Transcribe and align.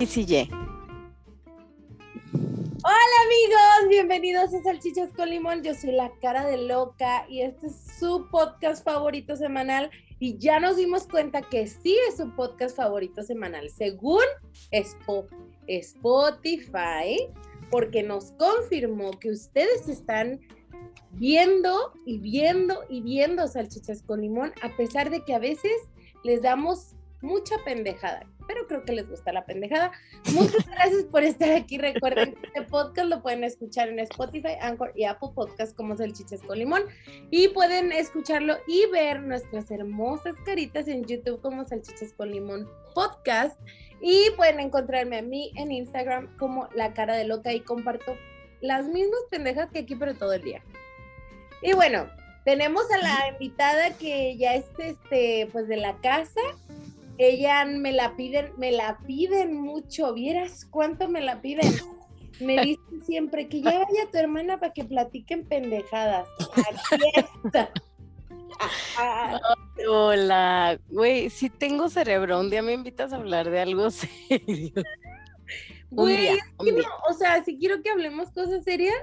X 0.00 0.16
y 0.16 0.34
Y. 0.34 0.48
Hola 2.82 3.16
amigos, 3.26 3.88
bienvenidos 3.90 4.54
a 4.54 4.62
Salchichas 4.62 5.12
con 5.12 5.28
Limón. 5.28 5.62
Yo 5.62 5.74
soy 5.74 5.92
la 5.92 6.10
cara 6.22 6.46
de 6.46 6.56
loca 6.56 7.26
y 7.28 7.42
este 7.42 7.66
es 7.66 7.76
su 7.98 8.26
podcast 8.30 8.82
favorito 8.82 9.36
semanal. 9.36 9.90
Y 10.18 10.38
ya 10.38 10.58
nos 10.58 10.78
dimos 10.78 11.06
cuenta 11.06 11.42
que 11.42 11.66
sí 11.66 11.98
es 12.08 12.16
su 12.16 12.34
podcast 12.34 12.78
favorito 12.78 13.22
semanal, 13.22 13.68
según 13.68 14.22
Spotify, 15.66 17.28
porque 17.70 18.02
nos 18.02 18.32
confirmó 18.32 19.10
que 19.20 19.30
ustedes 19.30 19.86
están 19.86 20.40
viendo 21.10 21.92
y 22.06 22.16
viendo 22.20 22.84
y 22.88 23.02
viendo 23.02 23.46
Salchichas 23.46 24.02
con 24.02 24.22
Limón, 24.22 24.54
a 24.62 24.74
pesar 24.78 25.10
de 25.10 25.22
que 25.26 25.34
a 25.34 25.38
veces 25.38 25.72
les 26.24 26.40
damos 26.40 26.96
mucha 27.20 27.56
pendejada 27.66 28.26
pero 28.50 28.66
creo 28.66 28.84
que 28.84 28.92
les 28.92 29.08
gusta 29.08 29.32
la 29.32 29.44
pendejada. 29.44 29.92
Muchas 30.32 30.66
gracias 30.66 31.04
por 31.04 31.22
estar 31.22 31.50
aquí. 31.52 31.78
Recuerden 31.78 32.34
que 32.34 32.46
este 32.48 32.62
podcast 32.62 33.08
lo 33.08 33.22
pueden 33.22 33.44
escuchar 33.44 33.88
en 33.88 34.00
Spotify, 34.00 34.54
Anchor 34.60 34.92
y 34.96 35.04
Apple 35.04 35.28
Podcast 35.36 35.76
como 35.76 35.96
Salchichas 35.96 36.42
con 36.42 36.58
Limón. 36.58 36.82
Y 37.30 37.48
pueden 37.48 37.92
escucharlo 37.92 38.56
y 38.66 38.86
ver 38.90 39.22
nuestras 39.22 39.70
hermosas 39.70 40.34
caritas 40.44 40.88
en 40.88 41.04
YouTube 41.04 41.40
como 41.40 41.64
Salchichas 41.64 42.12
con 42.12 42.32
Limón 42.32 42.68
Podcast. 42.92 43.56
Y 44.00 44.30
pueden 44.36 44.58
encontrarme 44.58 45.18
a 45.18 45.22
mí 45.22 45.52
en 45.54 45.70
Instagram 45.70 46.36
como 46.36 46.68
La 46.74 46.92
Cara 46.92 47.14
de 47.14 47.26
Loca 47.26 47.52
y 47.52 47.60
comparto 47.60 48.16
las 48.60 48.88
mismas 48.88 49.20
pendejas 49.30 49.70
que 49.70 49.80
aquí, 49.80 49.94
pero 49.94 50.14
todo 50.14 50.32
el 50.32 50.42
día. 50.42 50.60
Y 51.62 51.72
bueno, 51.74 52.08
tenemos 52.44 52.90
a 52.90 52.98
la 52.98 53.28
invitada 53.28 53.96
que 53.96 54.36
ya 54.36 54.54
es 54.54 54.64
este, 54.78 55.48
pues 55.52 55.68
de 55.68 55.76
la 55.76 55.96
casa 55.98 56.40
ella 57.20 57.66
me 57.66 57.92
la 57.92 58.16
piden, 58.16 58.52
me 58.56 58.72
la 58.72 58.98
piden 59.06 59.54
mucho, 59.60 60.14
vieras 60.14 60.64
cuánto 60.64 61.06
me 61.06 61.20
la 61.20 61.42
piden. 61.42 61.70
Me 62.40 62.58
dicen 62.62 63.04
siempre 63.04 63.46
que 63.46 63.60
ya 63.60 63.78
vaya 63.78 64.10
tu 64.10 64.16
hermana 64.16 64.58
para 64.58 64.72
que 64.72 64.84
platiquen 64.84 65.46
pendejadas. 65.46 66.26
Aquí 66.56 67.04
está. 67.44 67.70
Hola, 69.86 70.80
güey, 70.88 71.28
si 71.28 71.50
tengo 71.50 71.90
cerebro, 71.90 72.40
un 72.40 72.48
día 72.48 72.62
me 72.62 72.72
invitas 72.72 73.12
a 73.12 73.16
hablar 73.16 73.50
de 73.50 73.60
algo 73.60 73.90
serio. 73.90 74.72
Güey, 75.90 76.38
o 76.56 77.12
sea, 77.12 77.44
sí 77.44 77.58
quiero 77.58 77.82
que 77.82 77.90
hablemos 77.90 78.30
cosas 78.30 78.64
serias, 78.64 78.96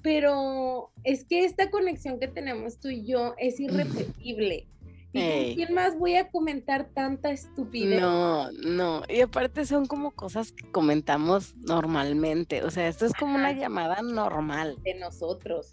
pero 0.00 0.90
es 1.04 1.26
que 1.26 1.44
esta 1.44 1.70
conexión 1.70 2.18
que 2.18 2.28
tenemos 2.28 2.80
tú 2.80 2.88
y 2.88 3.04
yo 3.04 3.34
es 3.36 3.60
irrepetible. 3.60 4.66
¿Y 5.12 5.56
quién 5.56 5.74
más 5.74 5.98
voy 5.98 6.16
a 6.16 6.28
comentar 6.28 6.90
tanta 6.92 7.30
estupidez? 7.30 8.00
No, 8.00 8.50
no. 8.52 9.02
Y 9.08 9.22
aparte 9.22 9.64
son 9.64 9.86
como 9.86 10.10
cosas 10.10 10.52
que 10.52 10.70
comentamos 10.70 11.54
normalmente. 11.56 12.62
O 12.62 12.70
sea, 12.70 12.88
esto 12.88 13.06
es 13.06 13.12
como 13.14 13.34
una 13.34 13.52
llamada 13.52 14.02
normal. 14.02 14.76
De 14.84 14.94
nosotros. 14.94 15.70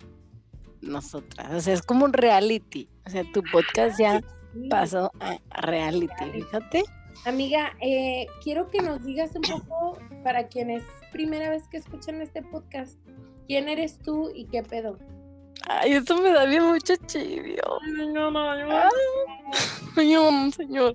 Nosotras. 0.81 1.53
O 1.53 1.59
sea, 1.59 1.73
es 1.73 1.81
como 1.81 2.06
un 2.06 2.13
reality. 2.13 2.89
O 3.06 3.09
sea, 3.09 3.23
tu 3.33 3.44
podcast 3.52 4.00
ya 4.00 4.22
pasó 4.69 5.11
a 5.19 5.38
reality, 5.61 6.31
fíjate. 6.31 6.83
Amiga, 7.25 7.73
eh, 7.81 8.28
quiero 8.44 8.69
que 8.69 8.81
nos 8.81 9.03
digas 9.03 9.31
un 9.36 9.41
poco, 9.41 10.00
para 10.23 10.47
quienes 10.47 10.83
primera 11.11 11.50
vez 11.50 11.67
que 11.67 11.78
escuchan 11.78 12.22
este 12.22 12.41
podcast, 12.44 13.00
¿quién 13.47 13.67
eres 13.67 14.00
tú 14.00 14.31
y 14.33 14.45
qué 14.45 14.63
pedo? 14.63 15.00
Ay, 15.67 15.94
eso 15.94 16.21
me 16.21 16.31
da 16.31 16.45
bien 16.45 16.63
mucho 16.63 16.94
chivio. 17.08 17.63
Señor, 19.95 20.53
señor. 20.55 20.94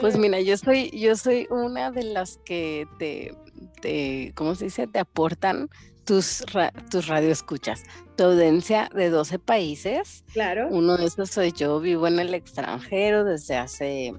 Pues 0.00 0.16
mira, 0.16 0.40
yo 0.40 0.56
soy, 0.56 0.90
yo 0.90 1.16
soy 1.16 1.46
una 1.50 1.90
de 1.90 2.04
las 2.04 2.38
que 2.44 2.88
te, 2.98 3.34
te 3.82 4.32
¿cómo 4.34 4.54
se 4.54 4.66
dice? 4.66 4.86
Te 4.86 5.00
aportan 5.00 5.68
tus, 6.06 6.42
tus 6.90 7.06
radioescuchas. 7.08 7.82
Tu 8.16 8.24
audiencia 8.24 8.88
de 8.94 9.10
12 9.10 9.38
países. 9.38 10.24
Claro. 10.32 10.68
Uno 10.70 10.96
de 10.96 11.04
esos 11.06 11.28
soy 11.30 11.52
yo, 11.52 11.78
vivo 11.80 12.06
en 12.06 12.18
el 12.18 12.32
extranjero 12.32 13.24
desde 13.24 13.56
hace, 13.56 14.14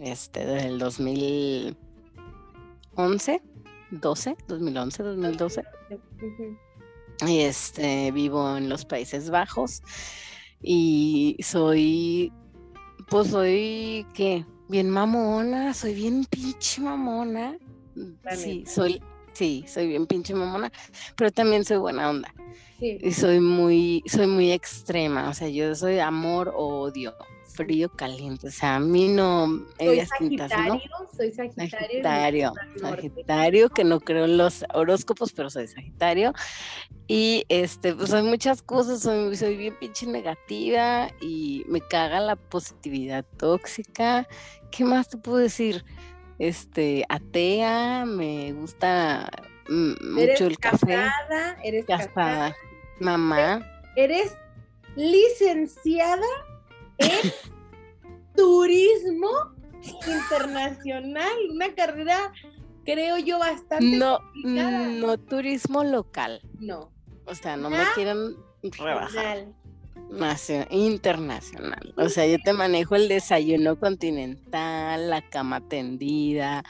este, 0.00 0.44
desde 0.44 0.68
el 0.68 0.78
2011, 0.78 3.40
12, 3.90 4.36
2011, 4.48 5.02
2012. 5.02 5.64
Y 5.90 5.94
este, 7.26 8.10
vivo 8.12 8.56
en 8.56 8.68
los 8.68 8.84
Países 8.84 9.30
Bajos 9.30 9.82
y 10.62 11.36
soy, 11.42 12.32
pues 13.08 13.28
soy, 13.28 14.06
¿qué? 14.14 14.44
Bien 14.68 14.90
mamona, 14.90 15.74
soy 15.74 15.94
bien 15.94 16.24
pinche 16.24 16.80
mamona. 16.80 17.56
Sí, 18.36 18.64
soy, 18.66 19.02
sí, 19.32 19.64
soy 19.66 19.88
bien 19.88 20.06
pinche 20.06 20.34
mamona, 20.34 20.70
pero 21.16 21.30
también 21.30 21.64
soy 21.64 21.78
buena 21.78 22.10
onda. 22.10 22.32
Y 22.80 23.10
soy 23.12 23.40
muy, 23.40 24.04
soy 24.06 24.28
muy 24.28 24.52
extrema, 24.52 25.28
o 25.28 25.34
sea, 25.34 25.48
yo 25.48 25.74
soy 25.74 25.98
amor 25.98 26.52
o 26.54 26.82
odio 26.82 27.14
frío, 27.58 27.90
caliente. 27.90 28.48
O 28.48 28.50
sea, 28.50 28.76
a 28.76 28.80
mí 28.80 29.08
no. 29.08 29.66
Soy 29.78 30.06
sagitario, 30.06 30.80
soy 31.14 31.32
sagitario. 31.32 31.70
Sagitario, 31.70 32.52
sagitario, 32.80 33.68
que 33.70 33.84
no 33.84 34.00
creo 34.00 34.26
en 34.26 34.38
los 34.38 34.64
horóscopos, 34.72 35.32
pero 35.32 35.50
soy 35.50 35.66
sagitario. 35.66 36.32
Y 37.08 37.44
este, 37.48 37.94
pues 37.94 38.12
hay 38.12 38.22
muchas 38.22 38.62
cosas, 38.62 39.00
soy, 39.00 39.34
soy 39.36 39.56
bien 39.56 39.74
pinche 39.78 40.06
negativa 40.06 41.10
y 41.20 41.64
me 41.66 41.80
caga 41.80 42.20
la 42.20 42.36
positividad 42.36 43.24
tóxica. 43.36 44.28
¿Qué 44.70 44.84
más 44.84 45.08
te 45.08 45.16
puedo 45.16 45.38
decir? 45.38 45.84
Este, 46.38 47.04
atea, 47.08 48.04
me 48.06 48.52
gusta 48.52 49.28
mm, 49.68 50.14
mucho 50.14 50.46
el 50.46 50.58
café. 50.58 51.06
Eres 51.64 51.86
casada, 51.86 52.54
mamá. 53.00 53.66
Eres 53.96 54.32
licenciada 54.94 56.26
en 56.98 57.32
turismo 58.36 59.30
internacional, 60.06 61.32
una 61.50 61.74
carrera 61.74 62.32
creo 62.84 63.18
yo 63.18 63.38
bastante 63.38 63.84
no 63.84 64.20
no 64.36 65.18
turismo 65.18 65.84
local. 65.84 66.40
No. 66.58 66.90
O 67.26 67.34
sea 67.34 67.56
no 67.56 67.70
me 67.70 67.82
quieren 67.94 68.36
rebajar. 68.62 69.46
internacional. 70.70 71.94
O 71.96 72.08
sea 72.08 72.26
yo 72.26 72.38
te 72.42 72.52
manejo 72.52 72.96
el 72.96 73.08
desayuno 73.08 73.78
continental 73.78 75.10
la 75.10 75.22
cama 75.28 75.60
tendida 75.68 76.64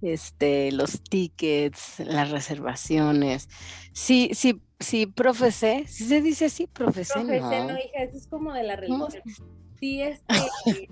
este 0.00 0.72
los 0.72 1.00
tickets 1.02 2.00
las 2.00 2.30
reservaciones. 2.30 3.48
Sí 3.92 4.30
sí 4.32 4.60
sí 4.80 5.06
profesé 5.06 5.84
sí 5.86 6.06
se 6.06 6.20
dice 6.20 6.46
así 6.46 6.66
profesé, 6.66 7.14
profesé 7.20 7.40
no. 7.40 7.68
no 7.68 7.78
hija 7.78 8.02
eso 8.02 8.16
es 8.16 8.26
como 8.26 8.52
de 8.52 8.64
la 8.64 8.74
religión 8.74 9.08
sí, 9.82 10.00
este... 10.00 10.88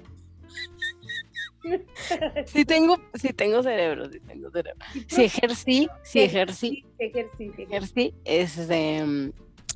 sí 2.47 2.65
tengo, 2.65 2.97
sí 3.15 3.33
tengo 3.33 3.63
cerebro, 3.63 4.11
sí 4.11 4.19
tengo 4.21 4.51
cerebro. 4.51 4.85
Si 5.07 5.23
ejercí, 5.23 5.89
si 6.03 6.21
ejercí, 6.21 6.85
ejercí, 6.99 7.53
ejercí, 7.57 8.15
es 8.25 8.67
de, 8.67 9.33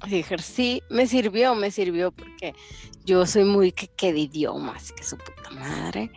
si 0.08 0.18
ejercí, 0.18 0.82
me 0.90 1.06
sirvió, 1.06 1.54
me 1.54 1.70
sirvió 1.70 2.10
porque 2.10 2.54
yo 3.04 3.24
soy 3.24 3.44
muy 3.44 3.70
que, 3.70 3.86
que 3.86 4.12
de 4.12 4.18
idiomas, 4.20 4.90
que 4.92 5.04
su 5.04 5.16
puta 5.16 5.50
madre. 5.52 6.10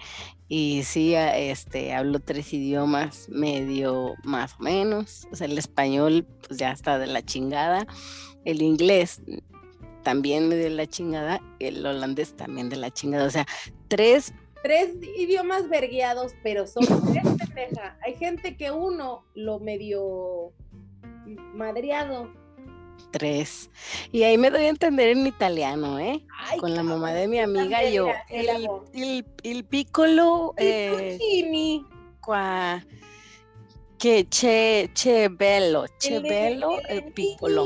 Y 0.49 0.81
sí, 0.83 1.13
este, 1.13 1.93
hablo 1.93 2.19
tres 2.19 2.51
idiomas 2.53 3.29
medio 3.29 4.15
más 4.23 4.55
o 4.59 4.63
menos. 4.63 5.27
O 5.31 5.35
sea, 5.35 5.45
el 5.45 5.57
español, 5.57 6.25
pues 6.47 6.57
ya 6.57 6.71
está 6.71 6.97
de 6.97 7.07
la 7.07 7.21
chingada. 7.21 7.85
El 8.45 8.61
inglés, 8.63 9.21
también 10.03 10.49
de 10.49 10.69
la 10.69 10.87
chingada, 10.87 11.41
el 11.59 11.85
holandés 11.85 12.35
también 12.35 12.69
de 12.69 12.77
la 12.77 12.91
chingada. 12.91 13.25
O 13.25 13.29
sea, 13.29 13.45
tres. 13.87 14.33
Tres 14.63 14.95
idiomas 15.17 15.69
vergueados, 15.69 16.33
pero 16.43 16.67
son 16.67 16.83
tres 16.85 17.23
pendeja. 17.37 17.97
Hay 18.03 18.15
gente 18.15 18.57
que 18.57 18.71
uno 18.71 19.25
lo 19.35 19.59
medio 19.59 20.51
madreado. 21.53 22.31
Tres. 23.11 23.69
Y 24.11 24.23
ahí 24.23 24.37
me 24.37 24.49
doy 24.49 24.65
a 24.65 24.69
entender 24.69 25.09
en 25.09 25.25
italiano, 25.27 25.99
¿eh? 25.99 26.25
Con 26.59 26.75
la 26.75 26.83
mamá 26.83 27.13
de 27.13 27.27
mi 27.27 27.39
amiga 27.39 27.87
yo. 27.89 28.09
El, 28.29 28.67
el, 28.93 29.25
el 29.43 29.63
piccolo. 29.65 30.53
Eh, 30.57 31.17
qua, 32.19 32.83
que 33.97 34.27
che, 34.29 34.89
che 34.93 35.29
bello, 35.29 35.85
che 35.97 36.19
bello, 36.19 36.81
el 36.87 37.13
piccolo. 37.13 37.65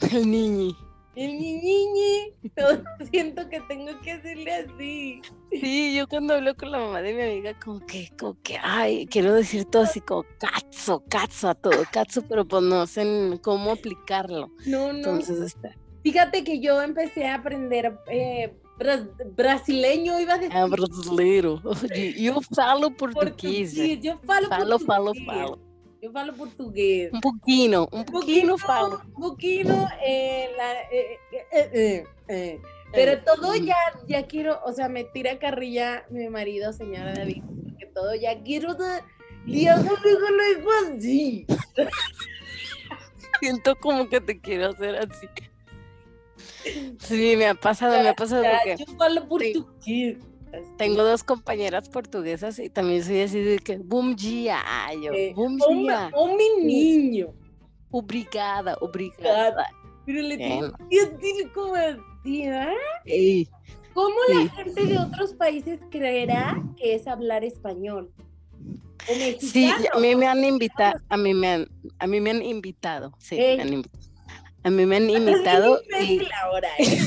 El 0.12 0.28
niñi. 0.30 0.83
El 1.16 1.38
niñi, 1.38 2.32
todo 2.56 2.82
siento 3.12 3.48
que 3.48 3.60
tengo 3.62 4.00
que 4.02 4.12
hacerle 4.12 4.52
así. 4.52 5.22
Sí, 5.52 5.96
yo 5.96 6.08
cuando 6.08 6.34
hablo 6.34 6.56
con 6.56 6.72
la 6.72 6.78
mamá 6.78 7.02
de 7.02 7.14
mi 7.14 7.22
amiga, 7.22 7.58
como 7.58 7.80
que, 7.86 8.10
como 8.18 8.36
que, 8.42 8.58
ay, 8.60 9.06
quiero 9.06 9.32
decir 9.32 9.64
todo 9.64 9.82
así 9.82 10.00
como 10.00 10.24
cazzo, 10.38 11.04
cazzo 11.08 11.48
a 11.50 11.54
todo, 11.54 11.84
cazzo, 11.92 12.22
pero 12.22 12.44
pues 12.44 12.62
no 12.64 12.86
sé 12.86 13.38
cómo 13.42 13.70
aplicarlo. 13.70 14.50
No, 14.66 14.92
no. 14.92 14.98
Entonces 14.98 15.40
está. 15.40 15.76
Fíjate 16.02 16.42
que 16.42 16.60
yo 16.60 16.82
empecé 16.82 17.26
a 17.26 17.36
aprender 17.36 17.96
eh, 18.08 18.52
brasileño 19.36 20.20
iba 20.20 20.34
a 20.34 20.38
decir. 20.38 20.56
É 20.56 20.68
brasileiro. 20.68 21.60
Eu 22.16 22.42
falo 22.54 22.90
português. 22.90 23.74
português. 23.74 24.04
Eu 24.04 24.18
falo, 24.18 24.48
falo, 24.48 24.78
português. 24.78 24.86
falo, 24.86 25.14
falo. 25.24 25.63
Yo 26.04 26.12
falo 26.12 26.34
portugués. 26.34 27.10
Un 27.14 27.20
poquito, 27.22 27.88
un 27.90 28.04
poquito 28.04 28.58
falo. 28.58 29.00
Un 29.16 29.22
poquito, 29.22 29.88
eh, 30.06 30.50
la, 30.54 30.82
eh, 30.90 31.18
eh, 31.50 32.04
eh 32.28 32.60
pero 32.92 33.22
todo 33.22 33.54
ya, 33.54 33.74
ya 34.06 34.26
quiero, 34.26 34.60
o 34.66 34.72
sea, 34.74 34.90
me 34.90 35.04
tira 35.04 35.38
carrilla 35.38 36.04
mi 36.10 36.28
marido, 36.28 36.74
señora 36.74 37.14
David, 37.14 37.42
porque 37.64 37.86
todo 37.86 38.14
ya 38.14 38.38
quiero, 38.42 38.76
ya 39.46 39.76
conmigo 39.76 40.28
lo 40.28 40.44
digo 40.54 40.70
así. 40.94 41.46
Siento 43.40 43.74
como 43.76 44.06
que 44.06 44.20
te 44.20 44.38
quiero 44.38 44.72
hacer 44.72 44.96
así. 44.96 45.26
Sí, 46.98 47.34
me 47.38 47.46
ha 47.46 47.54
pasado, 47.54 48.02
me 48.02 48.10
ha 48.10 48.14
pasado 48.14 48.42
porque... 48.42 48.76
Yo 48.76 48.94
falo 48.98 49.26
portugués. 49.26 50.18
Tengo 50.76 51.02
dos 51.02 51.22
compañeras 51.22 51.88
portuguesas 51.88 52.58
y 52.58 52.70
también 52.70 53.04
soy 53.04 53.22
así 53.22 53.40
de 53.40 53.58
que 53.58 53.78
bom 53.78 54.14
dia, 54.14 54.62
yo, 55.00 55.12
bom 55.34 55.56
dia. 55.56 56.10
Mi 56.36 56.64
niño. 56.64 57.28
Obrigada, 57.90 58.76
obrigada. 58.80 59.66
Pero 60.04 60.22
le 60.22 60.36
tengo 60.36 60.72
que 60.90 61.06
decir 61.06 61.52
como 61.52 61.74
así, 61.74 62.42
¿eh? 63.06 63.46
¿Cómo 63.94 64.16
la 64.28 64.48
gente 64.50 64.86
de 64.86 64.98
otros 64.98 65.34
países 65.34 65.80
creerá 65.90 66.60
que 66.76 66.94
es 66.94 67.06
hablar 67.06 67.44
español? 67.44 68.12
sí, 69.38 69.70
a 69.92 69.98
mí 69.98 70.14
me 70.16 70.26
han 70.26 70.42
invitado, 70.42 70.98
a 71.08 71.16
mí 71.16 71.34
me 71.34 71.48
han, 71.48 71.68
a 71.98 72.06
mí 72.06 72.20
me 72.20 72.30
han 72.30 72.42
invitado, 72.42 73.12
sí, 73.18 73.36
me 73.36 73.62
han 73.62 73.72
invitado 73.72 74.03
a 74.64 74.70
mí 74.70 74.86
me 74.86 74.96
han 74.96 75.10
imitado. 75.10 75.80
y, 76.00 76.20
ahora, 76.42 76.68
¿eh? 76.78 76.98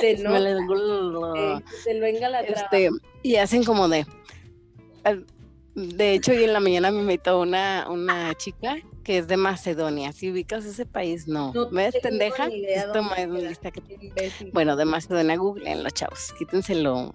sí, 0.00 0.22
no, 0.22 0.30
me 0.30 1.62
se 1.84 2.00
venga 2.00 2.28
la 2.28 2.40
este, 2.40 2.90
Y 3.22 3.36
hacen 3.36 3.64
como 3.64 3.88
de. 3.88 4.06
De 5.74 6.14
hecho, 6.14 6.32
hoy 6.32 6.42
en 6.42 6.52
la 6.52 6.60
mañana 6.60 6.90
me 6.90 7.00
invitó 7.00 7.40
una, 7.40 7.86
una 7.88 8.34
chica 8.34 8.78
que 9.04 9.18
es 9.18 9.28
de 9.28 9.36
Macedonia. 9.36 10.12
Si 10.12 10.30
ubicas 10.30 10.64
ese 10.64 10.86
país, 10.86 11.28
no. 11.28 11.52
no 11.54 11.70
¿Ves, 11.70 11.94
pendeja? 12.02 12.48
Esto 12.48 13.00
que... 13.72 14.50
Bueno, 14.52 14.76
de 14.76 14.84
Macedonia, 14.84 15.36
Google 15.36 15.70
en 15.70 15.84
los 15.84 15.94
chavos. 15.94 16.34
Quítenselo. 16.36 17.12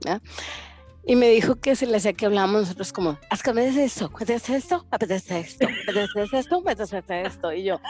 ¿ya? 0.00 0.20
Y 1.06 1.16
me 1.16 1.30
dijo 1.30 1.56
que 1.56 1.74
se 1.76 1.86
le 1.86 1.96
hacía 1.96 2.12
que 2.12 2.26
hablábamos 2.26 2.62
nosotros 2.62 2.92
como, 2.92 3.18
apetece 3.30 3.84
esto, 3.84 4.10
apetece 4.14 4.56
esto, 4.56 4.86
apetece 4.90 5.40
esto, 5.40 5.66
apetece 5.66 6.38
esto, 6.38 6.58
apetece 6.58 7.22
esto. 7.22 7.52
Y 7.52 7.64
yo, 7.64 7.80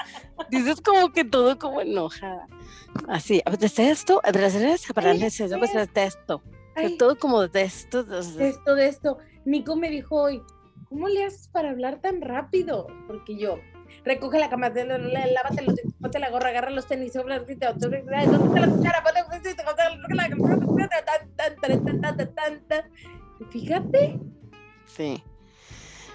dices 0.50 0.80
como 0.80 1.12
que 1.12 1.24
todo 1.24 1.58
como 1.58 1.80
enojada. 1.80 2.46
Así, 3.08 3.42
apetece 3.44 3.90
esto, 3.90 4.20
apetece 4.24 4.72
esto, 4.72 4.92
apetece 4.92 5.44
esto, 5.44 5.56
apetece 5.56 6.04
esto. 6.04 6.42
Todo 6.98 7.18
como 7.18 7.46
de 7.46 7.62
esto. 7.62 8.04
De 8.04 8.48
esto, 8.48 8.74
de 8.74 8.86
esto. 8.86 9.18
Nico 9.44 9.76
me 9.76 9.90
dijo 9.90 10.16
hoy, 10.22 10.42
¿cómo 10.88 11.08
le 11.08 11.24
haces 11.24 11.48
para 11.48 11.70
hablar 11.70 12.00
tan 12.00 12.20
rápido? 12.20 12.86
Porque 13.06 13.36
yo, 13.36 13.58
recoge 14.04 14.38
la 14.38 14.50
cama, 14.50 14.70
lávate 14.70 15.62
los 15.62 15.74
ponte 16.00 16.18
la 16.18 16.30
gorra, 16.30 16.50
agarra 16.50 16.70
los 16.70 16.86
tenis, 16.86 17.12
sobre 17.12 17.38
¿dónde 17.38 17.52
está 17.52 18.60
la 18.60 18.66
cuchara? 18.68 19.02
Fíjate. 23.50 24.18
Sí, 24.86 25.22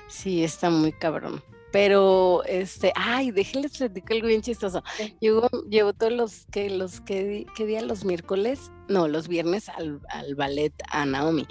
sí, 0.08 0.44
está 0.44 0.70
muy 0.70 0.92
cabrón. 0.94 1.44
Pero, 1.72 2.44
este, 2.46 2.94
ay, 2.96 3.32
déjenles 3.32 3.78
platicar 3.78 4.16
algo 4.16 4.28
bien 4.28 4.42
chistoso. 4.42 4.82
Llevo, 5.20 5.50
llevo 5.70 5.92
todos 5.92 6.14
los 6.14 6.46
que, 6.46 6.70
los 6.70 7.02
que, 7.02 7.46
que 7.54 7.66
día 7.66 7.82
los 7.82 8.06
miércoles, 8.06 8.72
no, 8.88 9.10
los 9.10 9.28
viernes 9.28 9.68
al, 9.68 10.00
al 10.10 10.36
ballet 10.36 10.74
a 10.90 11.06
Naomi. 11.06 11.46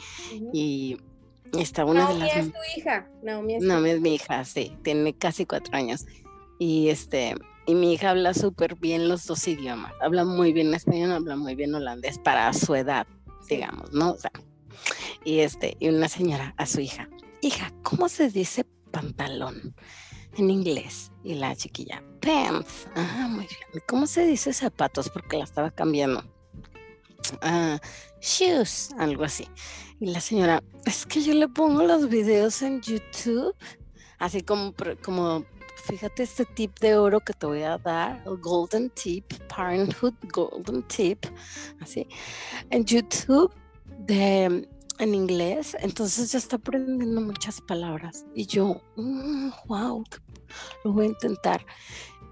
Y 0.55 0.97
está 1.59 1.85
una 1.85 2.09
de 2.09 2.15
las. 2.15 2.37
es 2.37 2.53
tu 2.53 2.59
hija. 2.77 3.07
Naomi 3.23 3.57
es, 3.57 3.63
Naomi 3.63 3.91
es 3.91 4.01
mi 4.01 4.15
hija, 4.15 4.45
sí, 4.45 4.75
tiene 4.83 5.15
casi 5.15 5.45
cuatro 5.45 5.77
años. 5.77 6.07
Y 6.59 6.89
este, 6.89 7.35
y 7.67 7.75
mi 7.75 7.95
hija 7.95 8.11
habla 8.11 8.35
súper 8.35 8.77
bien 8.77 9.09
los 9.09 9.27
dos 9.27 9.47
idiomas. 9.49 9.93
Habla 10.01 10.25
muy 10.25 10.53
bien 10.53 10.75
español, 10.75 11.13
habla 11.13 11.37
muy 11.37 11.55
bien 11.55 11.75
holandés 11.75 12.19
para 12.19 12.53
su 12.53 12.75
edad, 12.75 13.07
digamos, 13.49 13.93
¿no? 13.93 14.13
O 14.13 14.19
sea, 14.19 14.33
y 15.25 15.41
este, 15.41 15.77
y 15.81 15.89
una 15.89 16.09
señora 16.09 16.55
a 16.57 16.67
su 16.67 16.81
hija, 16.81 17.09
hija, 17.41 17.73
¿cómo 17.83 18.09
se 18.09 18.31
dice 18.31 18.65
pantalón 18.91 19.75
en 20.37 20.51
inglés? 20.51 21.11
Y 21.23 21.35
la 21.35 21.57
chiquilla, 21.57 22.03
pants. 22.21 22.87
Ah, 22.95 23.27
muy 23.31 23.47
bien. 23.47 23.83
¿Cómo 23.87 24.07
se 24.07 24.27
dice 24.27 24.53
zapatos? 24.53 25.09
Porque 25.09 25.39
la 25.39 25.45
estaba 25.45 25.71
cambiando. 25.71 26.23
Ah, 27.41 27.81
shoes, 28.21 28.95
algo 28.99 29.25
así. 29.25 29.49
Y 30.01 30.07
la 30.07 30.21
señora, 30.21 30.63
es 30.85 31.07
que 31.07 31.23
yo 31.23 31.33
le 31.33 31.49
pongo 31.49 31.83
los 31.83 32.11
videos 32.11 32.61
en 32.61 32.83
YouTube, 32.83 33.55
así 34.19 34.43
como, 34.43 34.75
como 35.03 35.47
fíjate 35.85 36.23
este 36.23 36.45
tip 36.45 36.79
de 36.81 36.97
oro 36.97 37.21
que 37.21 37.33
te 37.33 37.47
voy 37.47 37.63
a 37.63 37.79
dar, 37.79 38.23
el 38.27 38.37
Golden 38.39 38.91
Tip, 38.91 39.33
Parenthood 39.55 40.15
Golden 40.33 40.83
Tip, 40.85 41.27
así, 41.81 42.07
en 42.71 42.85
YouTube 42.85 43.53
de 43.99 44.69
en 44.99 45.15
inglés, 45.15 45.77
entonces 45.81 46.33
ya 46.33 46.39
está 46.39 46.57
aprendiendo 46.57 47.21
muchas 47.21 47.61
palabras. 47.61 48.25
Y 48.35 48.47
yo, 48.47 48.81
wow, 49.67 50.01
mm, 50.01 50.05
lo 50.85 50.93
voy 50.93 51.07
a 51.07 51.09
intentar. 51.09 51.67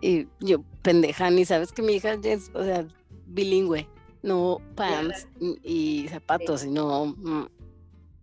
Y 0.01 0.29
yo, 0.41 0.63
pendeja, 0.83 1.31
ni 1.31 1.45
sabes 1.45 1.73
que 1.73 1.83
mi 1.83 1.95
hija 1.95 2.15
es, 2.23 2.51
o 2.55 2.63
sea, 2.63 2.87
bilingüe, 3.27 3.89
no 4.23 4.61
pants 4.75 5.29
y 5.63 6.07
zapatos, 6.09 6.63
sino... 6.63 7.07
Mm, 7.17 7.47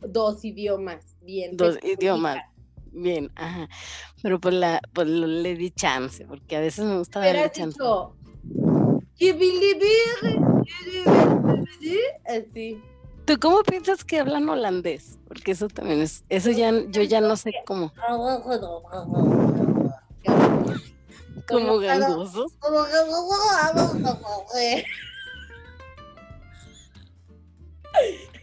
dos 0.02 0.44
idiomas, 0.46 1.18
bien. 1.22 1.58
Dos 1.58 1.78
idiomas, 1.84 2.40
bien, 2.92 3.32
ajá. 3.36 3.68
Pero 4.22 4.40
pues, 4.40 4.56
la, 4.56 4.82
pues 4.94 5.08
le 5.08 5.56
di 5.56 5.72
chance, 5.72 6.26
porque 6.26 6.58
a 6.58 6.60
veces 6.60 6.86
me 6.86 6.98
gusta 6.98 7.20
darle 7.20 7.52
chance. 7.52 7.78
Así. 12.26 12.82
¿Tú 13.26 13.38
cómo 13.40 13.62
piensas 13.64 14.04
que 14.04 14.20
hablan 14.20 14.50
holandés? 14.50 15.20
Porque 15.28 15.52
eso 15.52 15.68
también 15.68 16.02
es, 16.02 16.24
eso 16.30 16.50
ya, 16.50 16.72
yo 16.90 17.04
ya 17.04 17.22
no 17.22 17.36
sé 17.36 17.52
cómo. 17.66 17.94
Como 21.48 21.78
gangosos. 21.78 22.54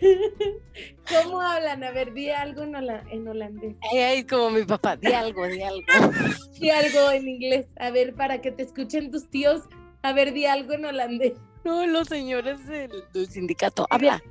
¿Cómo 1.24 1.40
hablan? 1.40 1.84
A 1.84 1.90
ver, 1.90 2.12
di 2.12 2.30
algo 2.30 2.62
en, 2.62 3.28
holandés. 3.28 3.76
Ay, 3.90 3.98
ay, 3.98 4.24
como 4.24 4.50
mi 4.50 4.64
papá, 4.64 4.96
di 4.96 5.12
algo, 5.12 5.46
di 5.46 5.62
algo. 5.62 5.82
di 6.60 6.70
algo 6.70 7.10
en 7.10 7.28
inglés. 7.28 7.66
A 7.78 7.90
ver, 7.90 8.14
para 8.14 8.40
que 8.40 8.50
te 8.50 8.62
escuchen 8.62 9.10
tus 9.10 9.28
tíos. 9.30 9.62
A 10.02 10.12
ver, 10.12 10.32
di 10.32 10.46
algo 10.46 10.72
en 10.74 10.84
holandés. 10.84 11.34
No, 11.64 11.84
los 11.86 12.06
señores 12.08 12.66
del, 12.66 12.90
sindicato. 13.28 13.86
Habla. 13.90 14.22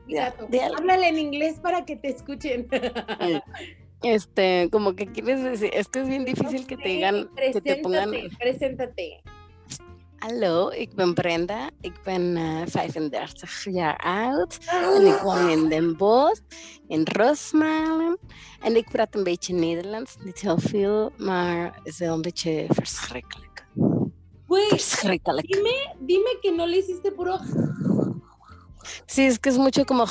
Háblale 0.78 1.10
en 1.10 1.20
inglés 1.20 1.60
para 1.60 1.86
que 1.86 1.96
te 1.96 2.10
escuchen. 2.10 2.68
Este, 4.04 4.70
como 4.72 4.96
que 4.96 5.08
quieres 5.08 5.42
decir, 5.44 5.72
es 5.74 5.88
que 5.88 6.00
es 6.00 6.08
bien 6.08 6.26
difícil 6.26 6.68
que 6.68 6.78
te 6.78 6.90
digan, 6.90 7.30
que 7.36 7.60
te 7.60 7.78
pongan. 7.78 8.12
Preséntate. 8.38 9.24
Hallo, 10.28 10.70
ik 10.70 10.94
ben 10.96 11.14
Brenda. 11.14 11.70
Ik 11.82 11.94
ben 12.04 12.22
uh, 12.22 12.62
eh, 12.62 12.68
35 12.68 13.64
jaar 13.64 13.98
oud. 13.98 14.58
En 14.66 15.06
ik 15.06 15.20
woon 15.20 15.50
in 15.50 15.70
Den 15.70 15.98
Bosch, 15.98 16.42
in 16.88 17.04
Rosmalen. 17.04 18.18
En 18.62 18.76
ik 18.76 18.90
praat 18.90 19.16
een 19.16 19.24
beetje 19.24 19.54
Nederlands. 19.54 20.16
Niet 20.24 20.40
heel 20.40 20.58
veel, 20.58 21.12
maar 21.18 21.80
is 21.84 21.98
wel 21.98 22.14
een 22.14 22.22
beetje 22.22 22.66
verschrikkelijk. 22.70 23.66
Dime, 25.48 25.96
dime 26.00 26.38
que 26.42 26.52
no 26.52 26.66
le 26.66 26.76
hiciste 26.76 27.12
puro. 27.12 27.38
Sí, 29.06 29.26
es 29.26 29.40
que 29.40 29.50
es 29.50 29.58
mucho 29.58 29.86
como 29.86 30.06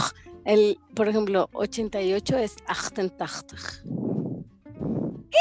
el, 0.44 0.78
por 0.92 1.08
ejemplo, 1.08 1.48
88 1.52 2.36
es 2.36 2.54
88. 2.68 3.82
¿Qué? 5.30 5.38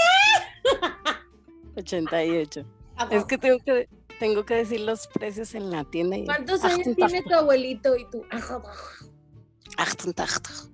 88. 1.76 2.66
Es 3.10 3.26
que 3.26 3.38
tengo 3.38 3.58
que 3.66 3.88
tengo 4.24 4.46
que 4.46 4.56
decir 4.56 4.80
los 4.80 5.08
precios 5.08 5.54
en 5.54 5.70
la 5.70 5.84
tienda. 5.84 6.16
¿Cuántos 6.24 6.64
años 6.64 6.88
tiene 6.96 7.24
tu 7.24 7.34
abuelito 7.34 7.98
y 7.98 8.10
tú? 8.10 8.24
88. 9.78 10.70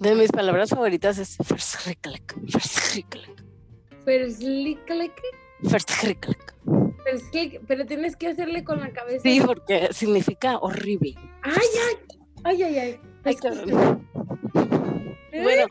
De 0.00 0.14
mis 0.16 0.32
palabras 0.32 0.70
favoritas 0.70 1.18
es 1.18 1.36
verschrikkelijk. 1.38 2.34
Verschrikkelijk. 2.42 3.44
Verschrikkelijk. 5.60 6.54
Pero 7.68 7.86
tienes 7.86 8.16
que 8.16 8.26
hacerle 8.30 8.64
con 8.64 8.80
la 8.80 8.92
cabeza. 8.92 9.22
Sí, 9.22 9.40
porque 9.40 9.90
significa 9.92 10.58
horrible. 10.58 11.14
Ay, 11.42 11.54
ay, 12.42 12.62
ay, 12.62 12.62
ay, 12.64 12.78
ay. 12.78 13.00
Bueno, 15.30 15.66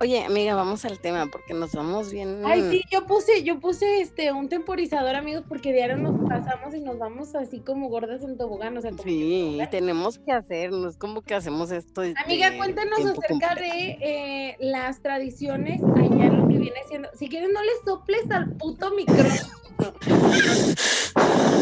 Oye, 0.00 0.24
amiga, 0.24 0.54
vamos 0.54 0.84
al 0.84 0.98
tema 1.00 1.26
porque 1.26 1.54
nos 1.54 1.72
vamos 1.72 2.12
bien. 2.12 2.42
Ay, 2.44 2.62
sí, 2.70 2.82
yo 2.90 3.06
puse, 3.06 3.42
yo 3.42 3.58
puse 3.58 4.00
este 4.00 4.32
un 4.32 4.48
temporizador, 4.48 5.16
amigos, 5.16 5.44
porque 5.48 5.72
diario 5.72 5.96
nos 5.96 6.28
pasamos 6.28 6.74
y 6.74 6.80
nos 6.80 6.98
vamos 6.98 7.34
así 7.34 7.60
como 7.60 7.88
gordas 7.88 8.22
en 8.22 8.36
tobogán. 8.36 8.76
O 8.76 8.80
sea, 8.80 8.92
sí, 9.02 9.58
tenemos 9.70 10.18
que 10.18 10.32
hacernos, 10.32 10.96
como 10.96 11.22
que 11.22 11.34
hacemos 11.34 11.70
esto? 11.72 12.02
Amiga, 12.24 12.56
cuéntanos 12.56 13.00
acerca 13.00 13.54
de 13.56 13.98
eh, 14.00 14.56
las 14.60 15.02
tradiciones 15.02 15.82
allá 15.82 16.30
lo 16.30 16.48
que 16.48 16.58
viene 16.58 16.80
siendo. 16.88 17.08
Si 17.14 17.28
quieres, 17.28 17.50
no 17.52 17.62
le 17.62 17.72
soples 17.84 18.30
al 18.30 18.52
puto 18.52 18.94
micrófono. 18.94 19.58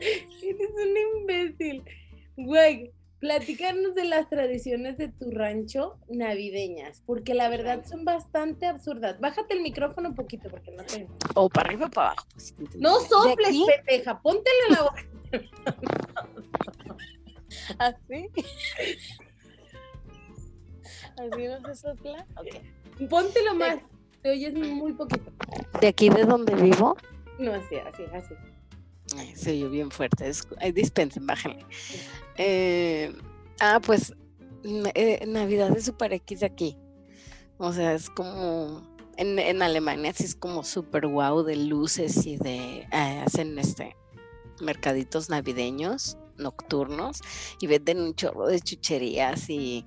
Eres 0.00 0.70
un 0.76 1.20
imbécil. 1.20 1.84
Güey, 2.36 2.92
Platicarnos 3.20 3.94
de 3.96 4.04
las 4.04 4.28
tradiciones 4.28 4.96
de 4.96 5.08
tu 5.08 5.32
rancho 5.32 5.98
navideñas, 6.08 7.02
porque 7.04 7.34
la 7.34 7.48
verdad 7.48 7.84
son 7.84 8.04
bastante 8.04 8.66
absurdas. 8.66 9.18
Bájate 9.18 9.54
el 9.54 9.60
micrófono 9.60 10.10
un 10.10 10.14
poquito 10.14 10.48
porque 10.48 10.70
no 10.70 10.84
te. 10.84 11.08
O 11.34 11.48
para 11.48 11.68
arriba 11.68 11.86
o 11.86 11.90
para 11.90 12.10
abajo. 12.10 12.28
Pues, 12.32 12.54
no 12.76 13.00
soples, 13.00 13.56
pepeja, 13.66 14.20
póntele 14.20 14.70
la 14.70 14.82
boca. 14.82 15.04
¿Así? 17.78 18.30
¿Así 21.16 21.48
no 21.48 21.60
se 21.66 21.74
sopla? 21.74 22.24
Ok. 22.36 23.08
Póntelo 23.08 23.54
más. 23.54 23.78
Te 24.22 24.30
oyes 24.30 24.54
muy 24.54 24.92
poquito. 24.92 25.32
¿De 25.80 25.88
aquí 25.88 26.08
de 26.08 26.24
donde 26.24 26.54
vivo? 26.54 26.96
No, 27.38 27.52
así, 27.52 27.76
así, 27.76 28.02
así. 28.12 28.34
se 29.34 29.52
oyó 29.52 29.70
bien 29.70 29.90
fuerte. 29.90 30.30
dispensen, 30.72 31.26
bájenle. 31.26 31.64
Eh, 32.38 33.12
ah, 33.60 33.80
pues 33.84 34.14
eh, 34.64 35.24
Navidad 35.26 35.76
es 35.76 35.84
Super 35.84 36.12
X 36.12 36.40
de 36.40 36.46
aquí. 36.46 36.78
O 37.58 37.72
sea, 37.72 37.92
es 37.94 38.08
como 38.08 38.82
en, 39.16 39.62
Alemania 39.62 40.12
sí 40.14 40.24
es 40.24 40.36
como 40.36 40.62
super 40.62 41.08
guau 41.08 41.42
de 41.42 41.56
luces 41.56 42.24
y 42.24 42.36
de 42.36 42.86
eh, 42.92 43.22
hacen 43.26 43.58
este 43.58 43.96
mercaditos 44.60 45.28
navideños 45.28 46.16
nocturnos 46.36 47.20
y 47.60 47.66
venden 47.66 48.00
un 48.00 48.14
chorro 48.14 48.46
de 48.46 48.60
chucherías 48.60 49.50
y, 49.50 49.84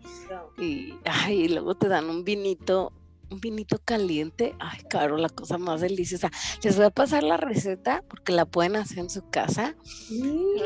y, 0.58 0.94
y 1.30 1.48
luego 1.48 1.76
te 1.76 1.88
dan 1.88 2.10
un 2.10 2.26
vinito 2.26 2.92
un 3.32 3.40
vinito 3.40 3.80
caliente. 3.84 4.56
Ay, 4.60 4.82
caro, 4.90 5.18
la 5.18 5.30
cosa 5.30 5.58
más 5.58 5.82
deliciosa. 5.82 6.30
Les 6.64 6.76
voy 6.76 6.86
a 6.86 6.90
pasar 6.90 7.24
la 7.24 7.38
receta 7.38 8.04
porque 8.08 8.34
la 8.34 8.46
pueden 8.46 8.76
hacer 8.76 9.00
en 9.00 9.10
su 9.10 9.28
casa. 9.30 9.76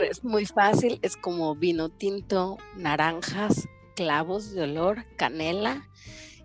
Es 0.10 0.24
muy 0.24 0.46
fácil, 0.46 1.00
es 1.02 1.16
como 1.16 1.56
vino 1.56 1.90
tinto, 1.90 2.58
naranjas, 2.76 3.68
clavos 3.96 4.52
de 4.52 4.64
olor, 4.64 5.06
canela 5.16 5.88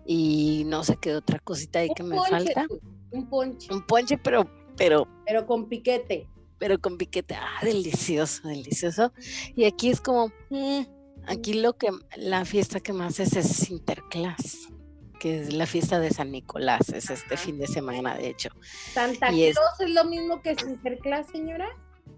y 0.05 0.63
no 0.67 0.83
sé 0.83 0.97
qué 1.01 1.15
otra 1.15 1.39
cosita 1.39 1.79
ahí 1.79 1.89
que 1.95 2.03
me 2.03 2.17
falta. 2.17 2.67
Un 3.11 3.27
ponche. 3.27 3.73
Un 3.73 3.81
ponche, 3.85 4.17
pero, 4.17 4.49
pero. 4.77 5.07
Pero 5.25 5.45
con 5.45 5.67
piquete. 5.67 6.29
Pero 6.59 6.79
con 6.79 6.97
piquete. 6.97 7.35
Ah, 7.35 7.59
delicioso, 7.63 8.47
delicioso. 8.47 9.11
Y 9.55 9.65
aquí 9.65 9.89
es 9.89 9.99
como, 9.99 10.31
mm, 10.49 10.81
aquí 11.25 11.55
lo 11.55 11.73
que, 11.73 11.89
la 12.15 12.45
fiesta 12.45 12.79
que 12.79 12.93
más 12.93 13.19
es 13.19 13.35
es 13.35 13.47
Sinterklaas 13.47 14.69
que 15.21 15.39
es 15.39 15.53
la 15.53 15.67
fiesta 15.67 15.99
de 15.99 16.09
San 16.09 16.31
Nicolás, 16.31 16.89
es 16.89 17.11
este 17.11 17.37
fin 17.37 17.59
de 17.59 17.67
semana, 17.67 18.15
de 18.15 18.27
hecho. 18.27 18.49
¿Santa 18.91 19.27
Claus 19.27 19.79
es, 19.79 19.89
lo 19.91 20.03
mismo 20.05 20.41
que 20.41 20.55
Sinterklaas, 20.55 21.27
señora? 21.27 21.69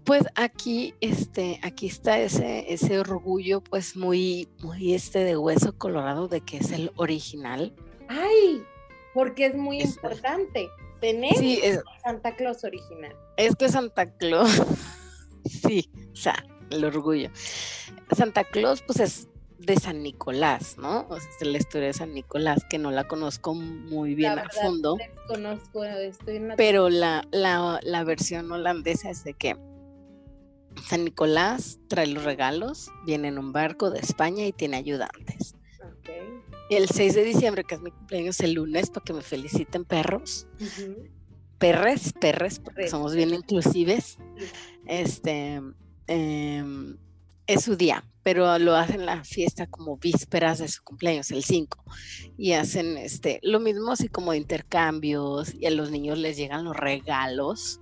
Pues 0.04 0.22
aquí, 0.36 0.94
este, 1.02 1.60
aquí 1.62 1.86
está 1.86 2.18
ese, 2.18 2.72
ese 2.72 2.98
orgullo, 2.98 3.60
pues 3.60 3.94
muy, 3.94 4.48
muy 4.62 4.94
este 4.94 5.18
de 5.18 5.36
hueso 5.36 5.76
colorado 5.76 6.28
de 6.28 6.40
que 6.40 6.56
es 6.56 6.72
el 6.72 6.92
original. 6.96 7.74
¡Ay! 8.08 8.64
Porque 9.12 9.46
es 9.46 9.54
muy 9.54 9.82
importante 9.82 10.70
tener 11.02 11.34
Santa 12.02 12.34
Claus 12.36 12.64
original. 12.64 13.14
Es 13.36 13.54
que 13.54 13.68
Santa 13.68 14.16
Claus, 14.16 14.62
sí, 15.44 15.90
o 16.10 16.16
sea, 16.16 16.42
el 16.70 16.86
orgullo. 16.86 17.28
Santa 18.16 18.44
Claus, 18.44 18.80
pues 18.80 19.00
es 19.00 19.28
de 19.64 19.76
San 19.76 20.02
Nicolás, 20.02 20.76
¿no? 20.78 21.06
O 21.08 21.18
sea, 21.18 21.28
es 21.40 21.46
la 21.46 21.58
historia 21.58 21.88
de 21.88 21.92
San 21.92 22.12
Nicolás, 22.14 22.64
que 22.68 22.78
no 22.78 22.90
la 22.90 23.06
conozco 23.06 23.54
muy 23.54 24.14
bien 24.14 24.38
a 24.38 24.48
fondo. 24.48 24.96
Conozco, 25.26 25.84
estoy 25.84 26.36
en 26.36 26.54
Pero 26.56 26.88
la, 26.88 27.26
la, 27.32 28.04
versión 28.04 28.50
holandesa 28.52 29.10
es 29.10 29.24
de 29.24 29.34
que 29.34 29.56
San 30.86 31.04
Nicolás 31.04 31.78
trae 31.88 32.06
los 32.06 32.24
regalos, 32.24 32.90
viene 33.06 33.28
en 33.28 33.38
un 33.38 33.52
barco 33.52 33.90
de 33.90 34.00
España 34.00 34.46
y 34.46 34.52
tiene 34.52 34.76
ayudantes. 34.76 35.54
Y 36.70 36.76
el 36.76 36.88
6 36.88 37.14
de 37.14 37.24
diciembre, 37.24 37.64
que 37.64 37.74
es 37.74 37.80
mi 37.80 37.90
cumpleaños, 37.90 38.40
el 38.40 38.54
lunes, 38.54 38.90
para 38.90 39.04
que 39.04 39.12
me 39.12 39.22
feliciten 39.22 39.84
perros. 39.84 40.46
Perres, 41.58 42.12
perres, 42.12 42.58
porque 42.58 42.88
somos 42.88 43.14
bien 43.14 43.32
inclusives. 43.32 44.18
Este, 44.86 45.60
em, 46.06 46.96
es 47.46 47.64
su 47.64 47.76
día, 47.76 48.04
pero 48.24 48.58
lo 48.58 48.74
hacen 48.74 49.06
la 49.06 49.22
fiesta 49.22 49.66
como 49.68 49.98
vísperas 49.98 50.58
de 50.58 50.66
su 50.66 50.82
cumpleaños, 50.82 51.30
el 51.30 51.44
5. 51.44 51.84
Y 52.36 52.52
hacen 52.52 52.96
este 52.96 53.38
lo 53.42 53.60
mismo 53.60 53.92
así 53.92 54.08
como 54.08 54.34
intercambios 54.34 55.54
y 55.54 55.66
a 55.66 55.70
los 55.70 55.90
niños 55.90 56.18
les 56.18 56.36
llegan 56.36 56.64
los 56.64 56.74
regalos 56.74 57.80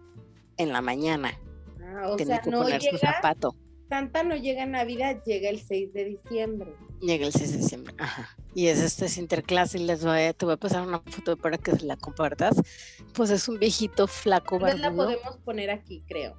en 0.59 0.73
la 0.73 0.83
mañana. 0.83 1.41
Ah, 1.81 2.09
o 2.09 2.19
sea, 2.19 2.43
no 2.47 2.63
poner 2.63 2.81
llega, 2.81 2.99
su 2.99 3.07
zapato. 3.07 3.57
Santa 3.89 4.25
no 4.25 4.37
llega 4.37 4.65
en 4.65 4.73
Navidad, 4.73 5.23
llega 5.25 5.49
el 5.49 5.61
6 5.61 5.93
de 5.93 6.05
diciembre. 6.05 6.75
Llega 7.01 7.27
el 7.27 7.33
6 7.33 7.53
de 7.53 7.59
diciembre, 7.59 7.95
ajá. 7.99 8.37
Y 8.55 8.67
es 8.67 8.81
este 8.81 9.07
es 9.07 9.19
interclase 9.19 9.79
y 9.79 9.85
les 9.85 10.05
voy 10.05 10.21
a, 10.21 10.33
te 10.33 10.45
voy 10.45 10.55
a 10.55 10.57
pasar 10.57 10.87
una 10.87 11.01
foto 11.01 11.37
para 11.37 11.57
que 11.57 11.73
se 11.73 11.87
la 11.87 11.97
compartas. 11.97 12.57
Pues 13.15 13.31
es 13.31 13.49
un 13.49 13.59
viejito 13.59 14.09
flaco 14.09 14.59
barbudo. 14.59 14.83
la 14.83 14.93
podemos 14.93 15.37
poner 15.45 15.71
aquí, 15.71 16.03
creo. 16.09 16.37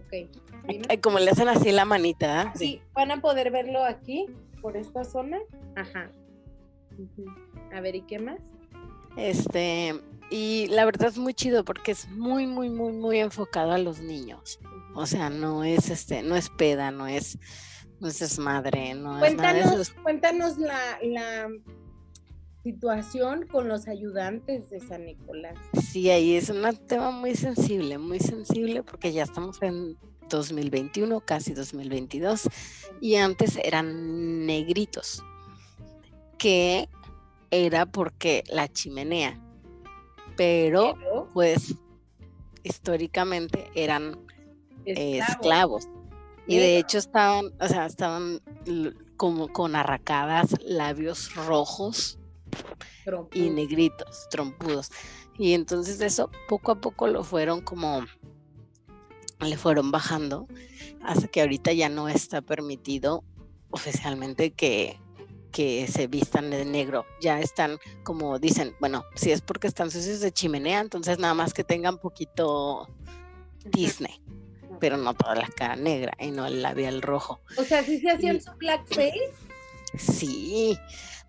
Ok. 0.00 1.00
Como 1.02 1.18
le 1.18 1.30
hacen 1.30 1.48
así 1.48 1.72
la 1.72 1.84
manita. 1.84 2.42
¿ah? 2.42 2.52
Sí. 2.56 2.82
van 2.92 3.10
a 3.10 3.20
poder 3.20 3.50
verlo 3.50 3.84
aquí, 3.84 4.26
por 4.60 4.76
esta 4.76 5.04
zona. 5.04 5.38
Ajá. 5.76 6.10
A 7.72 7.80
ver, 7.80 7.94
¿y 7.94 8.02
qué 8.02 8.18
más? 8.18 8.40
Este, 9.16 10.00
y 10.30 10.66
la 10.68 10.84
verdad 10.84 11.08
es 11.08 11.18
muy 11.18 11.34
chido 11.34 11.64
porque 11.64 11.92
es 11.92 12.08
muy, 12.08 12.46
muy, 12.46 12.70
muy, 12.70 12.92
muy 12.92 13.18
enfocado 13.18 13.72
a 13.72 13.78
los 13.78 14.00
niños. 14.00 14.60
O 14.94 15.06
sea, 15.06 15.30
no 15.30 15.64
es 15.64 15.90
este, 15.90 16.22
no 16.22 16.36
es 16.36 16.50
peda, 16.50 16.90
no 16.90 17.06
es, 17.06 17.38
no 18.00 18.08
es 18.08 18.18
desmadre, 18.18 18.94
no 18.94 19.18
cuéntanos, 19.18 19.80
es 19.80 19.90
Cuéntanos 19.90 20.58
la, 20.58 20.98
la 21.02 21.48
situación 22.62 23.46
con 23.46 23.68
los 23.68 23.88
ayudantes 23.88 24.68
de 24.70 24.80
San 24.80 25.06
Nicolás. 25.06 25.56
Sí, 25.90 26.10
ahí 26.10 26.34
es 26.36 26.50
un 26.50 26.62
tema 26.86 27.10
muy 27.10 27.34
sensible, 27.34 27.98
muy 27.98 28.20
sensible 28.20 28.82
porque 28.82 29.12
ya 29.12 29.22
estamos 29.22 29.62
en 29.62 29.96
2021, 30.28 31.20
casi 31.20 31.54
2022, 31.54 32.48
y 33.00 33.16
antes 33.16 33.56
eran 33.56 34.46
negritos, 34.46 35.24
que 36.38 36.88
era 37.50 37.86
porque 37.86 38.44
la 38.48 38.68
chimenea, 38.68 39.40
pero 40.36 40.94
pues 41.34 41.74
históricamente 42.62 43.70
eran 43.74 44.18
esclavos. 44.84 45.88
Y 46.46 46.56
de 46.56 46.78
hecho 46.78 46.98
estaban, 46.98 47.52
o 47.60 47.68
sea, 47.68 47.86
estaban 47.86 48.40
como 49.16 49.48
con 49.48 49.76
arracadas, 49.76 50.56
labios 50.64 51.34
rojos 51.34 52.19
y 53.32 53.50
negritos, 53.50 54.28
trompudos. 54.30 54.90
Y 55.38 55.54
entonces 55.54 56.00
eso 56.00 56.30
poco 56.48 56.72
a 56.72 56.80
poco 56.80 57.06
lo 57.06 57.24
fueron 57.24 57.60
como, 57.62 58.04
le 59.40 59.56
fueron 59.56 59.90
bajando 59.90 60.46
hasta 61.02 61.28
que 61.28 61.40
ahorita 61.40 61.72
ya 61.72 61.88
no 61.88 62.08
está 62.08 62.42
permitido 62.42 63.24
oficialmente 63.70 64.52
que, 64.52 65.00
que 65.50 65.86
se 65.88 66.06
vistan 66.06 66.50
de 66.50 66.64
negro. 66.64 67.06
Ya 67.20 67.40
están, 67.40 67.78
como 68.02 68.38
dicen, 68.38 68.74
bueno, 68.80 69.04
si 69.14 69.32
es 69.32 69.40
porque 69.40 69.66
están 69.66 69.90
sucios 69.90 70.20
de 70.20 70.32
chimenea, 70.32 70.80
entonces 70.80 71.18
nada 71.18 71.34
más 71.34 71.54
que 71.54 71.64
tengan 71.64 71.98
poquito 71.98 72.88
Disney, 73.64 74.22
pero 74.78 74.96
no 74.96 75.14
toda 75.14 75.34
la 75.34 75.48
cara 75.48 75.76
negra 75.76 76.12
y 76.18 76.30
no 76.30 76.46
el 76.46 76.62
labial 76.62 77.02
rojo. 77.02 77.40
O 77.56 77.64
sea, 77.64 77.82
si 77.82 77.98
se 77.98 78.10
hacían 78.10 78.40
su 78.40 78.52
blackface. 78.52 79.32
Sí, 79.96 80.78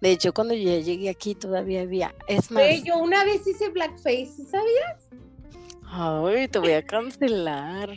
de 0.01 0.11
hecho, 0.11 0.33
cuando 0.33 0.55
yo 0.55 0.79
llegué 0.79 1.09
aquí 1.09 1.35
todavía 1.35 1.81
había. 1.81 2.15
Es 2.27 2.49
más. 2.49 2.83
yo 2.83 2.97
una 2.97 3.23
vez 3.23 3.45
hice 3.45 3.69
blackface, 3.69 4.45
¿sabías? 4.49 5.09
Ay, 5.85 6.47
te 6.47 6.57
voy 6.57 6.71
a 6.71 6.83
cancelar. 6.83 7.89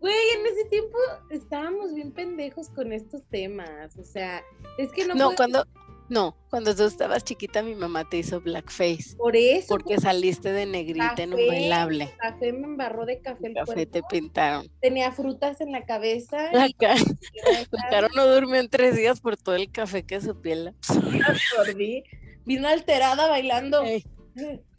Güey, 0.00 0.14
en 0.36 0.46
ese 0.46 0.64
tiempo 0.68 0.98
estábamos 1.30 1.94
bien 1.94 2.12
pendejos 2.12 2.68
con 2.68 2.92
estos 2.92 3.22
temas. 3.30 3.96
O 3.96 4.04
sea, 4.04 4.42
es 4.76 4.92
que 4.92 5.06
no. 5.06 5.14
No, 5.14 5.34
cuando. 5.34 5.66
No, 6.08 6.34
cuando 6.48 6.74
tú 6.74 6.84
estabas 6.84 7.22
chiquita 7.22 7.62
mi 7.62 7.74
mamá 7.74 8.08
te 8.08 8.16
hizo 8.18 8.40
blackface. 8.40 9.14
Por 9.16 9.36
eso. 9.36 9.66
Porque 9.68 9.98
saliste 9.98 10.52
de 10.52 10.64
negrita 10.64 11.22
en 11.22 11.34
un 11.34 11.46
bailable. 11.46 12.14
Café 12.18 12.52
me 12.52 12.64
embarró 12.64 13.04
de 13.04 13.20
café 13.20 13.48
el 13.48 13.54
Café 13.54 13.86
te 13.86 14.02
pintaron. 14.02 14.70
Tenía 14.80 15.12
frutas 15.12 15.60
en 15.60 15.72
la 15.72 15.84
cabeza. 15.84 16.50
La, 16.52 17.88
cara 17.90 18.08
no 18.14 18.26
durmió 18.26 18.56
en 18.56 18.68
tres 18.68 18.96
días 18.96 19.20
por 19.20 19.36
todo 19.36 19.54
el 19.54 19.70
café 19.70 20.04
que 20.04 20.20
su 20.20 20.40
piel 20.40 20.74
absorbí. 21.26 22.04
Vino 22.44 22.68
alterada 22.68 23.28
bailando. 23.28 23.82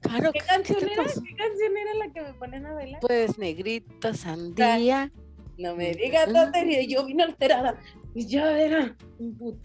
Claro, 0.01 0.31
¿Qué 0.31 0.39
canción 0.39 0.83
era? 0.83 1.03
¿Qué 1.03 1.35
canción 1.35 1.77
era 1.77 1.93
la 1.95 2.13
que 2.13 2.21
me 2.21 2.33
ponen 2.33 2.65
a 2.65 2.73
bailar? 2.73 3.01
Pues 3.01 3.37
negrita, 3.37 4.13
sandía. 4.13 5.11
No 5.57 5.75
me 5.75 5.93
digas 5.93 6.31
tontería, 6.31 6.81
yo 6.83 7.05
vine 7.05 7.23
alterada. 7.23 7.77
Y 8.15 8.25
ya 8.25 8.59
era. 8.59 8.95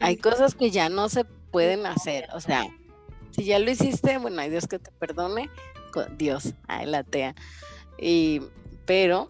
Hay 0.00 0.16
cosas 0.16 0.54
que 0.54 0.71
ya 0.71 0.88
no 0.88 1.09
se 1.09 1.25
pueden 1.54 1.87
hacer. 1.87 2.26
O 2.34 2.40
sea, 2.40 2.66
si 3.30 3.44
ya 3.44 3.61
lo 3.61 3.70
hiciste, 3.70 4.18
bueno, 4.18 4.40
hay 4.40 4.50
Dios 4.50 4.66
que 4.66 4.80
te 4.80 4.90
perdone. 4.90 5.49
Dios, 6.18 6.54
ay, 6.66 6.87
la 6.87 7.04
tea. 7.04 7.37
Y, 7.96 8.42
pero 8.87 9.28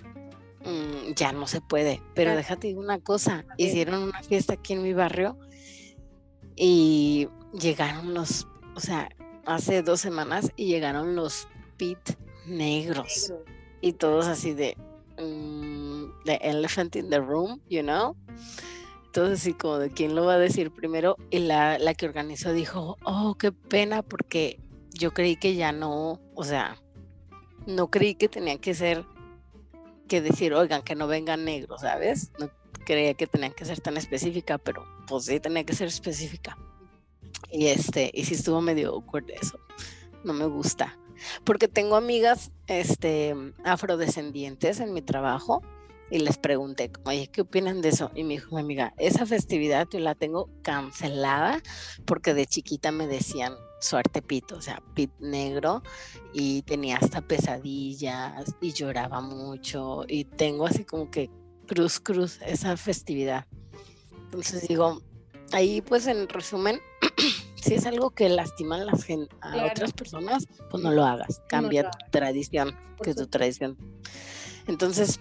mm, 0.65 1.13
ya 1.15 1.33
no 1.33 1.47
se 1.47 1.61
puede. 1.61 2.01
Pero 2.15 2.35
déjate 2.35 2.75
una 2.75 2.99
cosa, 2.99 3.45
hicieron 3.59 4.03
una 4.03 4.23
fiesta 4.23 4.55
aquí 4.55 4.73
en 4.73 4.83
mi 4.83 4.95
barrio 4.95 5.39
y 6.57 7.29
llegaron 7.53 8.15
los, 8.15 8.47
o 8.75 8.81
sea, 8.81 9.11
hace 9.45 9.83
dos 9.83 10.01
semanas 10.01 10.51
y 10.57 10.69
llegaron 10.69 11.15
los 11.15 11.47
pit 11.77 11.99
negros. 12.47 13.35
Y 13.83 13.93
todos 13.93 14.29
así 14.29 14.55
de, 14.55 14.79
mm, 15.19 16.25
the 16.25 16.37
elephant 16.41 16.97
in 16.97 17.11
the 17.11 17.21
room, 17.21 17.61
you 17.69 17.83
know. 17.83 18.17
Entonces, 19.15 19.43
así 19.43 19.55
como 19.55 19.79
de 19.79 19.91
quién 19.91 20.17
lo 20.17 20.25
va 20.25 20.35
a 20.35 20.39
decir 20.39 20.73
primero. 20.73 21.17
Y 21.31 21.39
la, 21.39 21.79
la 21.79 21.95
que 21.95 22.05
organizó 22.05 22.53
dijo, 22.53 22.97
oh, 23.05 23.37
qué 23.39 23.53
pena, 23.53 24.03
porque 24.03 24.59
yo 24.93 25.15
creí 25.15 25.37
que 25.37 25.55
ya 25.55 25.71
no, 25.71 26.21
o 26.35 26.43
sea, 26.43 26.83
no 27.65 27.93
creí 27.93 28.17
que 28.17 28.29
tenía 28.29 28.59
que 28.59 28.75
ser, 28.75 29.05
que 30.09 30.21
decir, 30.21 30.53
oigan, 30.53 30.83
que 30.83 30.97
no 30.97 31.07
vengan 31.07 31.45
negros, 31.45 31.83
¿sabes? 31.83 32.33
No 32.41 32.51
creía 32.85 33.15
que 33.15 33.29
tenían 33.29 33.53
que 33.53 33.65
ser 33.65 33.81
tan 33.81 33.97
específica, 33.97 34.59
pero 34.59 34.85
pues 35.07 35.27
sí 35.27 35.39
tenía 35.39 35.63
que 35.63 35.77
ser 35.77 35.87
específica. 35.87 36.59
Y 37.53 37.69
este, 37.69 38.11
y 38.13 38.25
sí 38.25 38.35
estuvo 38.35 38.61
medio 38.61 38.95
awkward 38.95 39.31
eso. 39.31 39.61
No 40.25 40.33
me 40.33 40.47
gusta. 40.47 40.99
Porque 41.45 41.69
tengo 41.69 41.95
amigas 41.95 42.51
este, 42.67 43.37
afrodescendientes 43.63 44.81
en 44.81 44.93
mi 44.93 45.03
trajo 45.03 45.63
y 46.15 46.21
les 46.21 46.39
pregunté, 46.39 46.93
oye, 47.07 47.27
¿qué 47.27 47.41
opinan 47.41 47.83
de 47.83 47.89
eso? 47.89 48.13
Y 48.15 48.23
me 48.23 48.35
dijo 48.35 48.55
mi 48.55 48.61
amiga, 48.61 48.95
esa 48.99 49.27
festividad 49.27 49.89
yo 49.91 49.99
la 49.99 50.15
tengo 50.15 50.49
cancelada 50.63 51.61
porque 52.05 52.35
de 52.35 52.47
chiquita 52.47 52.93
me 52.93 53.09
decían 53.09 53.55
suerte 53.81 54.23
pito, 54.23 54.55
o 54.55 54.63
sea, 54.63 54.81
pit 54.95 55.11
negro 55.19 55.83
y 56.33 56.63
tenía 56.63 56.99
hasta 56.99 57.21
pesadillas 57.21 58.55
y 58.61 58.73
lloraba 58.73 59.21
mucho 59.23 60.05
y 60.07 60.25
tengo 60.25 60.67
así 60.67 60.85
como 60.85 61.11
que 61.11 61.31
cruz 61.67 61.99
cruz 61.99 62.39
esa 62.47 62.77
festividad. 62.77 63.47
Entonces 64.27 64.69
digo, 64.69 65.03
ahí 65.51 65.81
pues 65.81 66.07
en 66.07 66.29
resumen, 66.29 66.81
si 67.57 67.75
es 67.75 67.87
algo 67.87 68.11
que 68.11 68.29
lastima 68.29 68.77
a, 68.77 68.85
las 68.85 69.05
a 69.41 69.67
otras 69.67 69.93
personas, 69.93 70.47
pues 70.71 70.81
no 70.81 70.93
lo 70.93 71.05
hagas, 71.05 71.43
cambia 71.49 71.91
tu 71.91 71.99
tradición, 72.13 72.79
que 73.03 73.11
es 73.11 73.17
tu 73.17 73.27
tradición. 73.27 73.77
Entonces, 74.69 75.21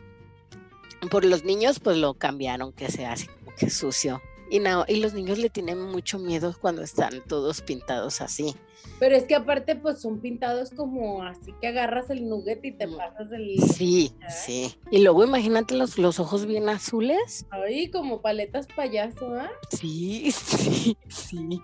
por 1.10 1.26
los 1.26 1.44
niños, 1.44 1.80
pues 1.80 1.98
lo 1.98 2.14
cambiaron, 2.14 2.74
que 2.74 2.90
sea 2.90 3.14
así 3.14 3.28
como 3.28 3.56
que 3.56 3.70
sucio. 3.70 4.22
Y, 4.50 4.60
no, 4.60 4.86
y 4.88 4.98
los 4.98 5.14
niños 5.14 5.40
le 5.40 5.50
tienen 5.50 5.82
mucho 5.82 6.20
miedo 6.20 6.56
cuando 6.60 6.84
están 6.84 7.24
todos 7.28 7.62
pintados 7.62 8.22
así. 8.22 8.56
Pero 9.00 9.16
es 9.16 9.24
que 9.24 9.36
aparte, 9.36 9.76
pues 9.76 10.00
son 10.00 10.20
pintados 10.20 10.70
como 10.70 11.24
así 11.24 11.54
que 11.60 11.68
agarras 11.68 12.10
el 12.10 12.28
nugget 12.28 12.64
y 12.64 12.72
te 12.72 12.88
mm, 12.88 12.98
pasas 12.98 13.32
el. 13.32 13.60
Sí, 13.60 14.14
sí. 14.30 14.76
Y 14.92 15.00
luego 15.02 15.24
imagínate 15.24 15.76
los, 15.76 15.98
los 15.98 16.20
ojos 16.20 16.46
bien 16.46 16.70
azules. 16.70 17.46
Ay, 17.50 17.90
como 17.90 18.22
paletas 18.22 18.68
payaso, 18.68 19.34
¿ah? 19.34 19.50
Sí, 19.72 20.32
sí, 20.32 20.98
sí. 21.08 21.62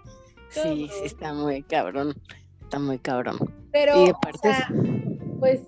Sí, 0.50 0.90
sí, 0.90 1.06
está 1.06 1.34
muy 1.34 1.62
cabrón. 1.62 2.16
Está 2.62 2.80
muy 2.80 2.98
cabrón. 2.98 3.38
Pero, 3.72 4.04
y 4.04 4.10
aparte, 4.10 4.50
pues 5.40 5.62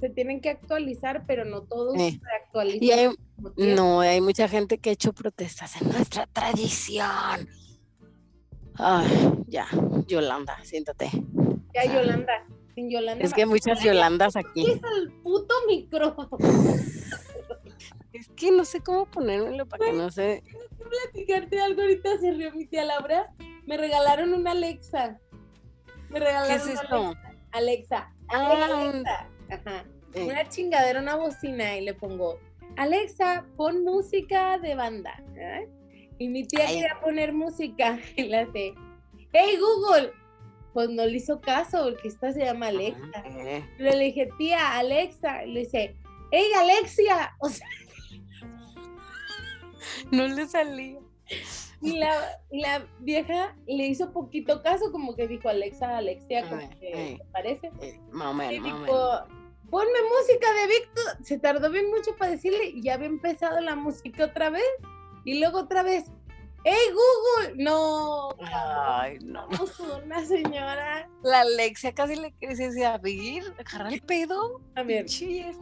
se 0.00 0.08
tienen 0.08 0.40
que 0.40 0.50
actualizar, 0.50 1.24
pero 1.26 1.44
no 1.44 1.62
todos 1.62 1.96
se 1.96 2.20
actualizan. 2.42 2.82
Y 2.82 2.90
hay, 2.90 3.08
no, 3.56 4.00
hay 4.00 4.20
mucha 4.20 4.48
gente 4.48 4.78
que 4.78 4.90
ha 4.90 4.92
hecho 4.92 5.12
protestas 5.12 5.80
en 5.80 5.88
nuestra 5.90 6.26
tradición. 6.26 7.48
Ay, 8.74 9.32
ya, 9.46 9.66
Yolanda, 10.06 10.58
siéntate. 10.64 11.10
Ya, 11.74 11.84
Yolanda, 11.84 12.46
sin 12.74 12.90
Yolanda. 12.90 13.24
Es 13.24 13.34
que 13.34 13.42
hay 13.42 13.46
muchas 13.46 13.82
Yolandas 13.82 14.36
aquí. 14.36 14.64
¿Qué 14.64 14.72
es 14.72 14.80
el 14.96 15.12
puto 15.22 15.54
micrófono? 15.68 16.38
es 18.12 18.28
que 18.28 18.50
no 18.50 18.64
sé 18.64 18.80
cómo 18.80 19.06
ponérmelo 19.06 19.66
para 19.66 19.86
que 19.86 19.92
no 19.92 20.10
se. 20.10 20.42
Quiero 20.44 20.90
platicarte 20.90 21.60
algo 21.60 21.82
ahorita, 21.82 22.18
se 22.18 22.32
rió 22.32 22.52
mi 22.52 22.66
tía 22.66 22.84
Laura. 22.84 23.32
Me 23.66 23.76
regalaron 23.76 24.32
una 24.32 24.52
Alexa. 24.52 25.20
Me 26.08 26.18
regalaron 26.18 26.48
¿Qué 26.48 26.72
es 26.72 26.80
esto? 26.80 27.14
Alexa. 27.52 28.12
Ah, 28.28 28.64
Alexa. 28.64 29.28
Ajá. 29.50 29.84
Eh. 30.14 30.24
Una 30.24 30.48
chingadera, 30.48 31.00
una 31.00 31.16
bocina 31.16 31.76
y 31.76 31.84
le 31.84 31.94
pongo, 31.94 32.38
Alexa, 32.76 33.46
pon 33.56 33.84
música 33.84 34.58
de 34.58 34.74
banda. 34.74 35.22
Y 36.18 36.28
mi 36.28 36.44
tía 36.44 36.66
quería 36.66 36.98
poner 37.00 37.32
música 37.32 37.98
y 38.16 38.24
le 38.24 38.38
hace, 38.38 38.74
hey 39.32 39.58
Google, 39.58 40.12
pues 40.72 40.88
no 40.90 41.04
le 41.06 41.16
hizo 41.16 41.40
caso 41.40 41.84
porque 41.84 42.08
esta 42.08 42.32
se 42.32 42.44
llama 42.44 42.68
Alexa. 42.68 43.24
Eh. 43.26 43.64
le 43.78 43.98
dije, 43.98 44.28
tía, 44.38 44.78
Alexa, 44.78 45.44
y 45.44 45.52
le 45.52 45.60
dice, 45.60 45.96
hey 46.30 46.50
Alexia, 46.56 47.34
o 47.40 47.48
sea, 47.48 47.66
no 50.10 50.26
le 50.26 50.46
salía. 50.46 50.98
Y 51.82 51.96
la, 51.96 52.12
la, 52.50 52.86
vieja 52.98 53.56
le 53.66 53.86
hizo 53.86 54.12
poquito 54.12 54.62
caso, 54.62 54.92
como 54.92 55.16
que 55.16 55.26
dijo 55.26 55.48
Alexa, 55.48 55.96
Alexia, 55.96 56.46
como 56.46 56.68
que 56.78 57.18
parece. 57.32 57.70
Mamá, 58.10 58.52
y 58.52 58.60
dijo, 58.60 59.26
ponme 59.70 59.98
música 60.18 60.52
de 60.52 60.66
Víctor. 60.66 61.24
Se 61.24 61.38
tardó 61.38 61.70
bien 61.70 61.88
mucho 61.90 62.16
para 62.16 62.32
decirle 62.32 62.66
y 62.66 62.82
ya 62.82 62.94
había 62.94 63.06
empezado 63.06 63.60
la 63.60 63.76
música 63.76 64.24
otra 64.24 64.50
vez. 64.50 64.64
Y 65.24 65.38
luego 65.38 65.60
otra 65.60 65.82
vez, 65.82 66.10
¡Hey 66.62 66.92
Google! 66.92 67.62
No. 67.62 68.36
Ay, 68.38 69.18
no. 69.22 69.48
Una 70.04 70.24
señora. 70.26 71.08
La 71.22 71.40
Alexia 71.40 71.94
casi 71.94 72.16
le 72.16 72.32
quiere 72.32 72.54
decir 72.54 72.84
a 72.84 72.98
vivir, 72.98 73.44
agarrar 73.58 73.92
el 73.92 74.02
pedo. 74.02 74.60
A 74.74 74.82
ver, 74.82 75.06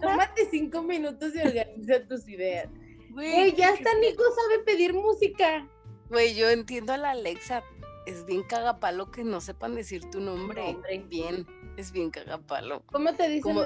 tómate 0.00 0.48
cinco 0.50 0.82
minutos 0.82 1.32
y 1.36 1.38
organiza 1.38 2.04
tus 2.08 2.28
ideas. 2.28 2.68
Güey, 3.10 3.54
ya 3.54 3.70
hasta 3.70 3.94
Nico 4.00 4.24
sabe 4.34 4.64
pedir 4.64 4.92
música. 4.92 5.68
Güey, 6.08 6.34
yo 6.34 6.50
entiendo 6.50 6.92
a 6.92 6.96
la 6.96 7.10
Alexa. 7.10 7.62
Es 8.06 8.24
bien 8.24 8.42
cagapalo 8.42 9.10
que 9.10 9.22
no 9.22 9.40
sepan 9.40 9.74
decir 9.74 10.08
tu 10.10 10.20
nombre. 10.20 10.76
Bien, 11.08 11.46
es 11.76 11.92
bien 11.92 12.10
cagapalo. 12.10 12.82
¿Cómo 12.86 13.14
te 13.14 13.28
dicen? 13.28 13.56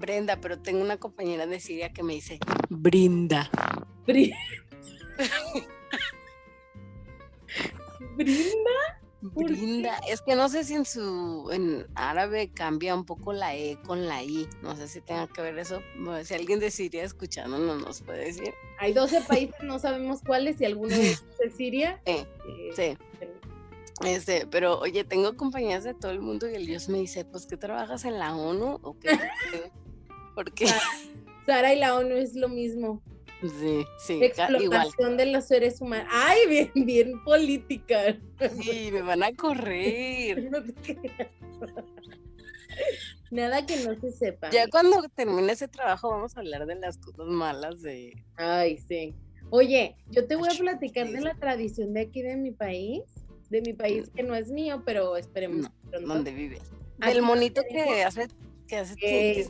Brenda, 0.00 0.40
pero 0.40 0.58
tengo 0.58 0.82
una 0.82 0.96
compañera 0.96 1.46
de 1.46 1.60
Siria 1.60 1.92
que 1.92 2.02
me 2.02 2.14
dice 2.14 2.38
Brinda. 2.68 3.50
Brinda. 4.06 4.36
¿Brinda? 8.16 9.00
Brinda, 9.32 9.98
es 10.06 10.20
que 10.20 10.36
no 10.36 10.50
sé 10.50 10.64
si 10.64 10.74
en 10.74 10.84
su 10.84 11.48
en 11.50 11.86
árabe 11.94 12.50
cambia 12.52 12.94
un 12.94 13.06
poco 13.06 13.32
la 13.32 13.56
E 13.56 13.78
con 13.82 14.06
la 14.06 14.22
I, 14.22 14.46
no 14.60 14.76
sé 14.76 14.86
si 14.86 15.00
tenga 15.00 15.26
que 15.28 15.40
ver 15.40 15.58
eso, 15.58 15.80
si 16.24 16.34
alguien 16.34 16.60
de 16.60 16.70
Siria 16.70 17.04
escuchando 17.04 17.58
no 17.58 17.76
nos 17.76 18.02
puede 18.02 18.26
decir. 18.26 18.52
Hay 18.78 18.92
12 18.92 19.22
países, 19.22 19.56
no 19.62 19.78
sabemos 19.78 20.20
cuáles, 20.20 20.60
y 20.60 20.66
alguno 20.66 20.94
es 20.94 21.24
de 21.38 21.50
Siria. 21.50 22.02
Eh, 22.04 22.26
sí. 22.76 22.98
Este, 24.04 24.46
pero 24.46 24.78
oye, 24.80 25.04
tengo 25.04 25.36
compañías 25.36 25.84
de 25.84 25.94
todo 25.94 26.10
el 26.10 26.20
mundo 26.20 26.50
y 26.50 26.54
el 26.54 26.66
Dios 26.66 26.88
me 26.88 26.98
dice, 26.98 27.24
pues 27.24 27.46
que 27.46 27.56
trabajas 27.56 28.04
en 28.04 28.18
la 28.18 28.34
ONU 28.34 28.80
o 28.82 28.98
qué? 28.98 29.10
Porque 30.34 30.66
Sara 31.46 31.72
y 31.72 31.78
la 31.78 31.94
ONU 31.94 32.16
es 32.16 32.34
lo 32.34 32.48
mismo. 32.48 33.02
Sí, 33.40 33.84
sí, 33.98 34.24
Explotación 34.24 35.16
de 35.16 35.26
los 35.26 35.44
seres 35.44 35.80
humanos. 35.80 36.08
Ay, 36.10 36.38
bien, 36.48 36.72
bien 36.86 37.22
política. 37.24 38.16
Sí, 38.62 38.90
me 38.90 39.02
van 39.02 39.22
a 39.22 39.32
correr. 39.34 40.50
Nada 43.30 43.66
que 43.66 43.76
no 43.84 43.94
se 44.00 44.12
sepa. 44.12 44.50
Ya 44.50 44.68
cuando 44.68 45.02
termine 45.14 45.52
ese 45.52 45.68
trabajo 45.68 46.10
vamos 46.10 46.36
a 46.36 46.40
hablar 46.40 46.66
de 46.66 46.76
las 46.76 46.98
cosas 46.98 47.26
malas 47.26 47.82
de. 47.82 48.14
Ay, 48.36 48.78
sí. 48.78 49.14
Oye, 49.50 49.96
yo 50.10 50.26
te 50.26 50.36
voy 50.36 50.48
a 50.48 50.58
platicar 50.58 51.08
de 51.10 51.20
la 51.20 51.34
tradición 51.34 51.92
de 51.94 52.00
aquí 52.02 52.22
de 52.22 52.36
mi 52.36 52.50
país, 52.50 53.02
de 53.54 53.62
mi 53.62 53.72
país 53.72 54.10
que 54.14 54.22
no 54.22 54.34
es 54.34 54.50
mío, 54.50 54.82
pero 54.84 55.16
esperemos. 55.16 55.70
¿Dónde 55.90 56.32
vives? 56.32 56.62
El 57.06 57.22
monito 57.22 57.62
que 57.70 58.02
hace 58.02 58.28
¿Qué 58.66 58.78
hace 58.78 58.94
eh, 59.02 59.46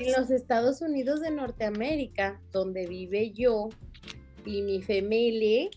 En 0.00 0.12
los 0.12 0.30
Estados 0.30 0.82
Unidos 0.82 1.20
de 1.20 1.30
Norteamérica, 1.30 2.40
donde 2.52 2.86
vive 2.86 3.30
yo 3.30 3.70
y 4.44 4.62
mi 4.62 4.82
familia, 4.82 5.68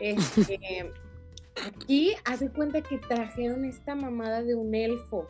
este, 0.00 0.92
Aquí 1.64 2.14
hace 2.24 2.50
cuenta 2.50 2.82
que 2.82 2.98
trajeron 2.98 3.64
esta 3.64 3.94
mamada 3.94 4.42
de 4.42 4.54
un 4.54 4.74
elfo, 4.74 5.26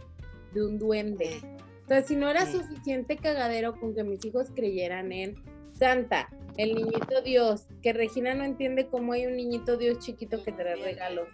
de 0.52 0.66
un 0.66 0.78
duende. 0.78 1.40
O 1.84 1.88
sea, 1.88 2.02
si 2.02 2.16
no 2.16 2.28
era 2.28 2.50
suficiente 2.50 3.16
cagadero 3.16 3.78
con 3.78 3.94
que 3.94 4.02
mis 4.02 4.24
hijos 4.24 4.48
creyeran 4.54 5.12
en 5.12 5.36
Santa, 5.72 6.28
el 6.56 6.74
niñito 6.74 7.22
Dios, 7.24 7.66
que 7.82 7.92
Regina 7.92 8.34
no 8.34 8.42
entiende 8.42 8.88
cómo 8.88 9.12
hay 9.12 9.26
un 9.26 9.36
niñito 9.36 9.76
Dios 9.76 10.00
chiquito 10.00 10.42
que 10.42 10.50
trae 10.50 10.74
regalos. 10.76 11.28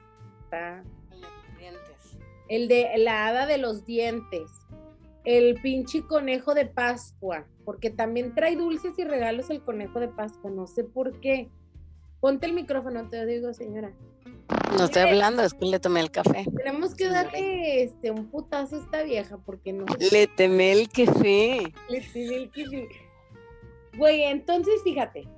El 2.48 2.68
de 2.68 2.90
la 2.98 3.26
hada 3.26 3.46
de 3.46 3.58
los 3.58 3.86
dientes. 3.86 4.50
El 5.24 5.60
pinche 5.62 6.02
conejo 6.02 6.54
de 6.54 6.66
Pascua, 6.66 7.46
porque 7.64 7.90
también 7.90 8.34
trae 8.34 8.56
dulces 8.56 8.98
y 8.98 9.04
regalos 9.04 9.50
el 9.50 9.62
conejo 9.62 10.00
de 10.00 10.08
Pascua, 10.08 10.50
no 10.50 10.66
sé 10.66 10.82
por 10.82 11.20
qué. 11.20 11.48
Ponte 12.20 12.46
el 12.46 12.54
micrófono, 12.54 13.08
te 13.08 13.18
lo 13.18 13.26
digo, 13.26 13.54
señora. 13.54 13.92
No 14.76 14.84
estoy 14.84 15.02
hablando, 15.02 15.42
es 15.42 15.54
que 15.54 15.66
le 15.66 15.78
tomé 15.78 16.00
el 16.00 16.10
café. 16.10 16.44
Tenemos 16.56 16.94
que 16.94 17.08
darle 17.08 17.84
este, 17.84 18.10
un 18.10 18.28
putazo 18.28 18.76
a 18.76 18.78
esta 18.80 19.02
vieja 19.02 19.38
porque 19.38 19.72
no. 19.72 19.84
Le 20.12 20.26
temé 20.26 20.72
el 20.72 20.88
café. 20.88 21.72
Le 21.88 22.00
temé 22.00 22.36
el 22.36 22.50
café. 22.50 22.88
Güey, 23.96 24.24
entonces 24.24 24.82
fíjate. 24.82 25.28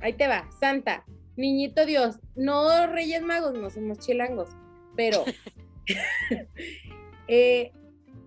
Ahí 0.00 0.12
te 0.14 0.26
va, 0.26 0.48
Santa, 0.58 1.04
niñito 1.36 1.86
Dios, 1.86 2.18
no 2.34 2.86
Reyes 2.86 3.22
Magos, 3.22 3.54
no 3.54 3.70
somos 3.70 3.98
chilangos, 3.98 4.50
pero. 4.96 5.24
Eh, 7.26 7.72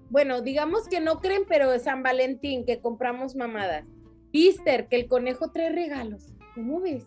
bueno, 0.09 0.41
digamos 0.41 0.87
que 0.87 0.99
no 0.99 1.19
creen, 1.19 1.43
pero 1.47 1.77
San 1.77 2.01
Valentín, 2.01 2.65
que 2.65 2.81
compramos 2.81 3.35
mamadas. 3.35 3.85
Easter, 4.33 4.87
que 4.87 4.95
el 4.95 5.07
conejo 5.07 5.51
trae 5.51 5.71
regalos. 5.71 6.33
¿Cómo 6.55 6.81
ves? 6.81 7.05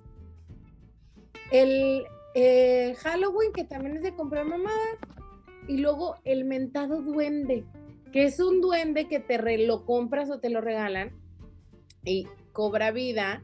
El, 1.50 2.04
eh, 2.34 2.94
Halloween, 2.98 3.52
que 3.52 3.64
también 3.64 3.96
es 3.96 4.02
de 4.02 4.14
comprar 4.14 4.46
mamada, 4.46 4.78
y 5.66 5.78
luego 5.78 6.16
el 6.24 6.44
mentado 6.44 7.02
duende, 7.02 7.64
que 8.12 8.24
es 8.24 8.40
un 8.40 8.60
duende 8.60 9.08
que 9.08 9.20
te 9.20 9.58
lo 9.58 9.84
compras 9.84 10.30
o 10.30 10.38
te 10.40 10.50
lo 10.50 10.60
regalan 10.60 11.12
y 12.04 12.26
cobra 12.52 12.90
vida 12.90 13.42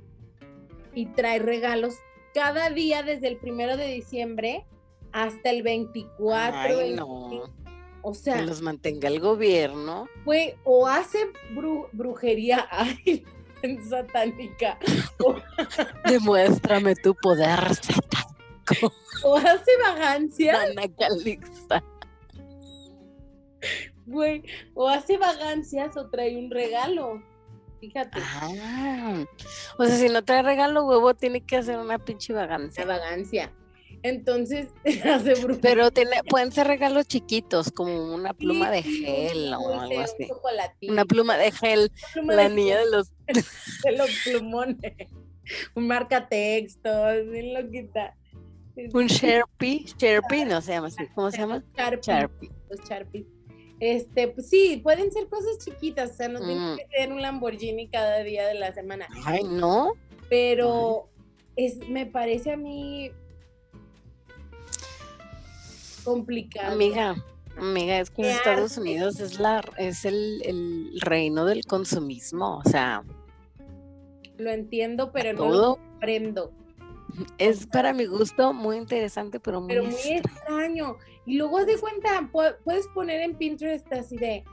y 0.94 1.06
trae 1.06 1.38
regalos 1.38 1.96
cada 2.36 2.68
día 2.68 3.02
desde 3.02 3.28
el 3.28 3.38
primero 3.38 3.78
de 3.78 3.86
diciembre 3.86 4.66
hasta 5.10 5.48
el 5.48 5.62
24. 5.62 6.68
O 8.02 8.12
sea, 8.12 8.36
que 8.36 8.42
los 8.42 8.60
mantenga 8.60 9.08
el 9.08 9.20
gobierno. 9.20 10.06
Fue 10.22 10.58
o 10.64 10.86
hace 10.86 11.18
brujería 11.92 12.68
ay, 12.70 13.24
satánica. 13.88 14.78
Demuéstrame 16.04 16.94
tu 16.96 17.14
poder 17.14 17.58
o 19.22 19.36
hace 19.36 19.70
vagancias. 19.82 20.58
Güey, 24.04 24.42
o 24.74 24.88
hace 24.88 25.16
vagancias 25.16 25.96
o 25.96 26.10
trae 26.10 26.36
un 26.36 26.50
regalo. 26.50 27.22
Fíjate. 27.86 28.18
Ah, 28.20 29.24
o 29.78 29.84
sea, 29.84 29.96
si 29.96 30.08
no 30.08 30.24
trae 30.24 30.42
regalo, 30.42 30.84
huevo, 30.84 31.14
tiene 31.14 31.40
que 31.42 31.56
hacer 31.56 31.78
una 31.78 31.98
pinche 31.98 32.32
vagancia. 32.32 32.84
vagancia. 32.84 33.52
Entonces, 34.02 34.68
hace 35.04 35.34
Pero 35.62 35.90
tiene, 35.92 36.22
pueden 36.28 36.50
ser 36.50 36.66
regalos 36.66 37.06
chiquitos, 37.06 37.70
como 37.70 38.12
una 38.14 38.34
pluma 38.34 38.70
de 38.70 38.82
gel 38.82 39.54
o 39.54 39.80
algo 39.80 40.00
así. 40.00 40.28
Una 40.88 41.04
pluma 41.04 41.36
de 41.36 41.52
gel, 41.52 41.92
la 42.24 42.48
niña 42.48 42.78
de 42.78 42.90
los... 42.90 43.12
de 43.84 43.92
los 43.96 44.10
plumones. 44.24 45.08
Un 45.74 45.86
marca 45.86 46.28
texto, 46.28 46.88
así 47.04 47.52
loquita. 47.52 48.16
Un 48.92 49.06
Sharpie, 49.06 49.86
Sharpie, 49.96 50.44
no 50.46 50.60
se 50.60 50.72
llama 50.72 50.88
así, 50.88 51.06
¿cómo 51.14 51.30
se 51.30 51.38
llama? 51.38 51.62
Sharpie. 51.76 52.50
Los 52.68 52.80
Sharpies. 52.88 53.35
Este, 53.78 54.28
pues 54.28 54.48
sí, 54.48 54.80
pueden 54.82 55.12
ser 55.12 55.28
cosas 55.28 55.58
chiquitas, 55.58 56.12
o 56.12 56.14
sea, 56.14 56.28
no 56.28 56.40
mm. 56.40 56.76
que 56.76 56.86
ser 56.96 57.12
un 57.12 57.20
Lamborghini 57.20 57.88
cada 57.88 58.20
día 58.20 58.46
de 58.46 58.54
la 58.54 58.72
semana. 58.72 59.06
Ay, 59.24 59.44
no. 59.44 59.92
Pero 60.30 61.08
es, 61.56 61.86
me 61.88 62.06
parece 62.06 62.52
a 62.52 62.56
mí 62.56 63.10
complicado. 66.04 66.72
Amiga, 66.72 67.16
amiga, 67.58 68.00
es 68.00 68.10
que 68.10 68.22
en 68.22 68.28
Estados 68.28 68.78
Unidos 68.78 69.20
es 69.20 69.38
la, 69.38 69.62
es 69.76 70.04
el, 70.04 70.40
el, 70.44 71.00
reino 71.00 71.44
del 71.44 71.66
consumismo, 71.66 72.62
o 72.64 72.68
sea. 72.68 73.04
Lo 74.38 74.50
entiendo, 74.50 75.12
pero 75.12 75.32
no 75.34 75.50
lo 75.50 75.76
comprendo. 75.76 76.52
Es 77.38 77.66
para 77.66 77.92
mi 77.92 78.06
gusto 78.06 78.52
muy 78.52 78.76
interesante, 78.76 79.40
pero 79.40 79.60
muy, 79.60 79.74
extraño. 79.74 80.96
Y 81.24 81.36
luego 81.38 81.64
de 81.64 81.78
cuenta, 81.78 82.30
puedes 82.64 82.88
poner 82.88 83.22
en 83.22 83.36
Pinterest 83.36 83.90
así 83.92 84.16
de 84.16 84.44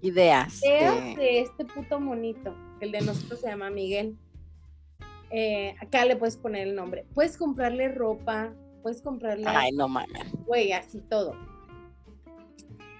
ideas. 0.00 0.60
de... 0.60 1.40
este 1.40 1.64
puto 1.64 2.00
monito. 2.00 2.54
El 2.80 2.92
de 2.92 3.00
nosotros 3.00 3.40
se 3.40 3.48
llama 3.48 3.70
Miguel. 3.70 4.16
Eh, 5.30 5.74
acá 5.80 6.04
le 6.04 6.16
puedes 6.16 6.36
poner 6.36 6.68
el 6.68 6.74
nombre. 6.74 7.06
Puedes 7.14 7.36
comprarle 7.36 7.88
ropa, 7.88 8.54
puedes 8.82 9.02
comprarle. 9.02 9.46
Ay, 9.48 9.72
no 9.72 9.88
mames. 9.88 10.30
Güey, 10.46 10.72
así 10.72 11.00
todo. 11.00 11.34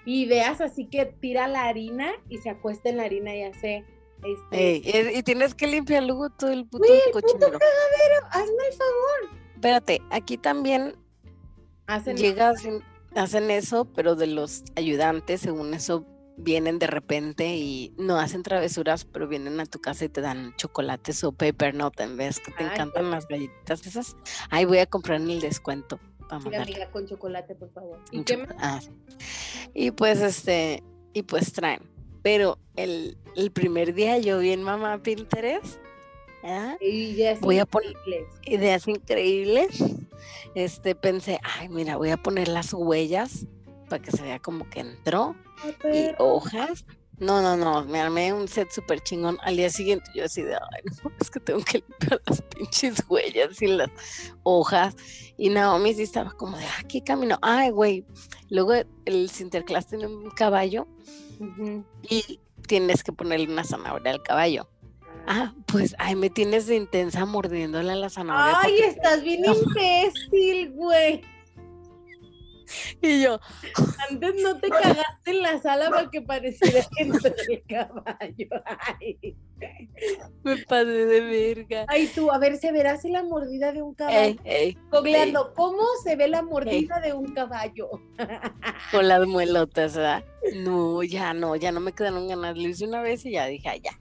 Ideas 0.06 0.60
así 0.60 0.86
que 0.86 1.06
tira 1.06 1.48
la 1.48 1.64
harina 1.64 2.12
y 2.28 2.38
se 2.38 2.50
acuesta 2.50 2.88
en 2.90 2.98
la 2.98 3.04
harina 3.04 3.34
y 3.34 3.42
hace 3.42 3.84
este, 4.24 5.12
y 5.14 5.22
tienes 5.22 5.54
que 5.54 5.66
limpiar 5.66 6.02
luego 6.02 6.30
todo 6.30 6.50
el 6.50 6.66
puto 6.66 6.86
cochinero. 7.12 7.58
hazme 8.30 8.66
el 8.70 8.74
favor. 8.74 9.38
Espérate, 9.54 10.02
aquí 10.10 10.38
también 10.38 10.96
hacen 11.86 12.16
llegas, 12.16 12.62
hacen 13.14 13.50
eso, 13.50 13.84
pero 13.84 14.16
de 14.16 14.26
los 14.26 14.64
ayudantes, 14.76 15.42
según 15.42 15.74
eso, 15.74 16.06
vienen 16.36 16.78
de 16.78 16.86
repente 16.86 17.56
y 17.56 17.94
no 17.98 18.18
hacen 18.18 18.42
travesuras, 18.42 19.04
pero 19.04 19.28
vienen 19.28 19.60
a 19.60 19.66
tu 19.66 19.80
casa 19.80 20.06
y 20.06 20.08
te 20.08 20.20
dan 20.20 20.54
chocolates 20.56 21.22
o 21.24 21.32
paper 21.32 21.74
note 21.74 22.02
en 22.02 22.16
vez 22.16 22.40
que 22.40 22.50
te 22.52 22.64
encantan 22.64 23.10
las 23.10 23.28
galletitas 23.28 23.86
esas. 23.86 24.16
Ahí 24.50 24.64
voy 24.64 24.78
a 24.78 24.86
comprar 24.86 25.20
en 25.20 25.30
el 25.30 25.40
descuento. 25.40 26.00
amiga, 26.30 26.90
con 26.90 27.06
chocolate, 27.06 27.54
por 27.54 27.70
favor. 27.72 28.00
¿Y, 28.10 28.24
ah, 28.58 28.80
y 29.74 29.90
pues 29.90 30.20
este, 30.20 30.82
y 31.12 31.22
pues 31.22 31.52
traen 31.52 31.93
pero 32.24 32.58
el, 32.74 33.18
primer 33.52 33.92
día 33.92 34.16
yo 34.16 34.38
vi 34.38 34.52
en 34.52 34.62
Mamá 34.62 35.02
Pinterest. 35.02 35.76
voy 37.42 37.58
a 37.58 37.66
poner 37.66 37.94
ideas 38.46 38.88
increíbles. 38.88 39.84
Este 40.54 40.94
pensé, 40.94 41.38
ay, 41.42 41.68
mira, 41.68 41.98
voy 41.98 42.08
a 42.08 42.16
poner 42.16 42.48
las 42.48 42.72
huellas 42.72 43.46
para 43.90 44.02
que 44.02 44.10
se 44.10 44.22
vea 44.22 44.38
como 44.38 44.68
que 44.70 44.80
entró. 44.80 45.36
Y 45.84 46.14
hojas. 46.18 46.86
No, 47.18 47.42
no, 47.42 47.58
no, 47.58 47.84
me 47.84 48.00
armé 48.00 48.32
un 48.32 48.48
set 48.48 48.70
súper 48.70 49.00
chingón. 49.02 49.36
Al 49.42 49.58
día 49.58 49.68
siguiente 49.68 50.10
yo 50.14 50.24
así 50.24 50.40
de, 50.40 50.54
ay, 50.54 50.82
no, 51.04 51.12
es 51.20 51.30
que 51.30 51.40
tengo 51.40 51.62
que 51.62 51.84
limpiar 51.86 52.22
las 52.26 52.40
pinches 52.40 53.04
huellas 53.06 53.60
y 53.60 53.66
las 53.66 53.90
hojas. 54.44 54.96
Y 55.36 55.50
Naomi 55.50 55.92
sí 55.92 56.02
estaba 56.02 56.32
como 56.32 56.56
de, 56.56 56.64
ah, 56.64 56.84
¿qué 56.88 57.04
camino? 57.04 57.38
Ay, 57.42 57.68
güey. 57.68 58.06
Luego 58.48 58.72
el 59.04 59.28
Sinterklaas 59.28 59.88
tiene 59.88 60.06
un 60.06 60.30
caballo 60.30 60.88
y 62.08 62.40
tienes 62.66 63.02
que 63.02 63.12
ponerle 63.12 63.48
una 63.48 63.64
zanahoria 63.64 64.12
al 64.12 64.22
caballo. 64.22 64.68
Ah, 65.26 65.54
pues, 65.66 65.94
ay, 65.98 66.16
me 66.16 66.28
tienes 66.28 66.66
de 66.66 66.76
intensa 66.76 67.24
mordiéndole 67.24 67.92
a 67.92 67.96
la 67.96 68.10
zanahoria. 68.10 68.58
Ay, 68.62 68.78
estás 68.80 69.22
bien 69.22 69.42
imbécil, 69.44 70.72
güey. 70.72 71.22
Y 73.04 73.22
yo. 73.22 73.38
Antes 74.08 74.34
no 74.42 74.58
te 74.58 74.68
cagaste 74.82 75.30
en 75.30 75.42
la 75.42 75.60
sala 75.60 75.90
para 75.90 76.10
que 76.10 76.22
pareciera 76.22 76.80
que 76.96 77.04
no 77.04 77.16
el 77.16 77.62
caballo. 77.68 78.48
Ay. 78.98 79.36
Me 80.42 80.56
pasé 80.58 81.06
de 81.06 81.20
verga. 81.20 81.86
Ay, 81.88 82.10
tú, 82.14 82.30
a 82.30 82.38
ver, 82.38 82.56
se 82.56 82.72
verá 82.72 82.92
así 82.92 83.10
la 83.10 83.22
mordida 83.22 83.72
de 83.72 83.82
un 83.82 83.94
caballo. 83.94 84.36
Ey, 84.44 84.76
¿cómo 85.54 85.84
se 86.02 86.16
ve 86.16 86.28
la 86.28 86.42
mordida 86.42 87.00
de 87.00 87.12
un 87.12 87.32
caballo? 87.34 87.90
Con 88.90 89.08
las 89.08 89.26
muelotas, 89.26 89.96
¿verdad? 89.96 90.24
No, 90.56 91.02
ya 91.02 91.34
no, 91.34 91.56
ya 91.56 91.72
no 91.72 91.80
me 91.80 91.92
quedaron 91.92 92.28
ganas. 92.28 92.56
Lo 92.56 92.68
hice 92.68 92.86
una 92.86 93.02
vez 93.02 93.24
y 93.26 93.32
ya 93.32 93.46
dije, 93.46 93.68
ay, 93.68 93.80
ya. 93.82 93.98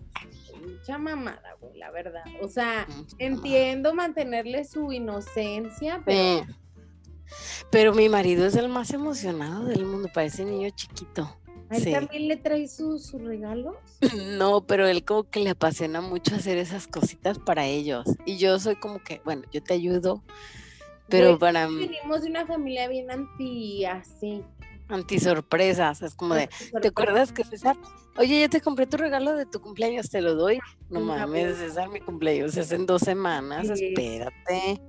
Mucha 0.61 0.97
mamada, 0.97 1.55
güey, 1.59 1.77
la 1.77 1.91
verdad. 1.91 2.23
O 2.41 2.47
sea, 2.47 2.87
entiendo 3.19 3.93
mantenerle 3.93 4.63
su 4.63 4.91
inocencia, 4.91 6.01
pero. 6.05 6.45
Pero 7.69 7.93
mi 7.93 8.09
marido 8.09 8.45
es 8.45 8.55
el 8.55 8.69
más 8.69 8.91
emocionado 8.91 9.65
del 9.65 9.85
mundo, 9.85 10.09
parece 10.13 10.45
niño 10.45 10.69
chiquito. 10.75 11.37
¿A 11.69 11.77
él 11.77 11.91
también 11.91 12.27
le 12.27 12.37
trae 12.37 12.67
sus 12.67 13.13
regalos? 13.13 13.75
No, 14.37 14.65
pero 14.65 14.87
él 14.87 15.03
como 15.03 15.23
que 15.23 15.39
le 15.39 15.51
apasiona 15.51 16.01
mucho 16.01 16.35
hacer 16.35 16.57
esas 16.57 16.87
cositas 16.87 17.39
para 17.39 17.65
ellos. 17.65 18.05
Y 18.25 18.37
yo 18.37 18.59
soy 18.59 18.75
como 18.75 18.99
que, 19.03 19.21
bueno, 19.23 19.43
yo 19.51 19.63
te 19.63 19.73
ayudo, 19.73 20.23
pero 21.07 21.39
para 21.39 21.67
mí... 21.67 21.87
Venimos 21.87 22.21
de 22.21 22.29
una 22.29 22.45
familia 22.45 22.87
bien 22.87 23.09
anti, 23.09 23.85
así. 23.85 24.43
Anti 24.89 25.19
sorpresas, 25.19 26.01
es 26.01 26.13
como 26.13 26.35
de, 26.35 26.49
¿te 26.81 26.89
acuerdas 26.89 27.31
que 27.31 27.43
César? 27.43 27.77
Oye, 28.17 28.41
ya 28.41 28.49
te 28.49 28.61
compré 28.61 28.85
tu 28.85 28.97
regalo 28.97 29.35
de 29.35 29.45
tu 29.45 29.59
cumpleaños, 29.59 30.09
te 30.09 30.21
lo 30.21 30.35
doy. 30.35 30.59
No 30.89 30.99
mames, 30.99 31.57
César, 31.57 31.89
mi 31.89 31.99
cumpleaños 31.99 32.55
es 32.57 32.71
en 32.71 32.85
dos 32.85 33.01
semanas, 33.01 33.69
espérate. 33.69 34.81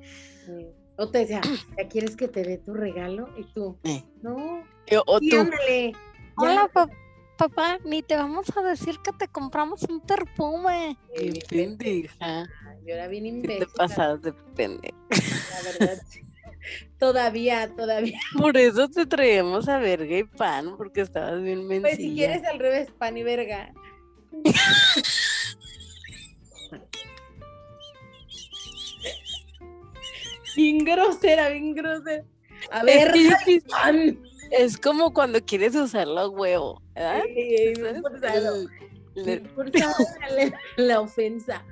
O 0.96 1.08
te 1.10 1.18
decía, 1.18 1.40
¿ya 1.78 1.88
quieres 1.88 2.16
que 2.16 2.28
te 2.28 2.42
dé 2.42 2.58
tu 2.58 2.74
regalo? 2.74 3.28
Y 3.38 3.44
tú, 3.52 3.78
Eh. 3.84 4.02
no, 4.22 4.62
O 5.06 5.18
sí, 5.18 5.30
tú. 5.30 5.40
ándale. 5.40 5.92
Ya. 5.92 5.98
Hola, 6.36 6.70
pa- 6.72 6.88
papá, 7.36 7.78
ni 7.84 8.02
te 8.02 8.16
vamos 8.16 8.46
a 8.56 8.62
decir 8.62 8.98
que 9.04 9.12
te 9.12 9.28
compramos 9.28 9.82
un 9.84 10.00
perfume. 10.00 10.96
Eh, 11.16 11.32
Qué 11.32 11.40
pendeja. 11.48 12.48
Yo 12.86 12.94
era 12.94 13.08
bien 13.08 13.24
¿Qué 13.24 13.30
imbécil. 13.30 13.58
te 13.60 13.66
pasas 13.76 14.20
de 14.22 14.32
pendeja? 14.54 14.94
La 15.10 15.62
verdad. 15.62 16.02
todavía, 16.98 17.74
todavía. 17.74 18.18
Por 18.38 18.56
eso 18.56 18.88
te 18.88 19.06
traíamos 19.06 19.68
a 19.68 19.78
verga 19.78 20.16
y 20.18 20.24
pan, 20.24 20.76
porque 20.76 21.00
estabas 21.02 21.42
bien 21.42 21.66
mencilla. 21.66 21.82
Pues 21.82 21.96
si 21.96 22.14
quieres 22.14 22.44
al 22.44 22.58
revés, 22.58 22.90
pan 22.98 23.16
y 23.16 23.22
verga. 23.22 23.72
bien 30.56 30.78
grosera, 30.84 31.48
bien 31.50 31.74
grosera. 31.74 32.24
A 32.70 32.82
ver. 32.84 33.12
Es 34.50 34.76
como 34.78 35.12
cuando 35.12 35.44
quieres 35.44 35.74
usarlo 35.74 36.30
huevo, 36.30 36.80
¿verdad? 36.94 37.22
Forzado 38.00 38.68
la, 40.36 40.60
la 40.76 41.00
ofensa. 41.00 41.64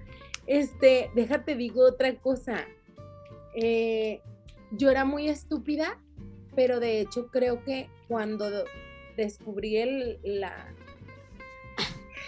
Este, 0.46 1.10
déjate 1.14 1.54
digo 1.54 1.86
otra 1.86 2.14
cosa. 2.16 2.66
Eh, 3.54 4.20
yo 4.72 4.90
era 4.90 5.04
muy 5.04 5.28
estúpida, 5.28 5.98
pero 6.56 6.80
de 6.80 7.00
hecho 7.00 7.28
creo 7.28 7.62
que 7.64 7.88
cuando 8.08 8.64
descubrí 9.16 9.76
el, 9.76 10.18
la, 10.24 10.74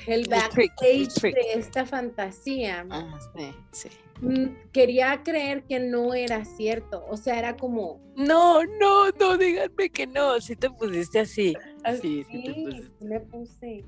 el 0.07 0.21
El 0.21 0.29
trick, 0.51 0.73
el 0.83 1.07
backstage 1.07 1.14
trick. 1.14 1.35
de 1.35 1.53
esta 1.55 1.87
fantasía, 1.87 2.87
Ah, 2.90 3.19
sí, 3.37 3.55
sí. 3.73 3.88
Mm, 4.25 4.71
quería 4.73 5.23
creer 5.23 5.65
que 5.65 5.79
no 5.81 6.15
era 6.15 6.45
cierto. 6.45 7.05
O 7.09 7.17
sea, 7.17 7.39
era 7.39 7.57
como, 7.57 8.01
No, 8.17 8.65
no, 8.65 9.11
no, 9.11 9.37
díganme 9.39 9.91
que 9.91 10.07
no. 10.07 10.41
Si 10.41 10.57
te 10.57 10.71
pusiste 10.71 11.21
así. 11.21 11.55
así, 11.85 12.25
Sí, 12.25 12.27
sí 12.31 12.43
te 12.45 12.55
pusiste. 12.55 13.05
me 13.05 13.21
puse. 13.21 13.85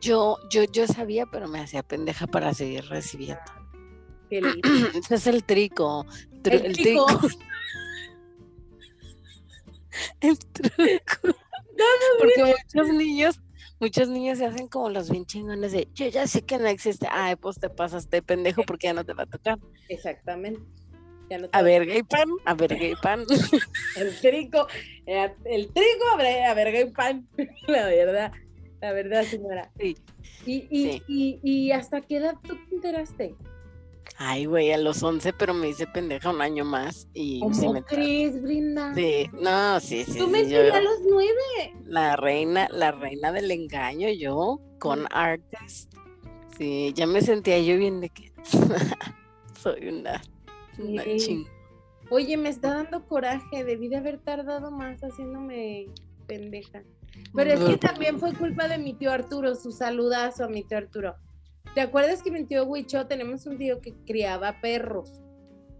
Yo, 0.00 0.36
yo, 0.50 0.64
yo 0.64 0.86
sabía, 0.86 1.26
pero 1.26 1.48
me 1.48 1.60
hacía 1.60 1.82
pendeja 1.82 2.26
para 2.26 2.52
seguir 2.54 2.84
recibiendo. 2.86 3.40
que 4.28 4.40
le- 4.40 4.60
Ese 4.98 5.14
es 5.14 5.26
el 5.26 5.44
trico. 5.44 6.04
tru- 6.42 6.52
El 6.60 6.66
el 6.66 6.72
trico. 6.76 7.06
trico. 7.06 7.28
el 10.20 10.38
truco. 10.38 11.38
Porque 12.18 12.54
muchos 12.74 12.94
niños, 12.94 13.40
muchos 13.84 14.08
niños 14.08 14.38
se 14.38 14.46
hacen 14.46 14.66
como 14.68 14.88
los 14.88 15.10
bien 15.10 15.26
chingones 15.26 15.72
de 15.72 15.88
yo 15.94 16.06
ya 16.08 16.26
sé 16.26 16.42
que 16.42 16.58
no 16.58 16.66
existe. 16.66 17.06
Ay, 17.10 17.36
pues 17.36 17.58
te 17.58 17.68
pasas 17.68 18.08
de 18.10 18.22
pendejo 18.22 18.62
porque 18.66 18.86
ya 18.88 18.94
no 18.94 19.04
te 19.04 19.12
va 19.12 19.24
a 19.24 19.26
tocar. 19.26 19.58
Exactamente. 19.88 20.60
Ya 21.30 21.38
no 21.38 21.48
te 21.48 21.56
A 21.56 21.60
va- 21.60 21.66
verga 21.66 21.94
y 21.96 22.02
pan, 22.02 22.28
a 22.44 22.54
verga 22.54 22.86
y 22.86 22.94
pan. 22.96 23.24
El 23.96 24.18
trigo, 24.20 24.66
eh, 25.06 25.32
el 25.44 25.72
trigo, 25.72 26.04
a 26.12 26.16
ver- 26.16 26.44
a 26.44 26.54
verga 26.54 26.80
y 26.80 26.90
pan, 26.90 27.26
la 27.66 27.86
verdad, 27.86 28.32
la 28.80 28.92
verdad, 28.92 29.22
señora. 29.24 29.70
Sí. 29.78 29.96
Y, 30.46 30.66
y, 30.70 30.92
Sí. 30.92 31.02
y, 31.08 31.40
y 31.42 31.72
hasta 31.72 32.00
qué 32.02 32.16
edad 32.18 32.36
tú 32.42 32.56
te 32.68 32.74
enteraste? 32.74 33.34
Ay, 34.16 34.44
güey, 34.46 34.70
a 34.72 34.78
los 34.78 35.02
11, 35.02 35.32
pero 35.32 35.54
me 35.54 35.68
hice 35.68 35.86
pendeja 35.86 36.30
un 36.30 36.40
año 36.40 36.64
más 36.64 37.08
y 37.14 37.40
sí 37.52 37.60
¿Cómo 37.60 37.72
me 37.74 37.80
tra- 37.82 37.86
crees, 37.86 38.40
Brinda? 38.42 38.94
Sí, 38.94 39.28
no, 39.32 39.80
sí, 39.80 40.04
sí. 40.04 40.18
Tú 40.18 40.26
sí, 40.26 40.30
me 40.30 40.48
yo- 40.48 40.72
a 40.72 40.80
los 40.80 41.00
nueve. 41.08 41.74
la 41.86 42.16
reina, 42.16 42.68
la 42.70 42.92
reina 42.92 43.32
del 43.32 43.50
engaño, 43.50 44.08
yo, 44.10 44.60
con 44.78 45.06
artist. 45.10 45.92
Sí, 46.56 46.92
ya 46.94 47.06
me 47.06 47.20
sentía 47.22 47.58
yo 47.60 47.76
bien 47.76 48.00
de 48.00 48.10
que 48.10 48.32
soy 49.60 49.88
una, 49.88 50.22
una 50.78 51.02
Sí. 51.02 51.16
ching. 51.16 51.46
Oye, 52.10 52.36
me 52.36 52.50
está 52.50 52.74
dando 52.74 53.06
coraje, 53.08 53.64
debí 53.64 53.88
de 53.88 53.96
haber 53.96 54.18
tardado 54.18 54.70
más 54.70 55.00
haciéndome 55.00 55.86
pendeja. 56.26 56.82
Pero 57.34 57.52
es 57.52 57.60
que 57.60 57.76
también 57.78 58.18
fue 58.18 58.34
culpa 58.34 58.68
de 58.68 58.76
mi 58.78 58.92
tío 58.94 59.10
Arturo, 59.10 59.54
su 59.54 59.72
saludazo 59.72 60.44
a 60.44 60.48
mi 60.48 60.62
tío 60.64 60.78
Arturo. 60.78 61.14
¿Te 61.72 61.80
acuerdas 61.80 62.22
que 62.22 62.30
mi 62.30 62.44
tío 62.44 62.64
Huicho, 62.64 63.06
tenemos 63.06 63.46
un 63.46 63.58
tío 63.58 63.80
que 63.80 63.94
criaba 64.06 64.60
perros? 64.60 65.20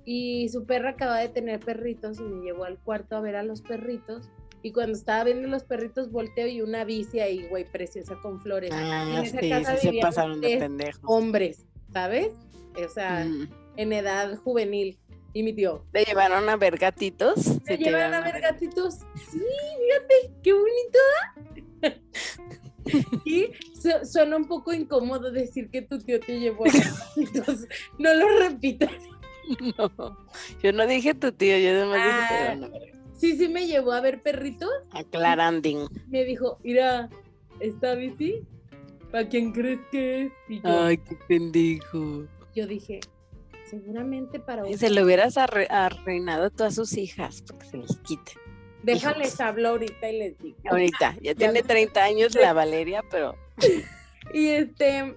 Y 0.04 0.48
su 0.48 0.66
perra 0.66 0.90
acaba 0.90 1.18
de 1.18 1.28
tener 1.28 1.60
perritos 1.60 2.18
y 2.18 2.22
me 2.22 2.42
llevó 2.44 2.64
al 2.64 2.78
cuarto 2.78 3.16
a 3.16 3.20
ver 3.20 3.36
a 3.36 3.42
los 3.42 3.62
perritos. 3.62 4.28
Y 4.62 4.72
cuando 4.72 4.92
estaba 4.96 5.24
viendo 5.24 5.46
los 5.48 5.62
perritos, 5.64 6.10
volteo 6.10 6.46
y 6.46 6.62
una 6.62 6.84
bici 6.84 7.20
ahí, 7.20 7.46
güey, 7.48 7.64
preciosa 7.70 8.16
con 8.22 8.40
flores. 8.40 8.70
Ah, 8.72 9.04
en 9.08 9.24
esa 9.24 9.40
sí, 9.40 9.48
casa 9.50 9.76
sí 9.76 9.88
se 9.92 10.00
pasaron 10.00 10.40
de 10.40 10.56
pendejos. 10.58 11.02
Hombres, 11.04 11.64
¿sabes? 11.92 12.30
O 12.84 12.88
sea, 12.88 13.24
Mm. 13.24 13.48
en 13.76 13.92
edad 13.92 14.36
juvenil. 14.38 14.98
Y 15.36 15.42
mi 15.42 15.52
tío, 15.52 15.84
¿Te 15.92 16.04
llevaron 16.04 16.48
a 16.48 16.56
ver 16.56 16.78
gatitos? 16.78 17.34
Sí, 17.40 17.50
¿Me 17.66 17.76
te 17.76 17.84
llevan 17.84 18.02
a 18.14 18.20
llevaron 18.20 18.32
ver 18.32 18.40
gatitos? 18.42 18.94
Sí, 19.30 19.40
fíjate, 19.40 20.32
qué 20.42 20.52
bonito. 20.52 20.98
y 23.24 23.46
su- 23.74 24.06
suena 24.10 24.36
un 24.36 24.46
poco 24.46 24.72
incómodo 24.72 25.30
decir 25.30 25.70
que 25.70 25.82
tu 25.82 25.98
tío 25.98 26.20
te 26.20 26.38
llevó 26.40 26.64
gatitos. 26.64 27.66
No 27.98 28.12
lo 28.14 28.38
repitas. 28.40 28.90
No, 29.76 30.16
yo 30.62 30.72
no 30.72 30.86
dije 30.86 31.14
tu 31.14 31.30
tío, 31.32 31.58
yo 31.58 31.70
además 31.70 31.96
dije 31.96 32.34
Ah. 32.34 32.52
a 32.52 32.68
ver. 32.68 32.92
Sí, 33.12 33.36
sí 33.36 33.48
me 33.48 33.66
llevó 33.66 33.92
a 33.92 34.00
ver 34.00 34.22
perritos. 34.22 34.70
Aclaranding. 34.92 35.86
Me 36.08 36.24
dijo, 36.24 36.58
mira, 36.64 37.08
esta 37.60 37.94
bici, 37.94 38.42
¿para 39.10 39.28
quién 39.28 39.52
crees 39.52 39.80
que 39.90 40.22
es? 40.24 40.32
Y 40.48 40.60
yo, 40.60 40.82
Ay, 40.82 40.98
qué 40.98 41.16
pendejo. 41.28 42.24
yo 42.54 42.66
dije, 42.66 43.00
seguramente 43.70 44.40
para 44.40 44.68
Y 44.68 44.76
se 44.76 44.90
lo 44.90 45.04
hubieras 45.04 45.36
arre- 45.36 45.68
arruinado 45.70 46.44
a 46.46 46.50
todas 46.50 46.74
sus 46.74 46.96
hijas, 46.96 47.42
porque 47.46 47.66
se 47.66 47.76
les 47.78 47.96
quite. 47.98 48.32
Déjales 48.84 49.40
hablar 49.40 49.72
ahorita 49.72 50.10
y 50.10 50.18
les 50.18 50.38
digo. 50.38 50.56
Ahorita, 50.70 51.16
ya 51.22 51.34
tiene 51.34 51.60
no. 51.62 51.66
30 51.66 52.02
años 52.04 52.34
la 52.34 52.52
Valeria, 52.52 53.02
pero 53.10 53.34
Y 54.32 54.48
este, 54.48 55.16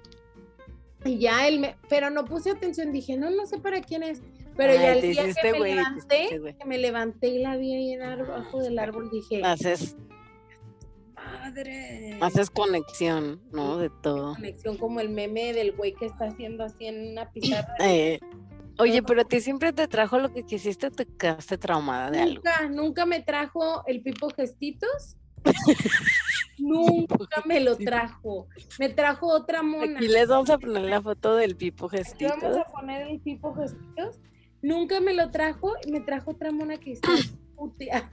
y 1.06 1.18
ya 1.20 1.48
él 1.48 1.60
me, 1.60 1.76
pero 1.90 2.10
no 2.10 2.26
puse 2.26 2.52
atención, 2.52 2.92
dije, 2.92 3.16
no, 3.18 3.30
no 3.32 3.46
sé 3.48 3.58
para 3.60 3.82
quién 3.82 4.04
es. 4.04 4.22
Pero 4.56 4.74
Ay, 4.74 4.80
ya 4.80 4.94
el 4.94 5.02
día 5.02 5.34
que 5.34 5.52
me 5.54 5.60
levanté, 5.76 6.24
hiciste 6.26 6.56
que 6.58 6.66
me 6.66 6.78
levanté 6.78 7.28
y 7.28 7.40
la 7.40 7.56
vi 7.58 7.74
ahí 7.76 7.92
en 7.94 8.02
ar- 8.02 8.22
abajo 8.22 8.60
del 8.60 8.80
árbol, 8.80 9.10
dije, 9.12 9.42
haces, 9.44 9.96
madre. 11.16 12.18
haces 12.22 12.50
conexión, 12.50 13.42
¿no? 13.52 13.78
De 13.78 13.90
todo. 14.02 14.34
Conexión 14.36 14.78
como 14.78 15.00
el 15.00 15.10
meme 15.10 15.54
del 15.54 15.74
güey 15.74 15.94
que 15.94 16.06
está 16.08 16.26
haciendo 16.26 16.64
así 16.64 16.86
en 16.88 17.12
una 17.12 17.32
pizarra. 17.32 17.76
Eh, 17.80 18.20
oye, 18.80 19.04
pero 19.04 19.22
a 19.22 19.26
ti 19.26 19.42
siempre 19.42 19.74
te 19.74 19.88
trajo 19.88 20.20
lo 20.20 20.34
que 20.34 20.44
quisiste 20.44 20.92
te 20.92 21.06
quedaste 21.06 21.58
traumada 21.58 22.12
de 22.12 22.20
algo. 22.22 22.36
Nunca, 22.36 22.68
nunca 22.70 23.06
me 23.06 23.22
trajo 23.22 23.84
el 23.88 24.02
Pipo 24.02 24.30
Gestitos. 24.30 25.18
nunca 26.58 27.44
me 27.46 27.60
lo 27.60 27.78
trajo. 27.78 28.48
Me 28.80 28.90
trajo 28.90 29.28
otra 29.28 29.64
mona. 29.64 29.98
Aquí 29.98 30.08
les 30.08 30.28
vamos 30.28 30.50
a 30.50 30.58
poner 30.58 30.84
la 30.84 31.02
foto 31.02 31.36
del 31.36 31.56
Pipo 31.56 31.86
Aquí 31.88 31.98
gestito. 31.98 32.34
vamos 32.42 32.58
a 32.58 32.72
poner 32.72 33.08
el 33.08 33.20
Pipo 33.20 33.54
Gestitos. 33.56 34.20
Nunca 34.62 35.00
me 35.00 35.14
lo 35.14 35.30
trajo 35.32 35.74
y 35.86 35.92
me 35.92 36.02
trajo 36.02 36.32
otra 36.32 36.52
mona 36.52 36.78
que 36.78 36.94
está 36.94 37.10
putea. 37.56 38.10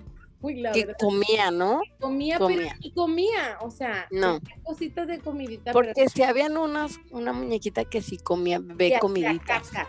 La 0.50 0.72
Que 0.72 0.80
verdad. 0.86 0.96
comía, 1.00 1.50
¿no? 1.50 1.80
Comía, 2.00 2.36
pero 2.38 2.48
comía. 2.48 2.76
y 2.80 2.92
comía. 2.92 3.58
O 3.60 3.70
sea, 3.70 4.06
No. 4.10 4.40
cositas 4.62 5.06
de 5.08 5.18
comidita. 5.20 5.72
Porque 5.72 6.08
si 6.08 6.22
habían 6.22 6.56
unas, 6.56 6.98
una 7.10 7.32
muñequita 7.32 7.84
que 7.84 8.02
sí 8.02 8.18
comía 8.18 8.60
pero 8.60 8.76
hacía 8.76 8.98
comiditas. 9.00 9.70
caca, 9.70 9.88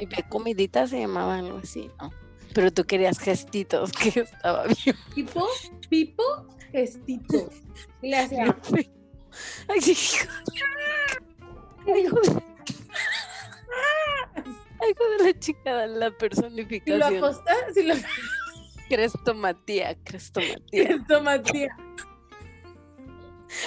y 0.00 0.06
caca. 0.06 0.28
comiditas 0.28 0.90
se 0.90 1.00
llamaba 1.00 1.38
algo 1.38 1.58
así, 1.62 1.90
¿no? 2.00 2.10
Pero 2.54 2.70
tú 2.72 2.84
querías 2.84 3.18
gestitos, 3.18 3.90
que 4.14 4.20
estaba 4.20 4.64
bien. 4.64 4.96
Pipo, 5.14 5.46
Pipo 5.88 6.22
Gestitos. 6.70 7.50
Y 8.02 8.10
le 8.10 8.16
hacía. 8.16 8.56
Ay, 9.68 9.80
sí. 9.80 9.92
Hijo 11.86 12.20
de... 12.20 12.28
Ay, 14.80 14.90
hijo 14.90 15.04
de 15.18 15.32
la 15.32 15.38
chica, 15.38 15.86
la 15.86 16.06
Si 16.06 16.10
lo 16.12 16.18
personificación. 16.18 17.02
acosta, 17.02 17.54
si 17.72 17.82
lo 17.84 17.94
Crestomatía, 18.94 19.96
crestomatía. 20.04 20.82
esto 20.82 21.20
Matías. 21.20 21.76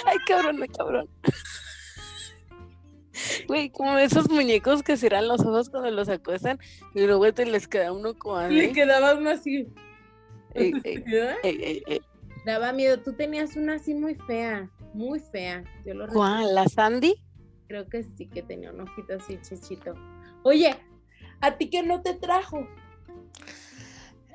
Ay, 0.06 0.16
cabrón, 0.26 0.62
ay, 0.62 0.68
cabrón. 0.68 1.08
Güey, 3.46 3.68
como 3.70 3.98
esos 3.98 4.30
muñecos 4.30 4.82
que 4.82 4.96
cierran 4.96 5.28
los 5.28 5.40
ojos 5.40 5.68
cuando 5.68 5.90
los 5.90 6.08
acuestan 6.08 6.58
y 6.94 7.06
luego 7.06 7.30
te 7.34 7.44
les 7.44 7.68
queda 7.68 7.92
uno 7.92 8.14
como 8.14 8.40
Le 8.40 8.72
quedaba 8.72 9.14
uno 9.14 9.30
así. 9.30 9.68
Ey, 10.54 10.72
ey, 10.82 11.82
ey. 11.86 12.00
Daba 12.46 12.72
miedo. 12.72 12.98
Tú 13.00 13.12
tenías 13.12 13.54
una 13.54 13.74
así 13.74 13.94
muy 13.94 14.14
fea. 14.14 14.70
Muy 14.94 15.20
fea. 15.20 15.62
Yo 15.84 15.92
lo. 15.92 16.08
¿Cuál? 16.08 16.54
¿La 16.54 16.66
Sandy? 16.66 17.22
Creo 17.68 17.86
que 17.86 18.02
sí 18.02 18.26
que 18.28 18.42
tenía 18.42 18.72
un 18.72 18.80
ojito 18.80 19.14
así 19.14 19.38
chichito. 19.42 19.94
Oye, 20.42 20.74
¿a 21.42 21.58
ti 21.58 21.68
qué 21.68 21.82
no 21.82 22.00
te 22.00 22.14
trajo? 22.14 22.66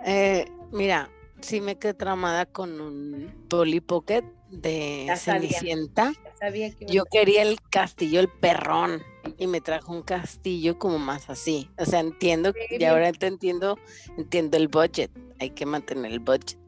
Eh, 0.06 0.46
mira, 0.74 1.10
sí 1.42 1.62
me 1.62 1.78
quedé 1.78 1.94
tramada 1.94 2.46
con 2.46 2.82
un 2.82 3.34
Polly 3.50 3.80
Pocket 3.80 4.24
de 4.50 5.06
Ya 5.08 5.16
sabía. 5.16 5.50
Cenicienta. 5.50 6.14
Ya 6.24 6.36
sabía 6.38 6.76
que 6.76 6.86
Yo 6.86 7.06
quería 7.06 7.42
el 7.44 7.58
castillo, 7.70 8.20
el 8.20 8.30
perrón. 8.30 9.02
y 9.38 9.48
me 9.48 9.62
trajo 9.62 9.94
un 9.94 10.02
castillo 10.04 10.78
como 10.78 11.00
más 11.00 11.30
así. 11.30 11.70
O 11.78 11.86
sea, 11.86 12.02
entiendo, 12.02 12.54
y 12.70 12.84
ahora 12.84 13.12
te 13.14 13.28
entiendo, 13.28 13.80
entiendo 14.18 14.58
el 14.58 14.68
budget, 14.68 15.12
hay 15.40 15.52
que 15.52 15.66
mantener 15.66 16.12
el 16.12 16.20
budget. 16.20 16.60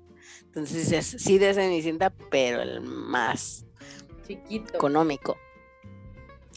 Entonces 0.45 0.91
es 0.93 1.05
sí 1.21 1.37
de 1.37 1.53
Cenicienta, 1.53 2.11
pero 2.31 2.61
el 2.61 2.79
más 2.81 3.65
chiquito. 4.25 4.73
Económico. 4.75 5.37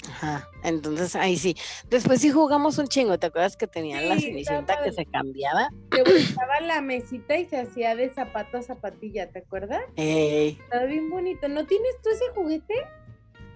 Ajá, 0.09 0.49
entonces 0.63 1.17
ahí 1.17 1.37
sí. 1.37 1.57
Después 1.89 2.21
sí 2.21 2.31
jugamos 2.31 2.79
un 2.79 2.89
chingo, 2.89 3.19
¿te 3.19 3.27
acuerdas 3.27 3.57
que 3.57 3.67
tenían 3.67 4.09
la 4.09 4.19
cenicienta 4.19 4.83
que 4.83 4.93
se 4.93 5.05
cambiaba? 5.07 5.71
Que 5.91 6.03
buscaba 6.05 6.61
la 6.61 6.81
mesita 6.81 7.37
y 7.37 7.47
se 7.47 7.59
hacía 7.59 7.97
de 7.97 8.11
zapato 8.11 8.59
a 8.59 8.63
zapatilla, 8.63 9.29
¿te 9.31 9.41
acuerdas? 9.41 9.83
Estaba 9.97 10.85
bien 10.85 11.11
bonito. 11.11 11.49
¿No 11.49 11.67
tienes 11.67 11.97
tú 12.03 12.11
ese 12.11 12.25
juguete? 12.35 12.75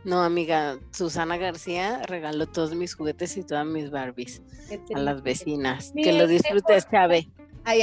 No, 0.05 0.23
amiga, 0.23 0.79
Susana 0.91 1.37
García 1.37 2.03
regaló 2.07 2.47
todos 2.47 2.75
mis 2.75 2.95
juguetes 2.95 3.37
y 3.37 3.45
todas 3.45 3.65
mis 3.65 3.91
Barbies 3.91 4.43
a 4.95 4.99
las 4.99 5.23
vecinas. 5.23 5.93
que 5.95 6.13
lo 6.13 6.27
disfrutes, 6.27 6.89
Chave. 6.91 7.31
Ay, 7.65 7.83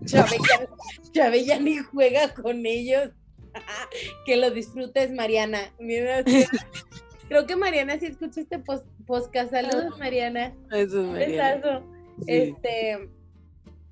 Chave, 1.12 1.44
ya, 1.44 1.58
ni 1.60 1.78
juega 1.78 2.34
con 2.34 2.66
ellos. 2.66 3.10
que 4.26 4.36
lo 4.36 4.50
disfrutes, 4.50 5.12
Mariana. 5.12 5.72
Mira, 5.78 6.24
Creo 7.28 7.46
que 7.46 7.56
Mariana 7.56 7.98
sí 7.98 8.06
escucha 8.06 8.40
este 8.40 8.58
podcast. 8.58 9.50
Saludos, 9.50 9.92
ah. 9.92 9.96
Mariana. 9.98 10.54
Eso 10.72 11.02
es 11.02 11.06
Mariana. 11.06 11.82
Este, 12.26 13.10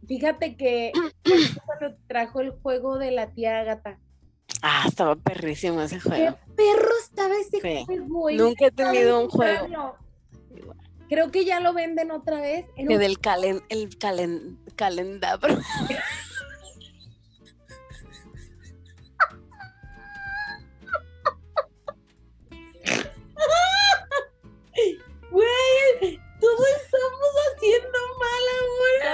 fíjate 0.09 0.57
que 0.57 0.93
cuando 1.67 1.97
trajo 2.07 2.41
el 2.41 2.51
juego 2.51 2.99
de 2.99 3.11
la 3.11 3.33
tía 3.33 3.61
Agata. 3.61 3.99
Ah, 4.63 4.85
estaba 4.89 5.17
perrísimo 5.17 5.83
ese 5.83 6.01
juego. 6.01 6.37
Qué 6.37 6.55
perro 6.57 6.91
estaba 7.03 7.35
ese 7.37 7.61
juego. 7.61 8.31
Nunca 8.33 8.67
he 8.67 8.71
tenido 8.71 9.21
un 9.21 9.29
juego. 9.29 9.97
Creo 11.09 11.31
que 11.31 11.45
ya 11.45 11.61
lo 11.61 11.73
venden 11.73 12.11
otra 12.11 12.41
vez. 12.41 12.67
que 12.75 12.99
del 12.99 13.21
calen, 13.21 13.63
el 13.69 13.97
calen, 13.99 14.59
calendabro. 14.77 15.57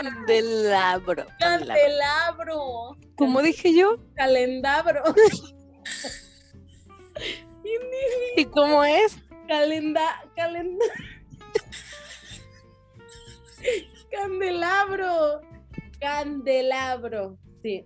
Candelabro. 0.02 1.26
Candelabro. 1.38 2.96
¿Cómo 3.16 3.42
dije 3.42 3.74
yo? 3.74 3.98
Calendabro. 4.14 5.02
¿Y 8.36 8.44
cómo 8.46 8.82
es? 8.84 9.18
Calenda, 9.46 10.24
calenda. 10.34 10.84
Candelabro. 14.10 15.42
Candelabro. 16.00 17.36
Sí. 17.62 17.84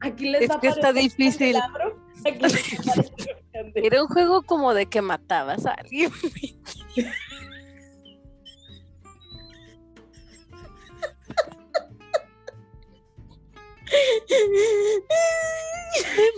Aquí 0.00 0.30
les 0.30 0.42
es 0.42 0.50
va 0.50 0.60
que 0.60 0.68
está 0.68 0.92
difícil. 0.92 1.56
Era 3.74 4.02
un 4.02 4.08
juego 4.08 4.42
como 4.42 4.74
de 4.74 4.86
que 4.86 5.00
matabas 5.00 5.64
a 5.66 5.72
alguien. 5.72 6.10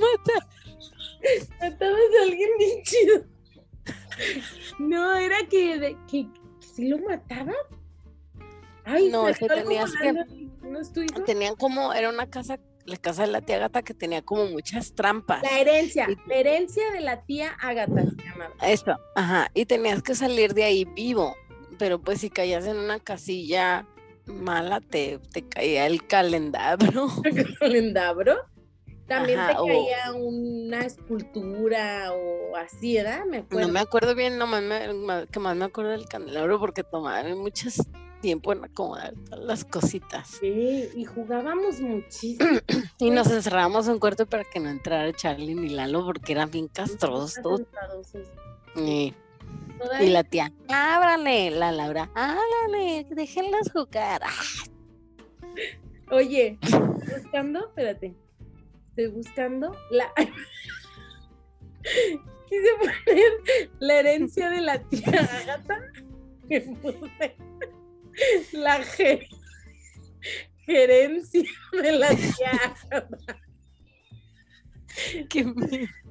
mata. 0.00 0.48
Matabas 1.60 2.00
a 2.20 2.22
alguien 2.22 2.50
bien 2.58 2.82
chido. 2.82 3.24
No, 4.78 5.16
era 5.16 5.38
que, 5.48 5.78
de, 5.78 5.96
que, 6.10 6.26
si 6.60 6.88
lo 6.88 6.98
mataban. 6.98 7.54
Ay, 8.84 9.08
no, 9.08 9.28
es 9.28 9.38
que 9.38 9.48
tenías 9.48 9.92
que. 10.00 10.12
¿No 10.12 10.80
Tenían 11.24 11.54
como, 11.56 11.92
era 11.92 12.08
una 12.08 12.28
casa, 12.28 12.58
la 12.84 12.96
casa 12.96 13.22
de 13.22 13.28
la 13.28 13.40
tía 13.40 13.58
Gata 13.58 13.82
que 13.82 13.94
tenía 13.94 14.22
como 14.22 14.46
muchas 14.46 14.94
trampas. 14.94 15.42
La 15.42 15.58
herencia, 15.60 16.08
la 16.26 16.34
herencia 16.34 16.90
de 16.92 17.00
la 17.00 17.22
tía 17.22 17.52
Agata 17.60 18.04
se 18.04 18.22
llamaba. 18.24 18.54
Eso, 18.62 18.96
ajá, 19.14 19.50
y 19.54 19.66
tenías 19.66 20.02
que 20.02 20.14
salir 20.14 20.54
de 20.54 20.64
ahí 20.64 20.84
vivo, 20.84 21.36
pero 21.78 22.00
pues 22.00 22.20
si 22.20 22.30
caías 22.30 22.66
en 22.66 22.76
una 22.76 22.98
casilla 23.00 23.86
mala 24.26 24.80
te, 24.80 25.18
te 25.32 25.48
caía 25.48 25.86
el 25.86 26.06
calendabro. 26.06 27.08
¿El 27.24 27.58
calendabro? 27.58 28.36
También 29.06 29.38
te 29.46 29.54
caía 29.54 30.12
una 30.14 30.84
escultura 30.84 32.12
o 32.12 32.56
así, 32.56 32.96
¿verdad? 32.96 33.24
Me 33.24 33.38
acuerdo. 33.38 33.66
No 33.66 33.72
me 33.72 33.80
acuerdo 33.80 34.14
bien, 34.16 34.36
no 34.36 34.46
me, 34.48 35.26
que 35.30 35.38
más 35.38 35.56
me 35.56 35.64
acuerdo 35.64 35.92
del 35.92 36.08
candelabro 36.08 36.58
porque 36.58 36.82
tomaban 36.82 37.38
mucho 37.38 37.68
tiempo 38.20 38.52
en 38.52 38.64
acomodar 38.64 39.14
todas 39.30 39.44
las 39.44 39.64
cositas. 39.64 40.26
Sí, 40.40 40.88
y 40.96 41.04
jugábamos 41.04 41.80
muchísimo. 41.80 42.58
y 42.98 43.10
nos 43.10 43.30
encerrábamos 43.30 43.86
en 43.86 43.94
un 43.94 43.98
cuarto 44.00 44.26
para 44.26 44.42
que 44.42 44.58
no 44.58 44.70
entrara 44.70 45.12
Charlie 45.12 45.54
ni 45.54 45.68
Lalo 45.68 46.04
porque 46.04 46.32
eran 46.32 46.50
bien 46.50 46.66
castrosos. 46.66 47.62
Sí. 48.74 49.14
Y 50.00 50.08
la 50.08 50.24
tía, 50.24 50.52
ábrale, 50.68 51.50
la 51.50 51.70
Laura, 51.70 52.10
ábrale, 52.14 53.06
déjenlas 53.10 53.70
jugar. 53.72 54.22
Oye, 56.10 56.58
buscando, 57.14 57.68
espérate, 57.68 58.14
estoy 58.88 59.08
buscando 59.08 59.76
la... 59.90 60.12
Quise 62.48 62.68
poner 62.78 63.32
la 63.80 64.00
herencia 64.00 64.50
de 64.50 64.60
la 64.60 64.78
tía 64.78 65.28
Agata. 65.42 65.80
la 68.52 68.84
gerencia 70.64 71.44
de 71.72 71.92
la 71.92 72.08
tía 72.08 72.50
Agata. 72.90 73.40
Esto 75.28 76.05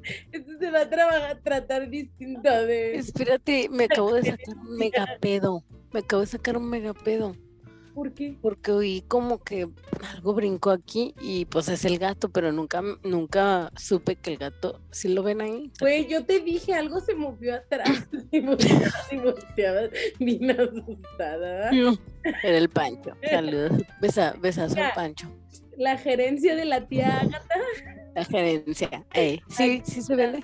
se 0.59 0.71
va 0.71 0.81
a 0.81 0.89
trabajar, 0.89 1.39
tratar 1.43 1.89
distinto 1.89 2.49
de. 2.49 2.95
Espérate, 2.95 3.69
me 3.69 3.85
acabo 3.91 4.13
de 4.13 4.23
sacar 4.23 4.55
un 4.57 4.77
megapedo. 4.77 5.63
Me 5.93 5.99
acabo 6.01 6.21
de 6.21 6.27
sacar 6.27 6.57
un 6.57 6.69
megapedo. 6.69 7.35
¿Por 7.95 8.13
qué? 8.13 8.37
Porque 8.41 8.71
oí 8.73 9.05
como 9.07 9.41
que 9.41 9.69
algo 10.13 10.33
brincó 10.33 10.71
aquí 10.71 11.15
y 11.21 11.45
pues 11.45 11.69
es 11.69 11.85
el 11.85 11.97
gato, 11.97 12.27
pero 12.27 12.51
nunca, 12.51 12.83
nunca 13.03 13.71
supe 13.77 14.17
que 14.17 14.31
el 14.31 14.37
gato, 14.37 14.81
¿sí 14.91 15.13
lo 15.13 15.23
ven 15.23 15.39
ahí? 15.39 15.71
Pues 15.79 16.05
yo 16.09 16.25
te 16.25 16.41
dije, 16.41 16.73
algo 16.73 16.99
se 16.99 17.15
movió 17.15 17.55
atrás 17.55 18.05
y 18.31 18.41
volteabas 18.41 19.91
bien 20.19 20.51
asustada. 20.51 21.69
Era 21.71 22.57
el 22.57 22.67
Pancho. 22.67 23.15
Saludos. 23.29 23.81
Besa, 24.01 24.35
besazo 24.41 24.77
al 24.77 24.91
Pancho. 24.93 25.31
La 25.77 25.97
gerencia 25.97 26.53
de 26.53 26.65
la 26.65 26.87
tía 26.87 27.21
Agatha. 27.21 27.55
La 28.15 28.25
gerencia. 28.25 29.05
Eh, 29.13 29.39
sí, 29.49 29.81
sí 29.85 30.01
se 30.01 30.15
vende. 30.15 30.43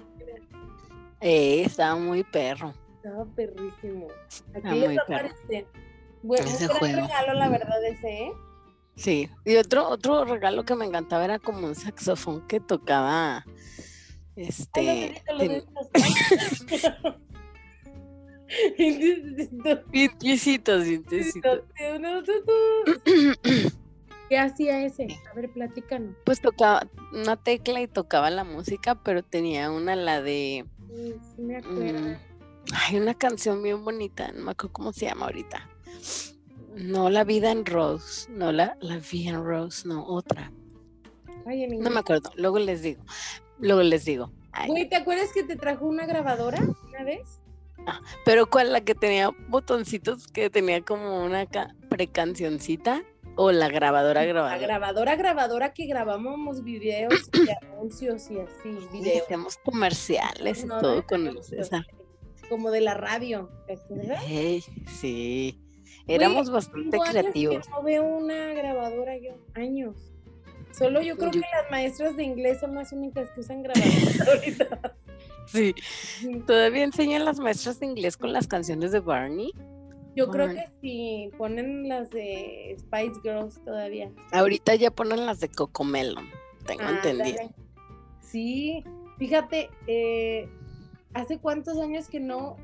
Eh, 1.22 1.64
estaba 1.66 1.96
muy 1.96 2.24
perro. 2.24 2.74
Estaba 2.96 3.26
perrísimo. 3.36 4.08
Aquí 4.54 4.80
les 4.80 5.00
aparece. 5.00 5.68
Bueno, 6.24 6.46
ese 6.46 6.68
un 6.68 6.80
gran 6.80 7.08
regalo, 7.08 7.34
la 7.34 7.50
verdad, 7.50 7.86
ese, 7.86 8.26
¿eh? 8.26 8.32
Sí, 8.96 9.30
y 9.46 9.56
otro, 9.56 9.88
otro 9.88 10.26
regalo 10.26 10.64
que 10.64 10.76
me 10.76 10.86
encantaba 10.86 11.26
era 11.26 11.40
como 11.40 11.66
un 11.66 11.76
saxofón 11.76 12.46
que 12.48 12.60
tocaba. 12.60 13.46
Este. 14.36 15.24
Vientecitos, 19.92 20.84
vientecitos. 20.86 21.62
¿Qué 24.32 24.40
hacía 24.40 24.82
ese? 24.86 25.08
A 25.30 25.34
ver, 25.34 25.52
platícanos. 25.52 26.16
Pues 26.24 26.40
tocaba 26.40 26.88
una 27.12 27.36
tecla 27.36 27.82
y 27.82 27.88
tocaba 27.90 28.30
la 28.30 28.46
música, 28.46 28.96
pero 28.96 29.24
tenía 29.24 29.70
una, 29.70 29.98
la 29.98 30.22
de. 30.22 30.64
Sí, 30.88 31.16
sí 31.36 31.42
me 31.42 31.58
acuerdo. 31.58 32.00
Mm, 32.00 32.16
hay 32.74 32.98
una 32.98 33.14
canción 33.14 33.62
bien 33.62 33.84
bonita, 33.84 34.32
no 34.32 34.46
me 34.46 34.52
acuerdo 34.52 34.72
cómo 34.72 34.94
se 34.94 35.08
llama 35.08 35.26
ahorita. 35.26 35.70
No 36.78 37.10
la 37.10 37.26
vida 37.26 37.52
en 37.52 37.66
Rose, 37.66 38.32
no 38.32 38.54
la, 38.54 38.78
la 38.80 39.00
vida 39.00 39.32
en 39.32 39.44
Rose, 39.44 39.86
no, 39.86 40.06
otra. 40.06 40.50
no 41.46 41.90
me 41.90 42.00
acuerdo, 42.00 42.32
luego 42.38 42.58
les 42.58 42.84
digo. 42.84 43.04
Luego 43.60 43.84
les 43.84 44.06
digo. 44.06 44.32
Güey, 44.66 44.88
¿te 44.88 44.96
acuerdas 44.96 45.34
que 45.34 45.44
te 45.44 45.58
trajo 45.58 45.86
una 45.86 46.06
grabadora 46.06 46.62
una 46.88 47.04
vez? 47.04 47.42
Ah, 47.86 48.00
pero 48.24 48.50
¿cuál? 48.50 48.72
La 48.72 48.80
que 48.80 48.96
tenía 48.96 49.30
botoncitos, 49.50 50.28
que 50.28 50.50
tenía 50.50 50.82
como 50.86 51.22
una 51.26 51.46
precancioncita 51.90 53.04
o 53.36 53.52
la 53.52 53.70
grabadora 53.70 54.24
grabadora. 54.26 54.56
La 54.56 54.62
grabadora 54.62 55.16
grabadora 55.16 55.74
que 55.74 55.86
grabábamos 55.86 56.64
videos 56.64 57.14
y 57.34 57.50
anuncios 57.66 58.30
y 58.30 58.40
así, 58.40 58.88
videos. 58.92 59.24
Hacíamos 59.24 59.58
comerciales 59.58 60.64
y 60.64 60.68
todo 60.68 61.06
con 61.06 61.28
el 61.28 61.40
Como 62.50 62.72
de 62.72 62.82
la 62.82 62.94
radio, 62.96 63.50
sí, 64.88 65.60
éramos 66.08 66.50
bastante 66.50 66.98
creativos. 67.00 67.70
no 67.70 67.84
veo 67.84 68.04
una 68.04 68.54
grabadora 68.54 69.18
yo, 69.18 69.36
años. 69.54 70.12
Solo 70.72 71.02
yo 71.02 71.18
creo 71.18 71.32
que 71.32 71.40
las 71.40 71.70
maestras 71.70 72.16
de 72.16 72.24
inglés 72.24 72.60
son 72.62 72.76
las 72.76 72.94
únicas 72.94 73.30
que 73.32 73.42
usan 73.42 73.62
grabadoras 73.62 74.22
ahorita. 74.28 74.96
Sí. 75.46 75.76
¿Todavía 76.48 76.84
enseñan 76.84 77.26
las 77.26 77.40
maestras 77.40 77.80
de 77.80 77.88
inglés 77.88 78.16
con 78.16 78.32
las 78.32 78.48
canciones 78.48 78.92
de 78.92 79.02
Barney? 79.02 79.52
Yo 80.16 80.30
creo 80.30 80.50
que 80.50 80.70
sí, 80.82 81.30
ponen 81.38 81.88
las 81.88 82.10
de 82.10 82.76
Spice 82.78 83.22
Girls 83.24 83.64
todavía. 83.64 84.12
Ahorita 84.32 84.76
ya 84.76 84.92
ponen 84.92 85.26
las 85.26 85.40
de 85.40 85.50
Cocomelon, 85.50 86.28
tengo 86.66 86.84
entendido. 86.84 87.38
Sí, 88.20 88.84
fíjate, 89.18 89.70
eh, 89.88 90.50
¿hace 91.14 91.38
cuántos 91.38 91.80
años 91.80 92.10
que 92.10 92.20
no 92.20 92.58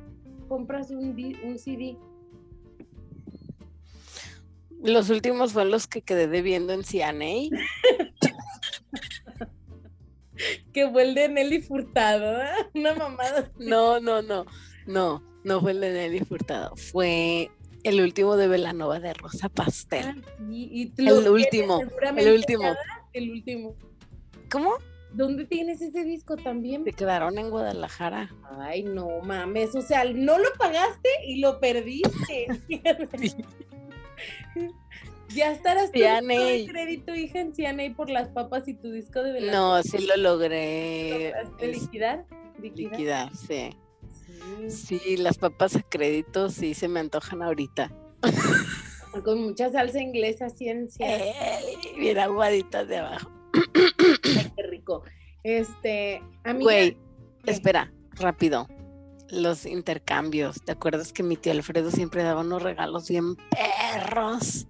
compras 0.49 0.91
un, 0.91 1.15
un 1.43 1.57
CD? 1.57 1.97
Los 4.83 5.09
últimos 5.09 5.53
fueron 5.53 5.71
los 5.71 5.87
que 5.87 6.01
quedé 6.01 6.27
debiendo 6.27 6.73
en 6.73 6.83
CNA. 6.83 7.49
que 10.73 10.89
fue 10.89 11.03
el 11.03 11.15
de 11.15 11.29
Nelly 11.29 11.61
Furtado, 11.61 12.41
¿eh? 12.41 12.69
Una 12.75 12.93
mamada. 12.93 13.51
No, 13.57 13.99
no, 13.99 14.21
no, 14.21 14.45
no, 14.85 15.23
no 15.47 15.61
fue 15.61 15.71
el 15.71 15.79
de 15.79 15.93
Nelly 15.93 16.19
Furtado, 16.19 16.75
fue 16.75 17.49
el 17.83 18.01
último 18.01 18.35
de 18.35 18.49
Velanova 18.49 18.99
de 18.99 19.13
Rosa 19.13 19.47
Pastel. 19.47 20.05
Ah, 20.05 20.15
y, 20.51 20.91
el 20.97 21.29
último, 21.29 21.79
el 22.17 22.33
último. 22.33 22.75
El 23.13 23.31
último. 23.31 23.75
¿Cómo? 24.51 24.73
¿Dónde 25.13 25.45
tienes 25.45 25.81
ese 25.81 26.03
disco 26.03 26.35
también? 26.35 26.83
Se 26.83 26.91
quedaron 26.91 27.37
en 27.37 27.49
Guadalajara. 27.49 28.29
Ay, 28.59 28.83
no 28.83 29.21
mames, 29.23 29.73
o 29.73 29.81
sea, 29.81 30.03
no 30.03 30.37
lo 30.37 30.49
pagaste 30.59 31.09
y 31.25 31.39
lo 31.39 31.59
perdiste. 31.59 32.47
Ya 35.35 35.51
estarás 35.51 35.91
tu 35.91 35.99
crédito, 35.99 37.13
hija, 37.13 37.41
en 37.41 37.53
CNA 37.53 37.95
por 37.95 38.09
las 38.09 38.29
papas 38.29 38.65
y 38.69 38.73
tu 38.73 38.91
disco 38.91 39.21
de 39.21 39.33
velada. 39.33 39.57
No, 39.57 39.83
sí 39.83 40.07
lo 40.07 40.15
logré. 40.15 41.33
¿De 41.59 41.67
liquidar? 41.67 42.25
Liquidar, 42.59 43.35
sí. 43.35 43.71
Sí. 44.69 45.17
las 45.17 45.37
papas 45.37 45.75
a 45.75 45.81
crédito 45.81 46.49
sí 46.49 46.73
se 46.73 46.87
me 46.87 46.99
antojan 46.99 47.41
ahorita. 47.41 47.91
Con 49.23 49.41
mucha 49.41 49.71
salsa 49.71 49.99
inglesa, 49.99 50.49
ciencia. 50.49 51.07
bien 51.97 52.19
aguaditas 52.19 52.87
de 52.87 52.97
abajo. 52.97 53.31
Ay, 54.23 54.51
qué 54.55 54.63
rico. 54.63 55.03
Este, 55.43 56.21
amiga. 56.43 56.63
Güey, 56.63 56.97
espera, 57.45 57.91
rápido. 58.11 58.67
Los 59.29 59.65
intercambios. 59.65 60.61
¿Te 60.63 60.71
acuerdas 60.71 61.11
que 61.13 61.23
mi 61.23 61.35
tío 61.35 61.51
Alfredo 61.51 61.91
siempre 61.91 62.23
daba 62.23 62.41
unos 62.41 62.61
regalos 62.61 63.09
bien 63.09 63.35
perros? 63.35 64.67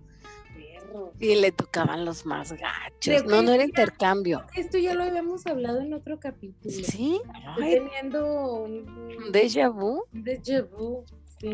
Y 1.19 1.35
le 1.35 1.51
tocaban 1.51 2.05
los 2.05 2.25
más 2.25 2.53
gachos. 2.53 3.25
No, 3.25 3.41
no 3.41 3.51
era 3.51 3.63
intercambio. 3.63 4.45
Esto 4.55 4.77
ya 4.77 4.93
lo 4.93 5.03
habíamos 5.03 5.45
hablado 5.47 5.81
en 5.81 5.93
otro 5.93 6.19
capítulo. 6.19 6.73
Sí. 6.73 7.19
teniendo 7.57 8.63
un, 8.63 9.31
déjà 9.31 9.69
vu. 9.71 10.03
Déjà 10.13 10.61
vu. 10.61 11.03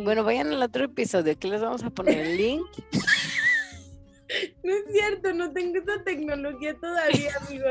Bueno, 0.03 0.23
vayan 0.23 0.51
al 0.51 0.61
otro 0.61 0.85
episodio. 0.85 1.37
que 1.37 1.47
les 1.47 1.61
vamos 1.61 1.83
a 1.83 1.89
poner 1.89 2.19
el 2.19 2.37
link. 2.37 2.67
no 4.63 4.73
es 4.73 4.83
cierto, 4.91 5.33
no 5.33 5.51
tengo 5.51 5.79
esa 5.79 6.03
tecnología 6.03 6.75
todavía, 6.75 7.31
amigo. 7.45 7.65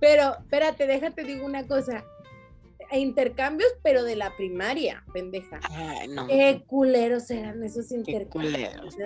Pero, 0.00 0.36
espérate, 0.38 0.86
déjate 0.86 1.24
digo 1.24 1.46
una 1.46 1.66
cosa. 1.66 2.04
Intercambios, 2.92 3.70
pero 3.82 4.04
de 4.04 4.16
la 4.16 4.36
primaria, 4.36 5.02
pendeja. 5.12 5.60
Ay, 5.70 6.08
no. 6.08 6.26
Qué 6.26 6.62
culeros 6.66 7.30
eran 7.30 7.62
esos 7.64 7.90
intercambios. 7.90 8.54
Qué 8.54 8.68
culeros. 8.68 8.96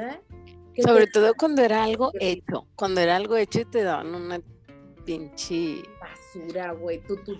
Sobre 0.83 1.07
todo 1.07 1.35
cuando 1.35 1.62
era 1.62 1.85
algo 1.85 2.12
hecho, 2.20 2.66
cuando 2.74 3.01
era 3.01 3.16
algo 3.16 3.37
hecho 3.37 3.61
y 3.61 3.64
te 3.64 3.83
daban 3.83 4.14
una 4.14 4.41
pinche 5.05 5.83
basura, 6.01 6.72
güey, 6.72 7.01
tú 7.07 7.16
tú 7.24 7.37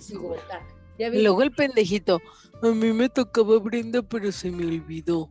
Luego 0.99 1.43
el 1.43 1.53
pendejito, 1.53 2.20
a 2.62 2.66
mí 2.68 2.93
me 2.93 3.09
tocaba 3.09 3.59
Brenda, 3.59 4.03
pero 4.03 4.30
se 4.32 4.51
me 4.51 4.66
olvidó. 4.66 5.30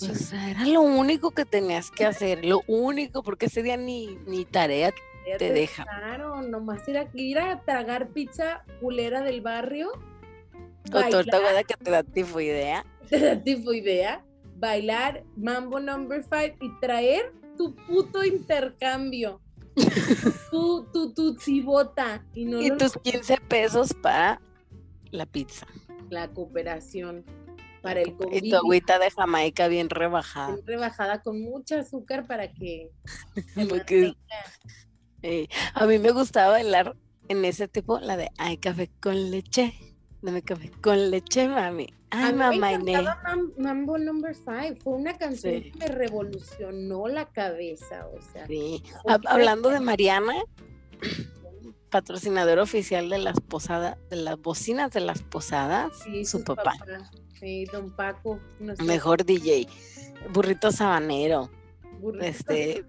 o 0.00 0.14
sea, 0.14 0.50
era 0.50 0.66
lo 0.66 0.82
único 0.82 1.32
que 1.32 1.44
tenías 1.44 1.90
que 1.90 2.04
hacer, 2.04 2.44
lo 2.44 2.62
único, 2.66 3.22
porque 3.22 3.46
ese 3.46 3.62
día 3.62 3.76
ni, 3.76 4.18
ni 4.26 4.44
tarea 4.44 4.92
te, 5.38 5.52
deja. 5.52 5.84
Claro, 5.84 6.42
nomás 6.42 6.86
era 6.86 7.08
ir 7.14 7.38
a 7.38 7.62
tragar 7.62 8.08
pizza 8.10 8.64
culera 8.80 9.22
del 9.22 9.40
barrio. 9.40 9.90
O 10.92 11.10
torta 11.10 11.64
que 11.64 11.74
te 11.74 11.90
da 11.90 12.02
tifoidea. 12.02 12.84
Te 13.08 13.18
da 13.18 13.42
tifoidea 13.42 14.24
bailar 14.64 15.24
Mambo 15.36 15.78
Number 15.78 16.22
5 16.22 16.56
y 16.64 16.80
traer 16.80 17.32
tu 17.56 17.74
puto 17.74 18.24
intercambio. 18.24 19.40
tu, 20.50 20.86
tu, 20.92 21.12
tu 21.12 21.38
cibota. 21.38 22.24
Y, 22.34 22.46
no 22.46 22.76
tus 22.76 22.94
15 22.94 23.36
pesos 23.48 23.92
para 23.92 24.40
la 25.10 25.26
pizza. 25.26 25.66
La 26.10 26.28
cooperación. 26.28 27.24
Para 27.82 28.00
el 28.00 28.16
Y 28.32 28.50
tu 28.50 28.56
agüita 28.56 28.98
de 28.98 29.10
Jamaica 29.10 29.68
bien 29.68 29.90
rebajada. 29.90 30.54
Bien 30.54 30.66
rebajada 30.66 31.20
con 31.20 31.42
mucho 31.42 31.76
azúcar 31.78 32.26
para 32.26 32.50
que. 32.52 32.90
Eh, 35.26 35.48
a 35.72 35.86
mí 35.86 35.98
me 35.98 36.10
gustaba 36.10 36.50
bailar 36.50 36.94
en 37.28 37.46
ese 37.46 37.66
tipo 37.66 37.98
la 37.98 38.18
de 38.18 38.28
Ay, 38.36 38.58
café 38.58 38.90
con 39.00 39.30
leche. 39.30 39.72
Dame 40.24 40.40
café 40.40 40.70
con 40.80 41.10
leche, 41.10 41.46
mami. 41.48 41.86
Ay, 42.08 42.32
mamá 42.32 42.78
Mambo 43.58 43.98
Number 43.98 44.34
5 44.34 44.76
fue 44.82 44.94
una 44.94 45.18
canción 45.18 45.60
que 45.60 45.72
me 45.78 45.86
revolucionó 45.86 47.08
la 47.08 47.26
cabeza, 47.26 48.06
o 48.06 48.22
sea. 48.32 48.46
Sí. 48.46 48.82
Hablando 49.26 49.68
de 49.68 49.80
Mariana, 49.80 50.32
patrocinador 51.90 52.58
oficial 52.58 53.10
de 53.10 53.18
las 53.18 53.38
posadas, 53.38 53.98
de 54.08 54.16
las 54.16 54.40
bocinas 54.40 54.92
de 54.92 55.00
las 55.00 55.20
posadas, 55.20 55.92
sí, 56.02 56.24
su 56.24 56.42
papá. 56.42 56.72
Sí, 57.38 57.66
don 57.66 57.94
Paco. 57.94 58.40
Mejor 58.82 59.26
DJ. 59.26 59.68
Burrito 60.32 60.72
sabanero. 60.72 61.50
Este, 62.22 62.86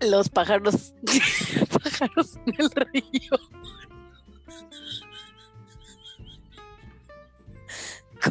los 0.00 0.30
pájaros, 0.30 0.94
pájaros 1.84 2.38
en 2.46 2.54
el 2.58 2.70
río. 2.70 3.38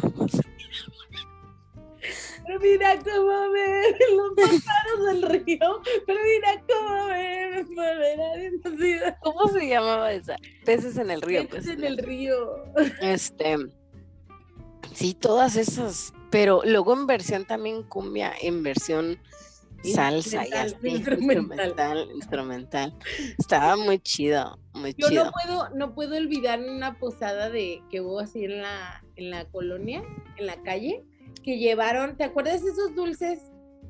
¿Cómo 0.00 0.28
se 0.28 0.42
Pero 2.46 2.60
mira 2.60 2.96
cómo 3.02 3.50
ven 3.50 3.94
los 4.16 4.32
pájaros 4.34 5.06
del 5.06 5.22
río. 5.22 5.82
Pero 6.06 6.20
mira 6.24 6.62
cómo 6.68 7.06
ven. 7.06 7.66
¿Cómo 9.22 9.48
se 9.48 9.68
llamaba 9.68 10.12
esa? 10.12 10.36
Peces 10.64 10.96
en 10.96 11.10
el 11.10 11.22
río. 11.22 11.48
Peces 11.48 11.72
en 11.72 11.84
el 11.84 11.98
río. 11.98 12.64
Este. 13.00 13.56
Sí, 14.92 15.14
todas 15.14 15.56
esas. 15.56 16.12
Pero 16.30 16.62
luego 16.64 16.94
en 16.94 17.06
versión 17.06 17.44
también 17.44 17.82
cumbia, 17.82 18.32
en 18.40 18.62
versión 18.62 19.18
salsa 19.92 20.46
y 20.46 20.52
así, 20.52 20.74
instrumental. 20.84 22.08
instrumental, 22.14 22.94
Estaba 23.38 23.76
muy 23.76 23.98
chido, 23.98 24.58
muy 24.74 24.94
Yo 24.96 25.08
chido. 25.08 25.24
no 25.26 25.30
puedo, 25.32 25.68
no 25.70 25.94
puedo 25.94 26.16
olvidar 26.16 26.60
una 26.60 26.98
posada 26.98 27.50
de 27.50 27.82
que 27.90 28.00
hubo 28.00 28.20
así 28.20 28.44
en 28.44 28.62
la, 28.62 29.04
en 29.16 29.30
la 29.30 29.44
colonia, 29.46 30.02
en 30.36 30.46
la 30.46 30.62
calle, 30.62 31.04
que 31.42 31.58
llevaron, 31.58 32.16
¿te 32.16 32.24
acuerdas 32.24 32.62
de 32.64 32.70
esos 32.70 32.94
dulces 32.94 33.40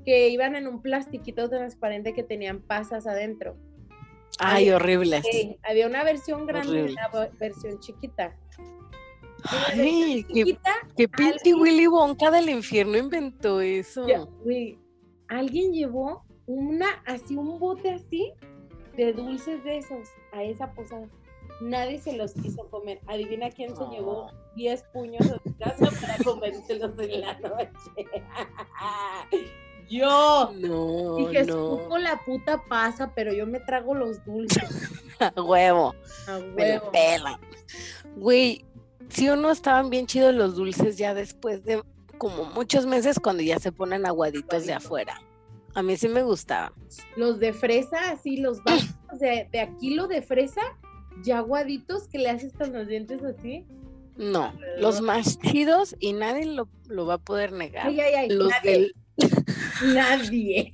que 0.05 0.28
iban 0.28 0.55
en 0.57 0.66
un 0.66 0.82
plastiquito 0.82 1.49
transparente 1.49 2.12
que 2.14 2.22
tenían 2.22 2.61
pasas 2.61 3.07
adentro? 3.07 3.57
Ay, 4.38 4.70
horribles. 4.70 5.24
había 5.62 5.86
una 5.86 6.05
versión 6.05 6.47
grande 6.47 6.78
y 6.78 6.92
una 6.92 7.30
versión 7.38 7.80
chiquita. 7.80 8.36
Ay, 9.72 10.24
qué, 10.97 11.09
pinche 11.09 11.55
Willy 11.55 11.86
Wonka 11.86 12.30
del 12.30 12.49
infierno 12.49 12.97
inventó 12.99 13.61
eso 13.61 14.07
alguien 15.29 15.72
llevó 15.72 16.24
una, 16.47 16.87
así 17.07 17.37
un 17.37 17.59
bote 17.59 17.91
así 17.91 18.33
de 18.97 19.12
dulces 19.12 19.62
de 19.64 19.79
esos 19.79 20.09
a 20.33 20.43
esa 20.43 20.72
posada. 20.72 21.09
Nadie 21.61 21.99
se 21.99 22.12
los 22.16 22.35
quiso 22.35 22.68
comer. 22.68 23.01
Adivina 23.07 23.51
quién 23.51 23.74
se 23.74 23.85
llevó 23.87 24.31
10 24.57 24.83
puños 24.93 25.22
a 25.31 25.39
su 25.43 25.57
casa 25.57 25.91
para 26.01 26.22
comérselos 26.22 26.99
en 26.99 27.20
la 27.20 27.39
noche. 27.41 27.70
yo. 29.89 30.53
No. 30.57 31.16
Dije, 31.16 31.45
no. 31.45 31.99
la 31.99 32.20
puta 32.24 32.62
pasa, 32.68 33.12
pero 33.14 33.33
yo 33.33 33.47
me 33.47 33.61
trago 33.61 33.95
los 33.95 34.22
dulces. 34.24 34.93
a 35.20 35.41
huevo. 35.41 35.95
A 36.29 36.39
huevo. 36.39 36.91
pela. 36.91 37.41
Güey, 38.16 38.64
sí 39.09 39.29
o 39.29 39.37
no 39.37 39.51
estaban 39.51 39.89
bien 39.89 40.07
chidos 40.07 40.35
los 40.35 40.57
dulces 40.57 40.99
ya 40.99 41.14
después 41.14 41.64
de 41.64 41.83
como 42.18 42.44
muchos 42.46 42.86
meses 42.86 43.18
cuando 43.18 43.42
ya 43.42 43.58
se 43.58 43.72
ponen 43.72 44.06
aguaditos 44.06 44.66
de 44.66 44.74
afuera. 44.74 45.20
A 45.74 45.82
mí 45.82 45.96
sí 45.96 46.08
me 46.08 46.22
gustaba. 46.22 46.72
Los 47.16 47.38
de 47.38 47.52
fresa, 47.52 48.10
así, 48.10 48.38
los 48.38 48.62
básicos 48.64 49.18
de, 49.20 49.48
de 49.52 49.60
aquí, 49.60 49.94
lo 49.94 50.08
de 50.08 50.22
fresa, 50.22 50.62
ya 51.22 51.38
aguaditos 51.38 52.08
que 52.08 52.18
le 52.18 52.30
haces 52.30 52.52
con 52.52 52.72
los 52.72 52.86
dientes 52.86 53.22
así. 53.22 53.66
No, 54.16 54.52
los 54.78 55.02
más 55.02 55.38
chidos 55.40 55.94
y 56.00 56.14
nadie 56.14 56.46
lo, 56.46 57.06
va 57.06 57.14
a 57.14 57.18
poder 57.18 57.52
negar. 57.52 57.88
Ay, 57.88 58.00
ay, 58.00 58.14
ay, 58.14 58.28
los 58.30 58.48
nadie. 58.48 58.72
Del... 58.72 58.94
nadie. 59.94 60.72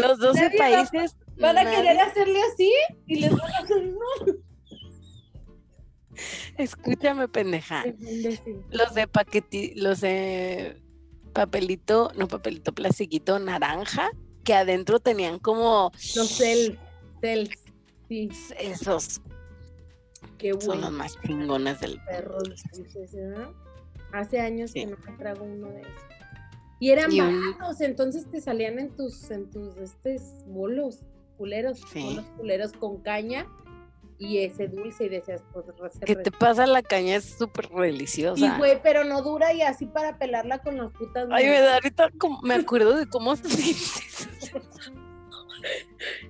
los 0.00 0.18
12 0.18 0.50
países. 0.56 1.16
van 1.38 1.58
a 1.58 1.70
querer 1.70 1.98
hacerle 2.00 2.38
así 2.52 2.72
y 3.06 3.16
les 3.16 3.30
van 3.32 3.52
a 3.52 3.58
hacer 3.58 3.86
no. 3.86 4.33
Escúchame, 6.58 7.28
pendeja. 7.28 7.84
Los 8.70 8.94
de 8.94 9.06
paqueti, 9.06 9.74
los 9.74 10.00
de 10.00 10.80
papelito, 11.32 12.12
no 12.16 12.28
papelito, 12.28 12.72
plastiquito 12.72 13.38
naranja, 13.38 14.10
que 14.44 14.54
adentro 14.54 15.00
tenían 15.00 15.38
como. 15.38 15.90
Los 16.14 16.28
cel, 16.28 16.78
cel, 17.20 17.50
sí. 18.08 18.30
Esos. 18.58 19.20
Qué 20.38 20.52
bueno. 20.52 20.72
Son 20.72 20.80
los 20.80 20.92
más 20.92 21.20
chingones 21.22 21.80
del 21.80 22.00
perro. 22.02 22.38
Hace 24.12 24.40
años 24.40 24.72
que 24.72 24.86
no 24.86 24.96
me 24.96 25.12
trago 25.18 25.44
uno 25.44 25.68
de 25.70 25.80
esos. 25.80 25.92
Y 26.80 26.90
eran 26.90 27.16
baratos, 27.16 27.80
entonces 27.80 28.30
te 28.30 28.40
salían 28.40 28.78
en 28.78 28.94
tus, 28.94 29.30
en 29.30 29.50
tus 29.50 29.76
estos 29.78 30.44
bolos 30.46 31.00
culeros, 31.36 31.80
bolos 31.94 32.26
culeros 32.36 32.72
con 32.72 33.00
caña 33.00 33.46
y 34.18 34.38
ese 34.38 34.68
dulce 34.68 35.04
y 35.04 35.08
decías, 35.08 35.42
pues 35.52 35.66
¿Qué 36.04 36.16
te 36.16 36.30
pasa? 36.30 36.66
La 36.66 36.82
caña 36.82 37.16
es 37.16 37.36
súper 37.36 37.68
deliciosa. 37.68 38.36
Sí, 38.36 38.58
güey, 38.58 38.80
pero 38.82 39.04
no 39.04 39.22
dura 39.22 39.52
y 39.52 39.62
así 39.62 39.86
para 39.86 40.18
pelarla 40.18 40.58
con 40.58 40.76
las 40.76 40.92
putas. 40.92 41.28
Ay, 41.30 41.46
me 41.46 41.60
da 41.60 41.74
ahorita 41.74 42.10
como, 42.18 42.40
me 42.42 42.54
acuerdo 42.54 42.96
de 42.96 43.06
cómo 43.06 43.36
se 43.36 43.44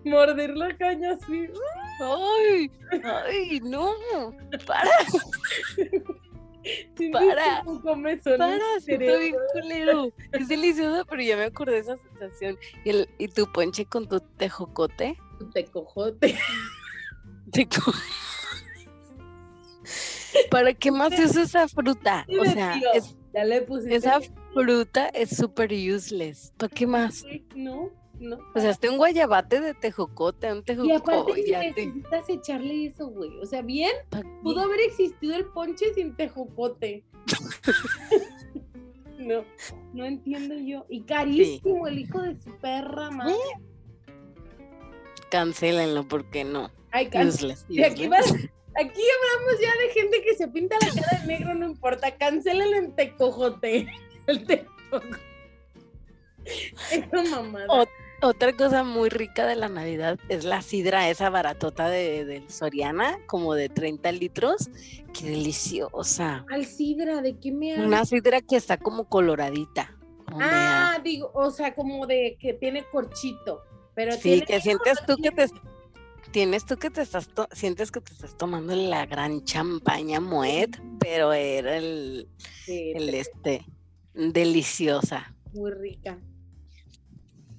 Morder 0.04 0.56
la 0.56 0.76
caña 0.76 1.12
así. 1.12 1.48
Ay, 2.00 2.70
ay, 3.04 3.60
no, 3.60 3.92
para. 4.66 4.90
para, 7.12 7.64
para, 8.38 8.80
siento 8.80 9.18
bien 9.18 9.36
culero. 9.52 10.12
Es 10.32 10.48
deliciosa, 10.48 11.04
pero 11.04 11.22
ya 11.22 11.36
me 11.36 11.44
acordé 11.44 11.72
de 11.72 11.78
esa 11.80 11.96
sensación. 11.96 12.58
Y, 12.84 12.90
el, 12.90 13.08
y 13.18 13.28
tu 13.28 13.50
ponche 13.50 13.86
con 13.86 14.08
tu 14.08 14.20
tejocote. 14.20 15.16
Tu 15.38 15.50
tecojote. 15.50 16.36
¿Para 20.50 20.74
qué 20.74 20.90
más 20.90 21.12
es 21.12 21.36
esa 21.36 21.68
fruta? 21.68 22.26
O 22.40 22.44
sea, 22.44 22.80
es, 22.94 23.16
ya 23.32 23.44
le 23.44 23.66
esa 23.88 24.20
fruta 24.52 25.08
es 25.08 25.36
súper 25.36 25.72
useless. 25.72 26.52
¿Para 26.56 26.72
qué 26.72 26.86
más? 26.86 27.24
No, 27.54 27.90
no. 28.20 28.38
O 28.54 28.60
sea, 28.60 28.70
este 28.70 28.88
un 28.88 28.96
guayabate 28.96 29.60
de 29.60 29.74
tejocote, 29.74 30.52
un 30.52 30.62
tejocote. 30.62 31.40
Y 31.40 31.52
aparte 31.52 31.86
necesitas 31.86 32.28
echarle 32.28 32.86
eso, 32.86 33.08
güey. 33.08 33.36
O 33.40 33.46
sea, 33.46 33.62
bien, 33.62 33.90
pudo 34.42 34.60
haber 34.60 34.80
existido 34.80 35.34
el 35.34 35.46
ponche 35.46 35.92
sin 35.94 36.14
tejocote. 36.14 37.04
no, 39.18 39.44
no 39.92 40.04
entiendo 40.04 40.54
yo. 40.54 40.86
Y 40.88 41.02
carísimo 41.02 41.86
el 41.88 41.98
hijo 41.98 42.22
de 42.22 42.40
su 42.40 42.56
perra, 42.58 43.10
madre. 43.10 43.34
Cancélenlo, 45.34 46.06
porque 46.06 46.44
no. 46.44 46.70
Ay, 46.92 47.08
useless, 47.12 47.66
Y 47.68 47.82
aquí, 47.82 48.04
aquí 48.04 48.12
hablamos 48.12 49.60
ya 49.60 49.72
de 49.82 49.92
gente 49.92 50.22
que 50.22 50.36
se 50.36 50.46
pinta 50.46 50.76
la 50.80 51.02
cara 51.02 51.20
de 51.22 51.26
negro, 51.26 51.54
no 51.54 51.66
importa. 51.66 52.16
Cancélenlo 52.16 52.76
en 52.76 52.94
tecojote. 52.94 53.88
El 54.28 54.46
tecojote. 54.46 55.18
Eso 56.92 57.24
mamada. 57.30 57.66
Otra 58.22 58.52
cosa 58.52 58.84
muy 58.84 59.08
rica 59.08 59.44
de 59.44 59.56
la 59.56 59.68
Navidad 59.68 60.20
es 60.28 60.44
la 60.44 60.62
sidra, 60.62 61.10
esa 61.10 61.30
baratota 61.30 61.88
de, 61.88 62.44
Soriana, 62.46 63.18
como 63.26 63.54
de 63.54 63.68
30 63.68 64.12
litros. 64.12 64.70
Qué 65.12 65.30
deliciosa. 65.30 66.46
¿Al 66.48 66.64
sidra? 66.64 67.22
¿De 67.22 67.36
qué 67.40 67.50
me 67.50 67.72
hablas? 67.72 67.88
Una 67.88 68.04
sidra 68.04 68.40
que 68.40 68.54
está 68.54 68.76
como 68.76 69.08
coloradita. 69.08 69.98
ah, 70.28 71.00
digo, 71.02 71.32
o 71.34 71.50
sea, 71.50 71.74
como 71.74 72.06
de 72.06 72.36
que 72.38 72.54
tiene 72.54 72.84
corchito. 72.84 73.64
Pero 73.94 74.12
sí, 74.12 74.42
que 74.42 74.60
sientes 74.60 74.98
tú 75.06 75.16
que 75.16 75.30
te 75.30 75.46
tienes 76.30 76.66
tú 76.66 76.76
que 76.76 76.90
te 76.90 77.00
estás 77.00 77.28
sientes 77.52 77.92
que 77.92 78.00
te 78.00 78.12
estás 78.12 78.36
tomando 78.36 78.74
la 78.74 79.06
gran 79.06 79.44
champaña 79.44 80.20
Moet, 80.20 80.76
pero 80.98 81.32
era 81.32 81.76
el, 81.76 82.28
el 82.66 83.14
este 83.14 83.64
deliciosa. 84.14 85.34
Muy 85.52 85.70
rica. 85.70 86.18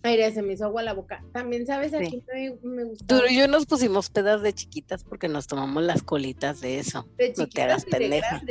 Aire, 0.03 0.31
se 0.31 0.43
me 0.43 0.53
hizo 0.53 0.65
agua 0.65 0.83
la 0.83 0.93
boca. 0.93 1.23
También, 1.33 1.65
¿sabes? 1.65 1.93
Aquí 1.93 2.23
me, 2.31 2.55
me 2.61 2.83
gusta. 2.83 3.05
Tú 3.07 3.23
y 3.27 3.37
yo 3.37 3.47
nos 3.47 3.65
pusimos 3.65 4.09
pedas 4.11 4.43
de 4.43 4.53
chiquitas 4.53 5.03
porque 5.03 5.27
nos 5.27 5.47
tomamos 5.47 5.81
las 5.83 6.03
colitas 6.03 6.61
de 6.61 6.77
eso. 6.77 7.07
De 7.17 7.33
no 7.35 7.47
te 7.47 7.61
hagas 7.63 7.85
pendeja. 7.85 8.41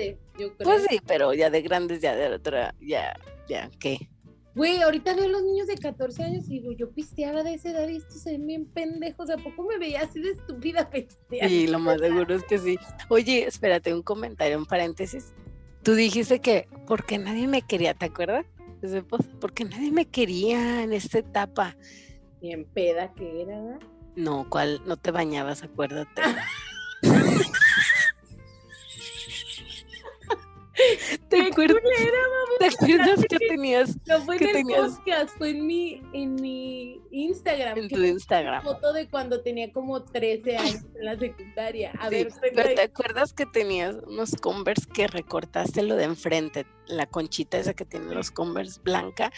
Pues 0.58 0.86
sí, 0.88 1.00
pero 1.06 1.32
ya 1.32 1.50
de 1.50 1.62
grandes, 1.62 2.00
ya 2.00 2.16
de 2.16 2.34
otra, 2.34 2.74
ya, 2.80 3.14
ya, 3.48 3.70
¿qué? 3.78 4.08
Güey, 4.54 4.82
ahorita 4.82 5.14
veo 5.14 5.24
a 5.24 5.28
los 5.28 5.42
niños 5.42 5.66
de 5.66 5.76
14 5.76 6.22
años 6.22 6.44
y 6.48 6.60
digo, 6.60 6.72
yo 6.72 6.90
pisteaba 6.90 7.42
de 7.42 7.54
esa 7.54 7.70
edad 7.70 7.88
y 7.88 7.96
estos 7.96 8.22
se 8.22 8.32
ven 8.32 8.46
bien 8.46 8.66
pendejos. 8.66 9.28
¿A 9.30 9.36
poco 9.36 9.64
me 9.64 9.78
veía 9.78 10.02
así 10.02 10.20
de 10.20 10.30
estúpida 10.30 10.88
pisteando? 10.90 11.48
Sí, 11.48 11.66
lo 11.66 11.80
más 11.80 11.98
seguro 11.98 12.34
es 12.34 12.44
que 12.44 12.58
sí. 12.58 12.78
Oye, 13.08 13.46
espérate, 13.46 13.92
un 13.92 14.02
comentario, 14.02 14.56
un 14.56 14.66
paréntesis. 14.66 15.32
Tú 15.82 15.94
dijiste 15.94 16.40
que 16.40 16.68
porque 16.86 17.18
nadie 17.18 17.48
me 17.48 17.62
quería, 17.62 17.94
¿te 17.94 18.06
acuerdas? 18.06 18.46
porque 19.40 19.64
nadie 19.64 19.90
me 19.90 20.06
quería 20.06 20.82
en 20.82 20.92
esta 20.92 21.18
etapa. 21.18 21.74
Bien 22.40 22.66
peda 22.66 23.12
que 23.14 23.42
era. 23.42 23.78
No, 24.14 24.46
¿cuál? 24.50 24.82
No 24.86 24.96
te 24.98 25.10
bañabas, 25.10 25.62
acuérdate. 25.62 26.22
¿Te 31.28 31.40
acuerdas, 31.42 31.82
¿Te 32.58 32.66
acuerdas 32.66 33.24
que 33.28 33.38
tenías? 33.48 33.96
No 34.06 34.20
fue 34.22 34.38
que 34.38 34.50
en 34.50 34.70
el 34.70 34.76
podcast, 34.76 35.36
fue 35.36 35.50
en 35.50 35.66
mi, 35.66 36.02
en 36.12 36.34
mi 36.36 37.00
Instagram. 37.10 37.78
En 37.78 37.88
tu 37.88 38.02
Instagram. 38.02 38.62
foto 38.62 38.92
de 38.92 39.08
cuando 39.08 39.40
tenía 39.42 39.72
como 39.72 40.02
13 40.02 40.56
años 40.56 40.82
en 40.94 41.04
la 41.04 41.18
secundaria. 41.18 41.92
A 41.98 42.08
ver, 42.10 42.28
pero 42.40 42.74
¿te 42.74 42.82
acuerdas 42.82 43.32
que 43.32 43.46
tenías 43.46 43.96
unos 44.06 44.34
Converse 44.36 44.86
que 44.92 45.06
recortaste 45.06 45.82
lo 45.82 45.96
de 45.96 46.04
enfrente? 46.04 46.66
La 46.86 47.06
conchita 47.06 47.58
esa 47.58 47.74
que 47.74 47.84
tiene 47.84 48.14
los 48.14 48.30
Converse 48.30 48.80
blanca. 48.82 49.32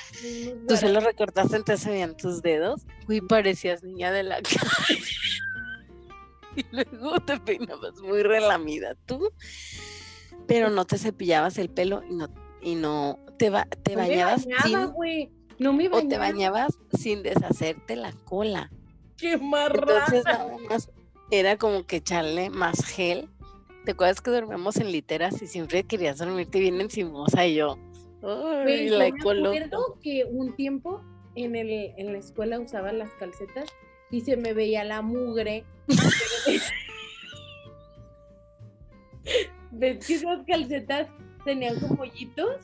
Tú 0.67 0.77
se 0.77 0.89
lo 0.89 1.01
recortaste, 1.01 1.57
entonces 1.57 1.85
se 1.85 1.91
veían 1.91 2.17
tus 2.17 2.43
dedos. 2.43 2.83
Uy, 3.09 3.21
parecías 3.21 3.83
niña 3.83 4.11
de 4.11 4.23
la 4.23 4.37
calle. 4.43 5.01
y 6.57 6.65
luego 6.73 7.21
te 7.21 7.39
peinabas 7.39 8.01
muy 8.01 8.23
relamida. 8.23 8.95
Tú 9.07 9.31
pero 10.47 10.71
no 10.71 10.85
te 10.85 10.99
cepillabas 10.99 11.59
el 11.59 11.69
pelo 11.69 12.03
y 12.09 12.15
no, 12.15 12.29
y 12.61 12.75
no 12.75 13.19
te, 13.39 13.53
te 13.83 13.97
bañabas 13.97 14.47
sin, 14.63 14.95
no 15.59 15.73
me 15.73 15.89
bañaba. 15.89 16.05
o 16.05 16.09
te 16.09 16.19
bañabas 16.19 16.79
sin 16.99 17.23
deshacerte 17.23 17.97
la 17.97 18.13
cola. 18.13 18.71
Qué 19.17 19.37
marrana. 19.39 20.05
Entonces 20.05 20.25
nada 20.25 20.57
más 20.69 20.91
era 21.31 21.57
como 21.57 21.87
que 21.87 21.97
echarle 21.97 22.51
más 22.51 22.85
gel. 22.85 23.29
¿Te 23.85 23.93
acuerdas 23.93 24.21
que 24.21 24.31
dormíamos 24.31 24.77
en 24.79 24.91
literas 24.91 25.41
y 25.43 25.47
siempre 25.47 25.85
querías 25.85 26.19
dormirte 26.19 26.59
bien 26.59 26.81
encimosa 26.81 27.47
y 27.47 27.55
yo? 27.55 27.79
Ay, 28.23 28.89
la 28.89 29.09
yo 29.09 29.15
me 29.15 29.21
acuerdo 29.21 29.53
que 30.03 30.25
un 30.25 30.57
tiempo 30.57 31.03
en, 31.37 31.55
el, 31.55 31.71
en 31.97 32.13
la 32.13 32.19
escuela 32.19 32.59
usaba 32.59 32.93
las 32.93 33.11
calcetas 33.13 33.71
y 34.11 34.23
se 34.23 34.37
me 34.37 34.55
veía 34.55 34.83
la 34.85 35.03
mugre. 35.03 35.65
ves 39.79 40.07
que 40.07 40.14
esas 40.14 40.45
calcetas 40.47 41.09
tenían 41.45 41.79
como 41.81 42.03
hoyitos 42.03 42.57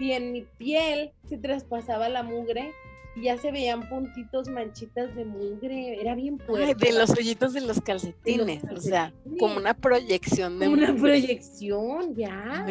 y 0.00 0.12
en 0.12 0.32
mi 0.32 0.42
piel 0.58 1.12
se 1.28 1.38
traspasaba 1.38 2.08
la 2.08 2.22
mugre 2.22 2.72
y 3.14 3.24
ya 3.24 3.36
se 3.36 3.52
veían 3.52 3.88
puntitos, 3.88 4.48
manchitas 4.48 5.14
de 5.14 5.24
mugre, 5.24 6.00
era 6.00 6.14
bien 6.14 6.38
fuerte. 6.38 6.86
de 6.86 6.98
los 6.98 7.10
hoyitos 7.10 7.52
de 7.52 7.60
los 7.60 7.80
calcetines, 7.80 8.64
o 8.64 8.80
sea, 8.80 9.12
como 9.38 9.56
una 9.58 9.74
proyección 9.74 10.58
de 10.58 10.68
Una 10.68 10.94
proyección, 10.94 12.14
ya. 12.14 12.66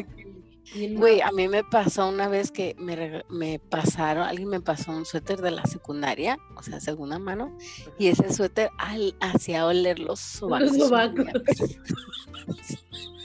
Güey, 0.74 1.22
a 1.22 1.32
mí 1.32 1.48
me 1.48 1.64
pasó 1.64 2.08
una 2.08 2.28
vez 2.28 2.50
que 2.50 2.76
me, 2.80 3.24
me, 3.30 3.60
pasaron, 3.60 4.24
alguien 4.24 4.48
me 4.48 4.62
pasó 4.62 4.92
un 4.92 5.06
suéter 5.06 5.42
de 5.42 5.52
la 5.52 5.66
secundaria, 5.66 6.38
o 6.56 6.64
sea, 6.64 6.80
segunda 6.80 7.20
mano, 7.20 7.56
y 8.00 8.08
ese 8.08 8.34
suéter 8.34 8.70
al, 8.78 9.16
hacía 9.20 9.66
oler 9.66 10.00
los 10.00 10.20
sobacos. 10.20 10.72
Los 10.72 10.88
sobacos. 10.88 11.26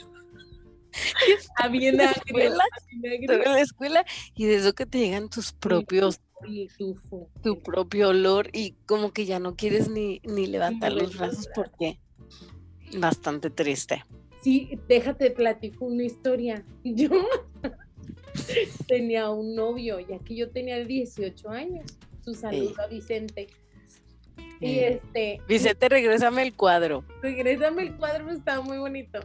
Había 1.57 1.89
en 1.89 1.97
la 1.97 2.11
escuela, 2.11 2.63
en 3.03 3.41
la 3.43 3.61
escuela 3.61 4.05
y 4.35 4.45
de 4.45 4.55
eso 4.55 4.73
que 4.73 4.85
te 4.85 4.99
llegan 4.99 5.29
tus 5.29 5.51
propios 5.59 6.21
tu 7.41 7.59
propio 7.63 8.09
olor 8.09 8.49
y 8.53 8.73
como 8.85 9.11
que 9.11 9.25
ya 9.25 9.39
no 9.39 9.55
quieres 9.55 9.89
ni, 9.89 10.21
ni 10.23 10.45
levantar 10.45 10.93
los 10.93 11.17
brazos 11.17 11.49
porque 11.55 11.99
bastante 12.99 13.49
triste. 13.49 14.03
Sí, 14.41 14.79
déjate 14.87 15.31
platico 15.31 15.85
una 15.85 16.03
historia. 16.03 16.63
Yo 16.83 17.09
tenía 18.87 19.29
un 19.29 19.55
novio, 19.55 19.99
ya 19.99 20.19
que 20.19 20.35
yo 20.35 20.51
tenía 20.51 20.83
18 20.83 21.49
años. 21.49 21.85
Su 22.23 22.35
saludo 22.35 22.75
a 22.81 22.87
Vicente. 22.87 23.47
Y 24.59 24.79
este. 24.79 25.41
Vicente, 25.47 25.89
regrésame 25.89 26.43
el 26.43 26.53
cuadro. 26.53 27.03
Regrésame 27.21 27.83
el 27.83 27.95
cuadro, 27.95 28.29
está 28.29 28.61
muy 28.61 28.77
bonito. 28.77 29.19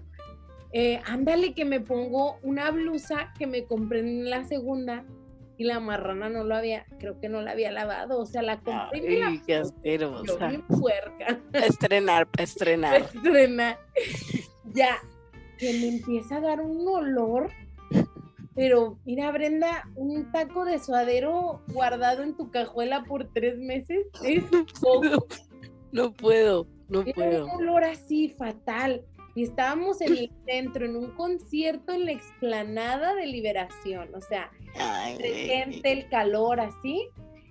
Eh, 0.72 1.00
ándale 1.04 1.54
que 1.54 1.64
me 1.64 1.80
pongo 1.80 2.38
una 2.42 2.70
blusa 2.70 3.32
que 3.38 3.46
me 3.46 3.64
compré 3.64 4.00
en 4.00 4.30
la 4.30 4.44
segunda 4.44 5.04
y 5.58 5.64
la 5.64 5.80
marrana 5.80 6.30
no 6.30 6.44
lo 6.44 6.56
había, 6.56 6.86
creo 6.98 7.20
que 7.20 7.28
no 7.28 7.42
la 7.42 7.52
había 7.52 7.70
lavado, 7.70 8.18
o 8.18 8.26
sea, 8.26 8.42
la 8.42 8.60
compré 8.60 9.14
y 9.14 9.18
la 9.18 9.42
qué 9.46 10.60
puerca. 10.66 11.38
Estrenar, 11.52 12.26
estrenar. 12.38 13.02
Estrenar. 13.02 13.78
Ya, 14.72 14.96
que 15.58 15.72
me 15.74 15.88
empieza 15.88 16.36
a 16.36 16.40
dar 16.40 16.60
un 16.62 16.88
olor. 16.88 17.50
Pero 18.54 18.98
mira, 19.04 19.30
Brenda, 19.30 19.88
un 19.94 20.30
taco 20.32 20.64
de 20.64 20.78
suadero 20.78 21.62
guardado 21.68 22.22
en 22.22 22.36
tu 22.36 22.50
cajuela 22.50 23.04
por 23.04 23.28
tres 23.32 23.58
meses 23.58 24.06
es 24.24 24.42
poco. 24.80 25.26
No, 25.90 26.12
puedo, 26.12 26.66
no 26.88 27.02
Era 27.02 27.12
puedo. 27.14 27.44
un 27.46 27.50
olor 27.62 27.84
así 27.84 28.28
fatal. 28.30 29.04
Y 29.34 29.44
estábamos 29.44 30.00
en 30.02 30.16
el 30.16 30.30
centro, 30.46 30.84
en 30.84 30.94
un 30.96 31.10
concierto 31.12 31.92
en 31.92 32.04
la 32.04 32.12
explanada 32.12 33.14
de 33.14 33.26
Liberación. 33.26 34.14
O 34.14 34.20
sea, 34.20 34.50
gente, 35.18 35.90
el 35.92 36.08
calor 36.08 36.60
así. 36.60 37.08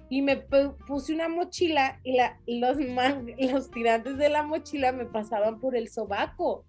Y 0.10 0.22
me 0.22 0.46
pu- 0.46 0.76
puse 0.86 1.14
una 1.14 1.30
mochila 1.30 2.00
y 2.04 2.18
la, 2.18 2.38
los, 2.46 2.78
man- 2.78 3.34
los 3.40 3.72
tirantes 3.72 4.18
de 4.18 4.28
la 4.30 4.44
mochila 4.44 4.92
me 4.92 5.06
pasaban 5.06 5.60
por 5.60 5.76
el 5.76 5.88
sobaco. 5.90 6.66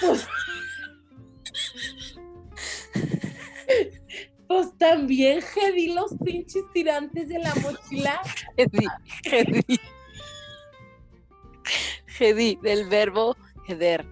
Pues, 0.00 0.26
pues 4.48 4.76
también 4.78 5.42
jedí 5.42 5.92
los 5.92 6.14
pinches 6.24 6.62
tirantes 6.72 7.28
de 7.28 7.38
la 7.38 7.54
mochila. 7.56 8.20
Jedi, 8.56 8.86
jedi. 9.24 9.80
Jedi, 12.06 12.58
del 12.62 12.88
verbo 12.88 13.36
heder. 13.68 14.06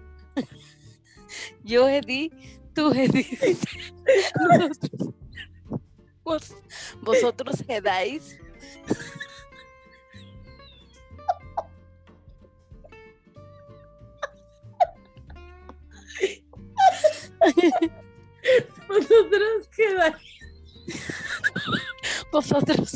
Yo 1.63 1.89
hedí, 1.89 2.31
tú 2.75 2.93
hediste. 2.93 3.57
Nosotros- 4.49 5.15
vos- 6.25 6.55
vosotros 7.03 7.65
hedáis. 7.69 8.39
Nosotros 18.89 19.69
quedamos. 19.77 20.21
Vosotros 22.33 22.93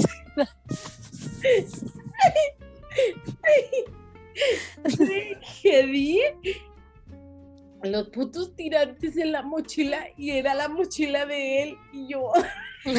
Jedí 5.63 6.21
los 7.87 8.09
putos 8.11 8.55
tirantes 8.57 9.17
en 9.17 9.33
la 9.33 9.43
mochila 9.43 10.07
y 10.17 10.31
era 10.31 10.55
la 10.55 10.69
mochila 10.69 11.27
de 11.27 11.63
él 11.63 11.77
y 11.93 12.09
yo. 12.09 12.33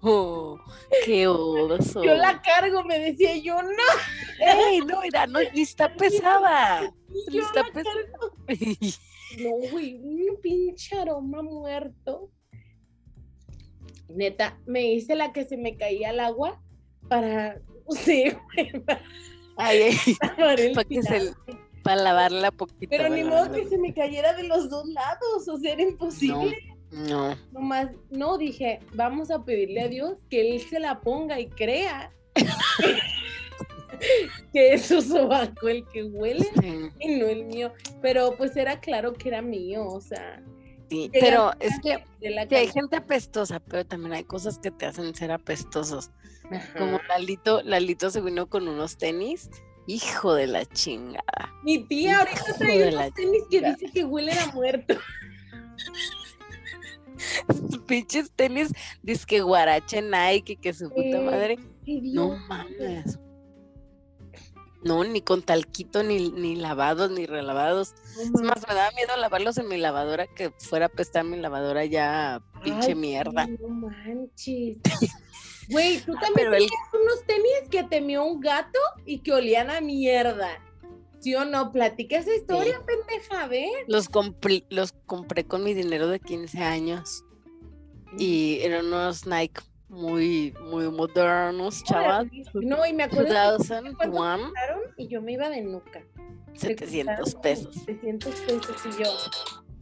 No, 0.00 0.58
qué 1.04 1.26
oso. 1.26 2.04
Yo 2.04 2.14
la 2.14 2.40
cargo, 2.40 2.84
me 2.84 2.98
decía 2.98 3.36
yo, 3.36 3.60
no, 3.62 3.70
Ey, 4.40 4.78
no, 4.80 5.00
mira, 5.02 5.26
no, 5.26 5.40
ni 5.54 5.62
está 5.62 5.92
pesada. 5.94 6.92
yo 7.30 7.42
Está 7.42 7.62
la 7.64 7.72
pes- 7.72 7.84
cargo. 7.84 8.36
No, 9.40 9.70
güey, 9.70 9.96
un 9.96 10.40
pinche 10.40 10.96
aroma 10.98 11.42
muerto. 11.42 12.30
Neta, 14.08 14.58
me 14.66 14.92
hice 14.92 15.14
la 15.16 15.32
que 15.32 15.44
se 15.46 15.56
me 15.56 15.76
caía 15.76 16.10
al 16.10 16.20
agua 16.20 16.62
para, 17.08 17.60
sé, 17.90 18.38
güey, 18.54 18.72
para 18.84 19.02
Ay, 19.56 19.96
el 20.58 20.72
para 20.72 20.84
que 20.88 21.02
se. 21.02 21.34
Para 21.82 22.02
lavarla 22.02 22.50
poquito. 22.50 22.90
Pero 22.90 23.08
ni 23.08 23.24
modo 23.24 23.50
que 23.52 23.68
se 23.68 23.78
me 23.78 23.92
cayera 23.92 24.34
de 24.34 24.44
los 24.44 24.70
dos 24.70 24.86
lados, 24.88 25.48
o 25.48 25.58
sea, 25.58 25.72
era 25.72 25.82
imposible. 25.82 26.56
No, 26.90 27.36
Nomás, 27.52 27.90
no, 28.10 28.36
dije, 28.36 28.80
vamos 28.92 29.30
a 29.30 29.44
pedirle 29.44 29.80
a 29.80 29.88
Dios 29.88 30.18
que 30.28 30.42
Él 30.42 30.60
se 30.60 30.78
la 30.78 31.00
ponga 31.00 31.40
y 31.40 31.48
crea 31.48 32.12
que 34.52 34.74
es 34.74 34.86
su 34.86 35.00
sobaco 35.00 35.68
el 35.68 35.86
que 35.88 36.04
huele 36.04 36.46
sí, 36.60 36.90
y 37.00 37.16
no 37.16 37.26
el 37.26 37.46
mío. 37.46 37.72
Pero 38.02 38.36
pues 38.36 38.56
era 38.56 38.80
claro 38.80 39.14
que 39.14 39.28
era 39.28 39.40
mío, 39.40 39.86
o 39.86 40.00
sea, 40.02 40.42
sí, 40.90 41.10
Pero 41.12 41.52
es 41.60 41.80
que 41.80 42.04
sí, 42.20 42.54
hay 42.54 42.68
gente 42.68 42.96
apestosa, 42.96 43.60
pero 43.60 43.86
también 43.86 44.12
hay 44.12 44.24
cosas 44.24 44.58
que 44.58 44.70
te 44.70 44.84
hacen 44.84 45.14
ser 45.14 45.32
apestosos. 45.32 46.10
Ajá. 46.50 46.78
Como 46.78 47.00
Lalito, 47.08 47.62
Lalito 47.62 48.10
se 48.10 48.20
vino 48.20 48.48
con 48.48 48.68
unos 48.68 48.98
tenis. 48.98 49.48
Hijo 49.86 50.34
de 50.34 50.46
la 50.46 50.64
chingada. 50.64 51.52
Mi 51.64 51.78
tía 51.84 52.20
ahorita 52.20 52.54
trae 52.58 52.94
unos 52.94 53.12
tenis 53.14 53.42
que 53.50 53.60
dice 53.60 53.86
que 53.92 54.04
huelen 54.04 54.38
a 54.38 54.46
muerto. 54.52 54.94
Pinches 57.86 58.30
tenis, 58.32 58.72
que 59.26 59.40
guarache 59.40 60.02
Nike, 60.02 60.56
que 60.56 60.72
su 60.72 60.88
puta 60.88 61.18
Sí. 61.18 61.24
madre. 61.24 61.58
No 61.86 62.36
mames. 62.48 63.18
No, 64.84 65.04
ni 65.04 65.20
con 65.20 65.42
talquito, 65.42 66.02
ni, 66.02 66.30
ni 66.32 66.56
lavados, 66.56 67.10
ni 67.10 67.26
relavados. 67.26 67.94
Es 68.20 68.32
más, 68.42 68.66
me 68.68 68.74
daba 68.74 68.90
miedo 68.96 69.16
lavarlos 69.16 69.56
en 69.58 69.68
mi 69.68 69.76
lavadora 69.78 70.26
que 70.26 70.50
fuera 70.58 70.86
a 70.86 70.88
apestar 70.88 71.24
mi 71.24 71.36
lavadora 71.36 71.84
ya 71.84 72.42
pinche 72.64 72.88
Ay, 72.88 72.94
mierda. 72.96 73.46
No 73.46 73.68
manches. 73.68 74.78
Güey, 75.70 76.00
tú 76.00 76.14
también 76.20 76.48
el- 76.48 76.52
tenías 76.54 76.72
unos 76.92 77.24
tenis 77.26 77.68
que 77.70 77.84
temió 77.84 78.24
un 78.24 78.40
gato 78.40 78.78
y 79.06 79.20
que 79.20 79.32
olían 79.32 79.70
a 79.70 79.80
mierda. 79.80 80.48
¿Sí 81.20 81.34
o 81.36 81.44
no? 81.44 81.70
Platica 81.70 82.18
esa 82.18 82.34
historia, 82.34 82.80
pendeja, 82.84 83.46
¿ve? 83.46 83.68
Los 83.86 84.08
compré, 84.08 84.64
los 84.70 84.92
compré 85.06 85.44
con 85.44 85.62
mi 85.62 85.72
dinero 85.72 86.08
de 86.08 86.18
15 86.18 86.58
años 86.58 87.24
y 88.18 88.58
eran 88.62 88.86
unos 88.86 89.24
Nike 89.26 89.62
muy, 89.88 90.52
muy 90.64 90.90
modernos, 90.90 91.84
chaval. 91.84 92.30
No, 92.54 92.84
y 92.86 92.92
me 92.92 93.04
acuerdo 93.04 93.28
que 93.28 93.34
2001, 93.34 93.96
costaron 93.98 94.80
y 94.96 95.06
yo 95.08 95.22
me 95.22 95.32
iba 95.34 95.48
de 95.48 95.60
nuca. 95.62 96.02
Me 96.52 96.58
700 96.58 97.16
costaron 97.34 97.42
pesos. 97.42 97.74
700 97.84 98.34
pesos 98.40 98.76
y 98.86 99.02
yo. 99.04 99.10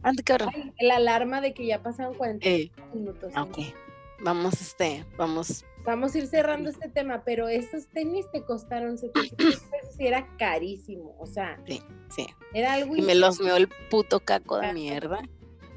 Ande, 0.03 0.23
cabrón. 0.23 0.49
Ay, 0.53 0.71
la 0.81 0.97
alarma 0.97 1.41
de 1.41 1.53
que 1.53 1.65
ya 1.65 1.81
pasaron 1.81 2.13
40 2.13 2.47
Eh, 2.47 2.71
minutos. 2.93 3.33
ok. 3.35 3.57
Vamos, 4.23 4.61
este, 4.61 5.05
vamos. 5.17 5.65
Vamos 5.83 6.13
a 6.13 6.19
ir 6.19 6.27
cerrando 6.27 6.69
este 6.69 6.89
tema, 6.89 7.23
pero 7.25 7.47
esos 7.47 7.87
tenis 7.87 8.25
te 8.31 8.43
costaron 8.43 8.97
700 8.97 9.37
pesos 9.71 9.99
y 9.99 10.07
era 10.07 10.27
carísimo. 10.37 11.15
O 11.19 11.25
sea, 11.25 11.59
Sí. 11.67 11.81
era 12.53 12.73
algo 12.73 12.95
Y 12.95 13.01
me 13.01 13.15
los 13.15 13.39
meó 13.39 13.55
el 13.55 13.67
puto 13.89 14.19
caco 14.19 14.59
de 14.59 14.73
mierda. 14.73 15.21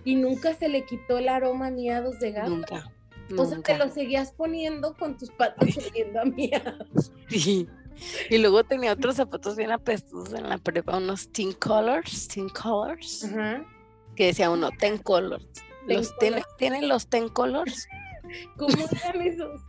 y 0.05 0.17
nunca 0.17 0.53
se 0.55 0.69
le 0.69 0.85
quitó 0.85 1.17
el 1.19 1.29
aroma 1.31 1.69
a 1.69 1.71
miados 1.71 2.19
de 2.21 2.33
gato. 2.33 2.51
Nunca. 2.51 2.91
O 3.39 3.47
sea, 3.47 3.59
te 3.63 3.79
lo 3.79 3.89
seguías 3.91 4.33
poniendo 4.33 4.95
con 4.99 5.17
tus 5.17 5.31
patas 5.31 5.69
oliendo 5.91 6.21
a 6.21 6.25
miados. 6.27 7.11
Sí. 7.29 7.67
Y 8.29 8.39
luego 8.39 8.65
tenía 8.65 8.93
otros 8.93 9.15
zapatos 9.17 9.57
bien 9.57 9.71
apestosos 9.71 10.35
en 10.35 10.49
la 10.49 10.59
prepa, 10.59 10.97
unos 10.99 11.31
Teen 11.33 11.53
Colors, 11.53 12.27
Teen 12.29 12.49
Colors, 12.51 13.25
Ajá. 13.25 13.65
que 14.17 14.27
decía 14.27 14.51
uno, 14.51 14.71
Ten 14.79 14.99
Colors. 14.99 15.47
Ten 15.87 15.97
Los 15.97 16.15
tienen 16.59 16.89
los 16.89 17.07
Ten 17.07 17.29
Colors 17.29 17.87
¿Cómo 18.59 18.75
eran 19.05 19.23
esos? 19.23 19.61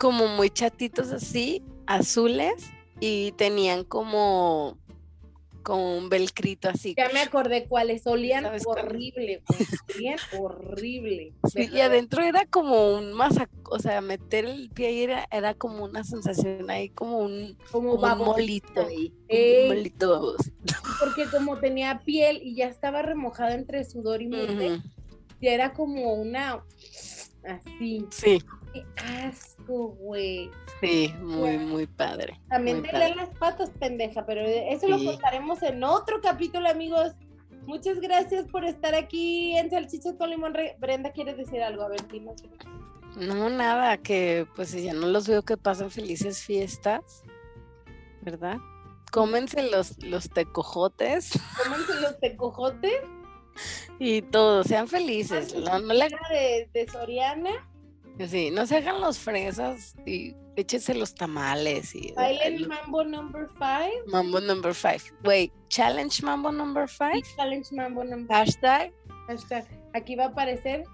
Como 0.00 0.28
muy 0.28 0.48
chatitos 0.48 1.12
así, 1.12 1.62
azules, 1.86 2.70
y 3.00 3.32
tenían 3.32 3.84
como, 3.84 4.78
como 5.62 5.98
un 5.98 6.08
velcrito 6.08 6.70
así. 6.70 6.94
Ya 6.96 7.10
me 7.10 7.20
acordé 7.20 7.66
cuáles. 7.66 8.06
Olían 8.06 8.46
horrible. 8.64 9.42
Olían 9.94 10.18
horrible. 10.38 11.34
Sí, 11.52 11.68
y 11.70 11.80
adentro 11.80 12.22
era 12.22 12.46
como 12.46 12.94
un 12.94 13.12
masa, 13.12 13.50
o 13.70 13.78
sea, 13.78 14.00
meter 14.00 14.46
el 14.46 14.70
pie 14.70 14.86
ahí 14.88 15.02
era, 15.02 15.28
era 15.30 15.52
como 15.52 15.84
una 15.84 16.02
sensación 16.02 16.70
ahí, 16.70 16.88
como 16.88 17.18
un, 17.18 17.58
Como 17.70 18.00
como 18.00 18.24
un 18.24 18.28
molito 18.30 18.86
ahí. 18.86 19.12
Un 19.28 19.68
molito 19.68 20.10
baboso. 20.10 20.50
Porque 20.98 21.26
como 21.30 21.58
tenía 21.58 22.00
piel 22.06 22.40
y 22.42 22.54
ya 22.54 22.68
estaba 22.68 23.02
remojada 23.02 23.54
entre 23.54 23.84
sudor 23.84 24.22
y 24.22 24.28
mugre, 24.28 24.72
Ujú, 24.76 24.82
ya 25.42 25.52
era 25.52 25.74
como 25.74 26.14
una 26.14 26.64
así. 27.44 28.06
Sí, 28.10 28.38
Qué 28.72 28.84
asco, 28.96 29.59
güey. 29.66 30.50
sí, 30.80 31.14
muy, 31.20 31.58
muy 31.58 31.86
padre. 31.86 32.40
También 32.48 32.80
muy 32.80 32.88
te 32.88 32.98
leen 32.98 33.16
las 33.16 33.28
patas, 33.38 33.70
pendeja, 33.78 34.24
pero 34.26 34.40
eso 34.42 34.88
lo 34.88 35.02
contaremos 35.04 35.62
en 35.62 35.82
otro 35.84 36.20
capítulo, 36.20 36.68
amigos. 36.68 37.12
Muchas 37.66 38.00
gracias 38.00 38.46
por 38.48 38.64
estar 38.64 38.94
aquí 38.94 39.56
en 39.56 39.70
Salchichas 39.70 40.14
con 40.16 40.30
Limón. 40.30 40.54
Re- 40.54 40.76
Brenda, 40.80 41.12
¿quieres 41.12 41.36
decir 41.36 41.62
algo? 41.62 41.82
A 41.82 41.88
ver, 41.88 42.06
dinos. 42.08 42.42
No, 43.16 43.50
nada, 43.50 43.98
que 43.98 44.46
pues 44.56 44.72
ya 44.72 44.92
no 44.94 45.06
los 45.08 45.28
veo 45.28 45.42
que 45.42 45.56
pasen 45.56 45.90
felices 45.90 46.42
fiestas, 46.42 47.22
¿verdad? 48.22 48.56
Cómense 49.12 49.62
los, 49.70 50.02
los 50.04 50.30
tecojotes 50.30 51.32
Cómense 51.64 52.00
los 52.00 52.18
tecojotes. 52.20 53.02
y 53.98 54.22
todos, 54.22 54.66
sean 54.68 54.88
felices. 54.88 55.54
No, 55.54 55.78
no, 55.80 55.94
de, 55.94 56.70
de 56.72 56.86
Soriana. 56.90 57.50
Sí, 58.26 58.50
no 58.50 58.66
se 58.66 58.76
hagan 58.76 59.00
los 59.00 59.18
fresas 59.18 59.94
y 60.06 60.34
échense 60.56 60.94
los 60.94 61.14
tamales 61.14 61.94
y 61.94 62.12
Bailen 62.12 62.68
Mambo 62.68 63.04
Number 63.04 63.48
5. 63.48 64.06
Mambo 64.08 64.40
number 64.40 64.74
five. 64.74 65.00
Wait, 65.24 65.52
challenge 65.68 66.22
Mambo 66.22 66.52
number 66.52 66.88
five. 66.88 67.22
Challenge 67.36 67.66
Mambo 67.72 68.04
Number 68.04 68.36
Hashtag. 68.36 68.92
Hashtag. 69.26 69.66
Aquí 69.94 70.14
va 70.16 70.24
a 70.24 70.28
aparecer 70.28 70.84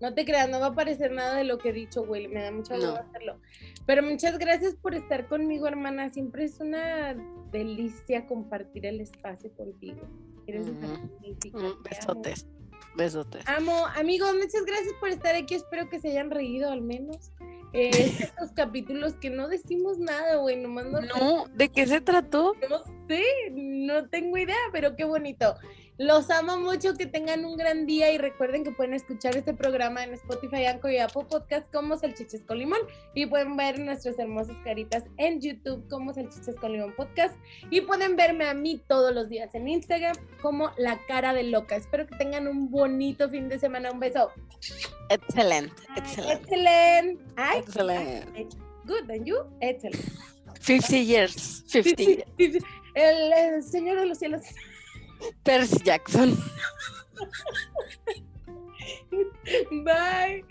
No 0.00 0.14
te 0.14 0.24
creas, 0.24 0.48
no 0.48 0.60
va 0.60 0.66
a 0.66 0.70
aparecer 0.70 1.12
nada 1.12 1.34
de 1.36 1.44
lo 1.44 1.58
que 1.58 1.68
he 1.68 1.72
dicho, 1.72 2.04
güey. 2.06 2.26
Me 2.26 2.42
da 2.42 2.50
mucha 2.50 2.74
gusto 2.74 2.96
hacerlo. 2.96 3.38
Pero 3.86 4.02
muchas 4.02 4.38
gracias 4.38 4.74
por 4.74 4.94
estar 4.94 5.28
conmigo, 5.28 5.68
hermana. 5.68 6.08
Siempre 6.08 6.44
es 6.44 6.58
una 6.58 7.14
delicia 7.52 8.26
compartir 8.26 8.86
el 8.86 9.00
espacio 9.00 9.52
contigo. 9.52 10.00
Eres 10.46 10.68
mm, 10.68 11.82
Besotes. 11.82 12.46
Besotes. 12.94 13.46
Amo, 13.46 13.86
amigos, 13.94 14.32
muchas 14.34 14.64
gracias 14.64 14.94
por 15.00 15.08
estar 15.10 15.34
aquí. 15.34 15.54
Espero 15.54 15.88
que 15.88 16.00
se 16.00 16.10
hayan 16.10 16.30
reído 16.30 16.70
al 16.70 16.82
menos. 16.82 17.32
Eh, 17.72 17.90
estos 18.20 18.52
capítulos 18.52 19.14
que 19.14 19.30
no 19.30 19.48
decimos 19.48 19.98
nada, 19.98 20.36
güey, 20.36 20.56
nomás 20.56 20.86
no. 20.86 21.00
No, 21.00 21.44
¿de 21.54 21.68
qué 21.68 21.86
se 21.86 22.00
trató? 22.00 22.54
No 22.68 22.82
sé, 23.08 23.24
no 23.52 24.08
tengo 24.08 24.36
idea, 24.38 24.58
pero 24.72 24.96
qué 24.96 25.04
bonito. 25.04 25.54
Los 26.00 26.30
amo 26.30 26.56
mucho, 26.56 26.94
que 26.94 27.04
tengan 27.04 27.44
un 27.44 27.58
gran 27.58 27.84
día 27.84 28.10
y 28.10 28.16
recuerden 28.16 28.64
que 28.64 28.70
pueden 28.70 28.94
escuchar 28.94 29.36
este 29.36 29.52
programa 29.52 30.02
en 30.02 30.14
Spotify, 30.14 30.64
Anchor 30.64 30.92
y 30.92 30.96
Apple 30.96 31.26
Podcast 31.28 31.70
como 31.70 31.94
Salchiches 31.98 32.42
con 32.44 32.56
Limón 32.56 32.78
y 33.14 33.26
pueden 33.26 33.54
ver 33.54 33.78
nuestras 33.78 34.18
hermosas 34.18 34.56
caritas 34.64 35.04
en 35.18 35.42
YouTube 35.42 35.86
como 35.90 36.14
Salchiches 36.14 36.56
con 36.56 36.72
Limón 36.72 36.94
Podcast 36.96 37.36
y 37.68 37.82
pueden 37.82 38.16
verme 38.16 38.48
a 38.48 38.54
mí 38.54 38.80
todos 38.88 39.14
los 39.14 39.28
días 39.28 39.54
en 39.54 39.68
Instagram 39.68 40.16
como 40.40 40.70
La 40.78 40.98
Cara 41.06 41.34
de 41.34 41.42
Loca. 41.42 41.76
Espero 41.76 42.06
que 42.06 42.16
tengan 42.16 42.48
un 42.48 42.70
bonito 42.70 43.28
fin 43.28 43.50
de 43.50 43.58
semana. 43.58 43.92
Un 43.92 44.00
beso. 44.00 44.30
Excelente, 45.10 45.82
excelente. 45.98 46.44
Excelente. 46.44 47.22
Excelente. 47.58 48.56
Good, 48.86 49.10
and 49.10 49.26
you? 49.26 49.36
Excelente. 49.60 50.08
50 50.60 50.96
years. 50.96 51.62
50 51.66 52.02
years. 52.02 52.64
El, 52.94 53.32
el 53.34 53.62
Señor 53.62 54.00
de 54.00 54.06
los 54.06 54.18
Cielos. 54.18 54.40
Percy 55.44 55.78
Jackson. 55.84 56.36
Bye. 59.84 60.42